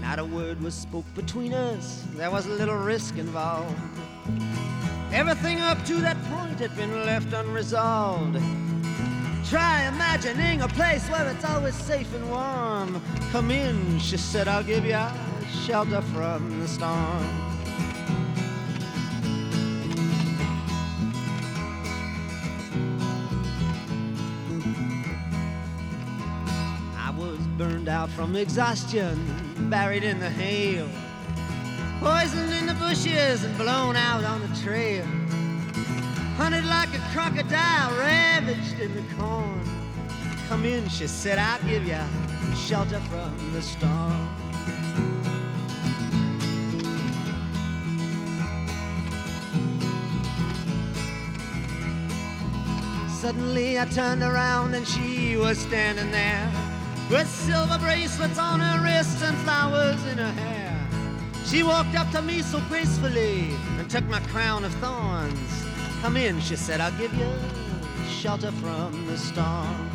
[0.00, 3.74] Not a word was spoke between us, there was a little risk involved.
[5.12, 8.36] Everything up to that point had been left unresolved.
[9.48, 13.00] Try imagining a place where it's always safe and warm.
[13.32, 14.98] Come in, she said, I'll give you
[15.64, 17.45] shelter from the storm.
[28.08, 29.16] From exhaustion,
[29.70, 30.88] buried in the hail,
[32.00, 35.06] poisoned in the bushes and blown out on the trail
[36.36, 39.58] hunted like a crocodile, ravaged in the corn.
[40.48, 41.98] Come in, she said, I'll give you
[42.54, 44.28] shelter from the storm.
[53.08, 56.65] Suddenly I turned around and she was standing there
[57.10, 60.88] with silver bracelets on her wrists and flowers in her hair.
[61.44, 65.64] She walked up to me so gracefully and took my crown of thorns.
[66.02, 67.28] Come in, she said, I'll give you
[68.08, 69.90] shelter from the storm.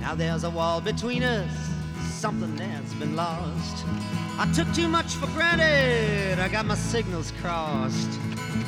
[0.00, 1.50] Now there's a wall between us,
[2.12, 3.84] something that's been lost.
[4.38, 8.18] I took too much for granted, I got my signals crossed.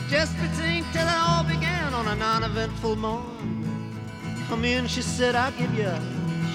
[0.09, 3.55] Just between till it all began on a non-eventful morn.
[4.48, 5.93] Come in, she said, I'll give you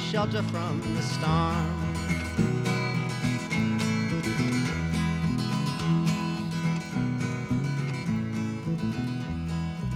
[0.09, 1.79] shelter from the storm.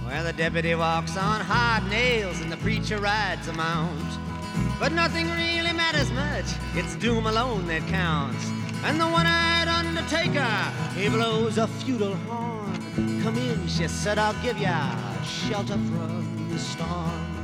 [0.04, 4.18] Well, the deputy walks on hard nails and the preacher rides a mount.
[4.78, 8.48] But nothing really matters much, it's doom alone that counts.
[8.84, 10.44] And the one-eyed undertaker,
[10.94, 12.53] he blows a feudal horn.
[12.94, 14.94] Come in, she said, I'll give ya
[15.24, 17.34] shelter from the storm.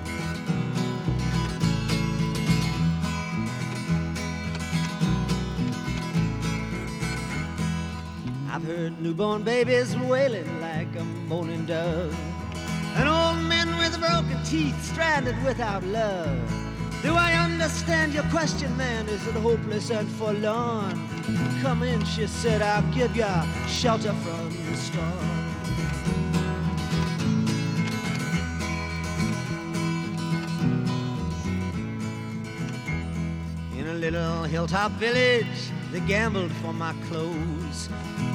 [8.48, 12.16] I've heard newborn babies wailing like a moaning dove.
[12.94, 16.38] And old men with broken teeth stranded without love.
[17.02, 19.08] Do I understand your question, man?
[19.08, 21.09] Is it hopeless and forlorn?
[21.62, 23.26] Come in, she said, I'll give you
[23.68, 25.40] shelter from the storm.
[33.76, 37.88] In a little hilltop village, they gambled for my clothes.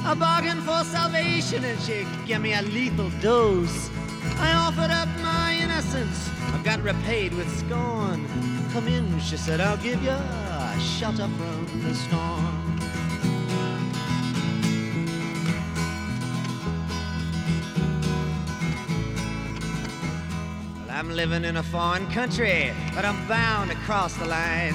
[0.04, 3.90] I bargained for salvation and she gave me a lethal dose.
[4.38, 8.26] I offered up my innocence, I got repaid with scorn.
[8.72, 10.16] Come in, she said, I'll give you
[10.80, 12.65] shelter from the storm.
[21.06, 24.74] I'm living in a foreign country, but I'm bound to cross the line.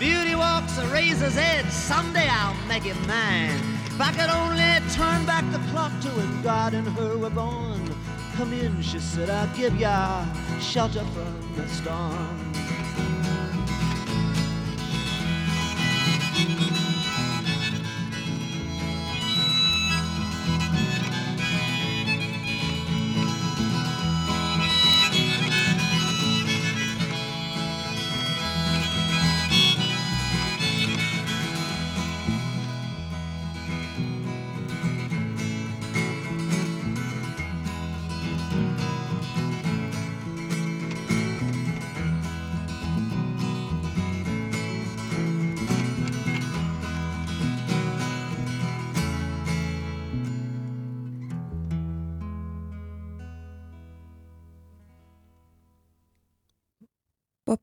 [0.00, 3.54] Beauty walks a razor's edge, someday I'll make it mine.
[3.86, 7.88] If I could only turn back the clock to when God and her were born.
[8.34, 10.26] Come in, she said, I'll give ya
[10.58, 12.63] shelter from the storm.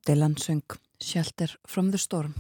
[0.08, 0.64] Dylan söng
[1.04, 2.34] Shelter from the Storm.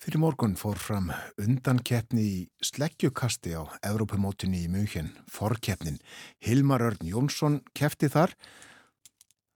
[0.00, 1.10] Fyrir morgun fór fram
[1.42, 5.98] undankeppni í sleggjukasti á Evrópumótinni í München, forkeppnin.
[6.38, 8.36] Hilmar Örn Jónsson kefti þar.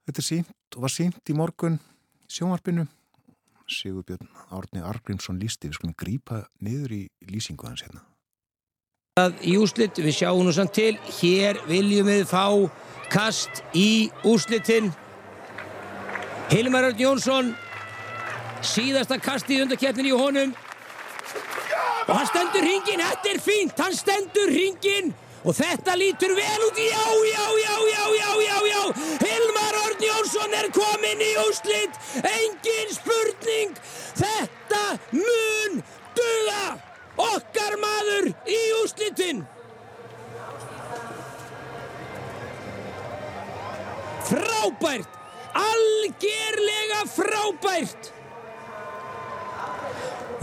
[0.05, 1.79] Þetta er sínt og var sínt í morgun
[2.27, 2.85] sjónvarpinu.
[3.71, 5.71] Sigurbjörn Árni Argrímsson lísti.
[5.71, 8.03] Við skulum grípa niður í lýsingu hans hérna.
[9.47, 12.51] Í úslit, við sjáum nú samt til, hér viljum við fá
[13.07, 14.91] kast í úslitin.
[16.51, 17.51] Hilmar Örn Jónsson
[18.65, 20.53] síðasta kasti í undarkeppnin í honum.
[22.05, 25.13] Og hann stendur hringin þetta er fínt, hann stendur hringin
[25.45, 26.77] og þetta lítur vel út.
[26.77, 28.81] Já, já, já, já, já, já, já.
[29.25, 33.75] Hilmar Örn Jónsson er komin í úslit engin spurning.
[34.21, 34.83] Þetta
[35.17, 35.81] mun
[36.17, 36.63] duga
[37.25, 39.45] okkar maður í úslitin
[44.25, 45.14] frábært
[45.55, 48.11] algerlega frábært.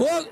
[0.03, 0.29] Og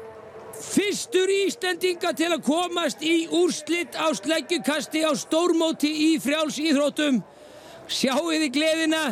[0.60, 7.22] fyrstur Íslendinga til að komast í úrslitt á sleggjukasti á stórmóti í frjáls íþróttum
[7.90, 9.04] sjáu þið gleðina?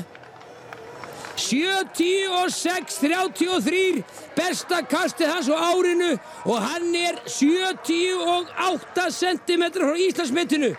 [1.39, 4.03] 76-33
[4.35, 6.19] besta kastið hans á árinu
[6.51, 10.71] og hann er 78 cm frá Íslandsmetinu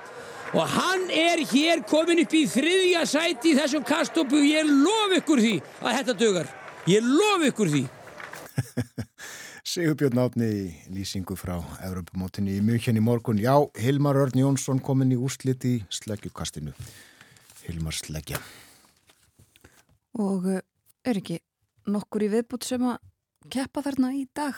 [0.53, 5.43] og hann er hér komin upp í þriðja sæti í þessum kastopu ég lof ykkur
[5.43, 6.51] því að þetta dögar
[6.89, 7.85] ég lof ykkur því
[9.69, 10.61] Sigurbjörn Átni í
[10.95, 13.37] lýsingu frá Evropamótinni í mjög henni morgun.
[13.37, 16.73] Já, Hilmar Örn Jónsson komin í úrslit í sleggjukastinu.
[17.67, 18.39] Hilmar sleggja.
[20.17, 20.63] Og uh,
[21.05, 21.37] er ekki
[21.85, 22.97] nokkur í viðbútt sem að
[23.53, 24.57] keppa þarna í dag?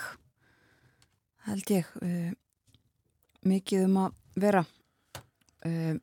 [1.49, 1.91] Held ég.
[1.99, 2.31] Uh,
[3.43, 4.63] mikið um að vera.
[5.61, 5.99] Uh,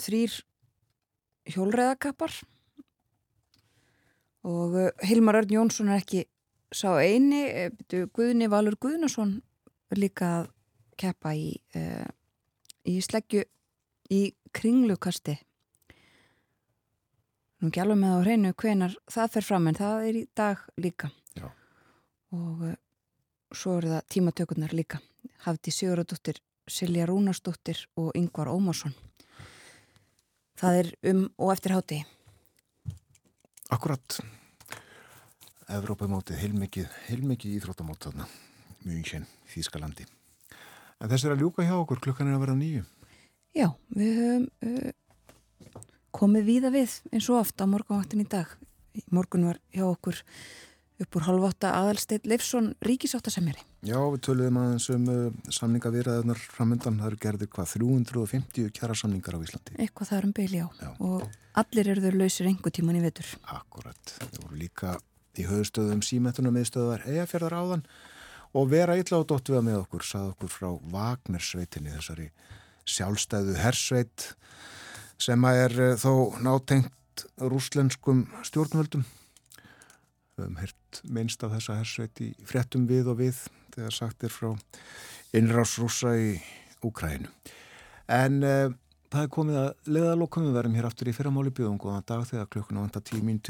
[0.00, 0.38] þrýr
[1.52, 2.32] hjólreðakappar
[4.48, 6.24] og Hilmar Örn Jónsson er ekki
[6.72, 7.44] sá eini,
[8.16, 9.36] Guðni Valur Guðnason
[9.92, 10.50] líka að
[11.00, 12.08] keppa í, uh,
[12.88, 13.44] í sleggju
[14.12, 14.22] í
[14.54, 15.36] kringlukasti.
[17.62, 21.12] Nú alveg með á hreinu hvenar það fer fram en það er í dag líka.
[21.38, 21.48] Já.
[22.32, 22.78] og uh,
[23.52, 25.00] svo eru það tímatökurnar líka.
[25.44, 26.40] Hafdi Sigurðardóttir,
[26.72, 28.94] Silja Rúnarsdóttir og Yngvar Ómarsson
[30.60, 32.00] það er um og eftir háti
[33.72, 34.20] Akkurat
[35.72, 38.26] Evrópamótið, heilmikið, heilmikið íþróttamót þarna,
[38.84, 40.04] mjög sén, Þýskalandi.
[41.00, 42.82] En þess er að ljúka hjá okkur, klukkan er að vera nýju.
[43.56, 44.90] Já, við höfum uh,
[46.12, 48.52] komið víða við eins og oft á morgunvaktin í dag.
[49.14, 50.20] Morgun var hjá okkur
[51.02, 53.64] upp úr halváta aðalsteit Leifsson ríkisáttasemjari.
[53.82, 55.20] Já, við töluðum aðeins um uh,
[55.52, 57.00] samningavirðaðunar framöndan.
[57.02, 59.76] Það eru gerðir hvað 350 kjara samningar á Íslandi.
[59.82, 60.66] Eitthvað það er um beil, já.
[60.80, 60.90] Já.
[61.02, 61.24] Og
[61.62, 63.32] allir eru þau lausir engu tíman í vetur.
[63.50, 64.16] Akkurat.
[64.18, 64.96] Það voru líka
[65.38, 67.86] í höfustöðum símetunum meðstöðar eigafjörðar áðan
[68.52, 72.28] og vera illa á dóttu við með okkur, sað okkur frá Vagnersveitinni, þessari
[72.88, 74.28] sjálfstæðu hersveit
[75.22, 76.12] sem að er uh, þó
[76.44, 79.04] nátengt rúslenskum stjórnvöldum.
[80.42, 83.38] Við höfum hert minnst af þessa hersveit í fréttum við og við
[83.72, 84.50] þegar sagt er frá
[85.36, 86.32] innrásrúsa í
[86.82, 87.30] Úkrænu.
[88.10, 88.74] En uh,
[89.12, 92.50] það er komið að leðalokum við verðum hér aftur í fyrramáli bjóðum góðan dag þegar
[92.50, 92.88] klukkuna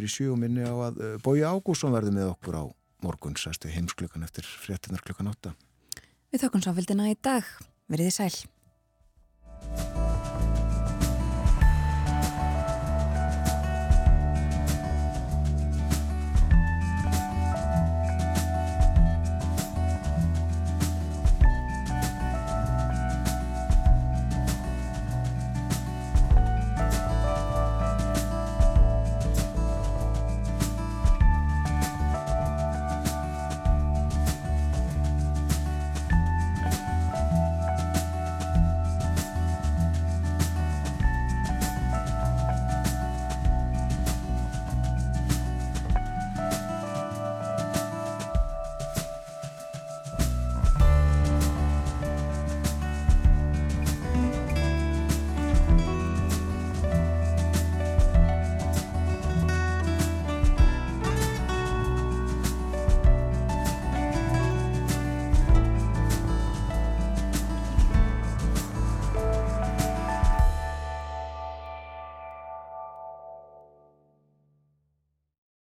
[0.04, 2.64] í sjö og minni á að uh, Bói Ágússon verði með okkur á
[3.02, 5.56] morgun sæstu heimsklukkan eftir fréttinar klukkan átta.
[6.32, 7.48] Við þökkum sáfildina í dag.
[7.88, 9.91] Verðið sæl.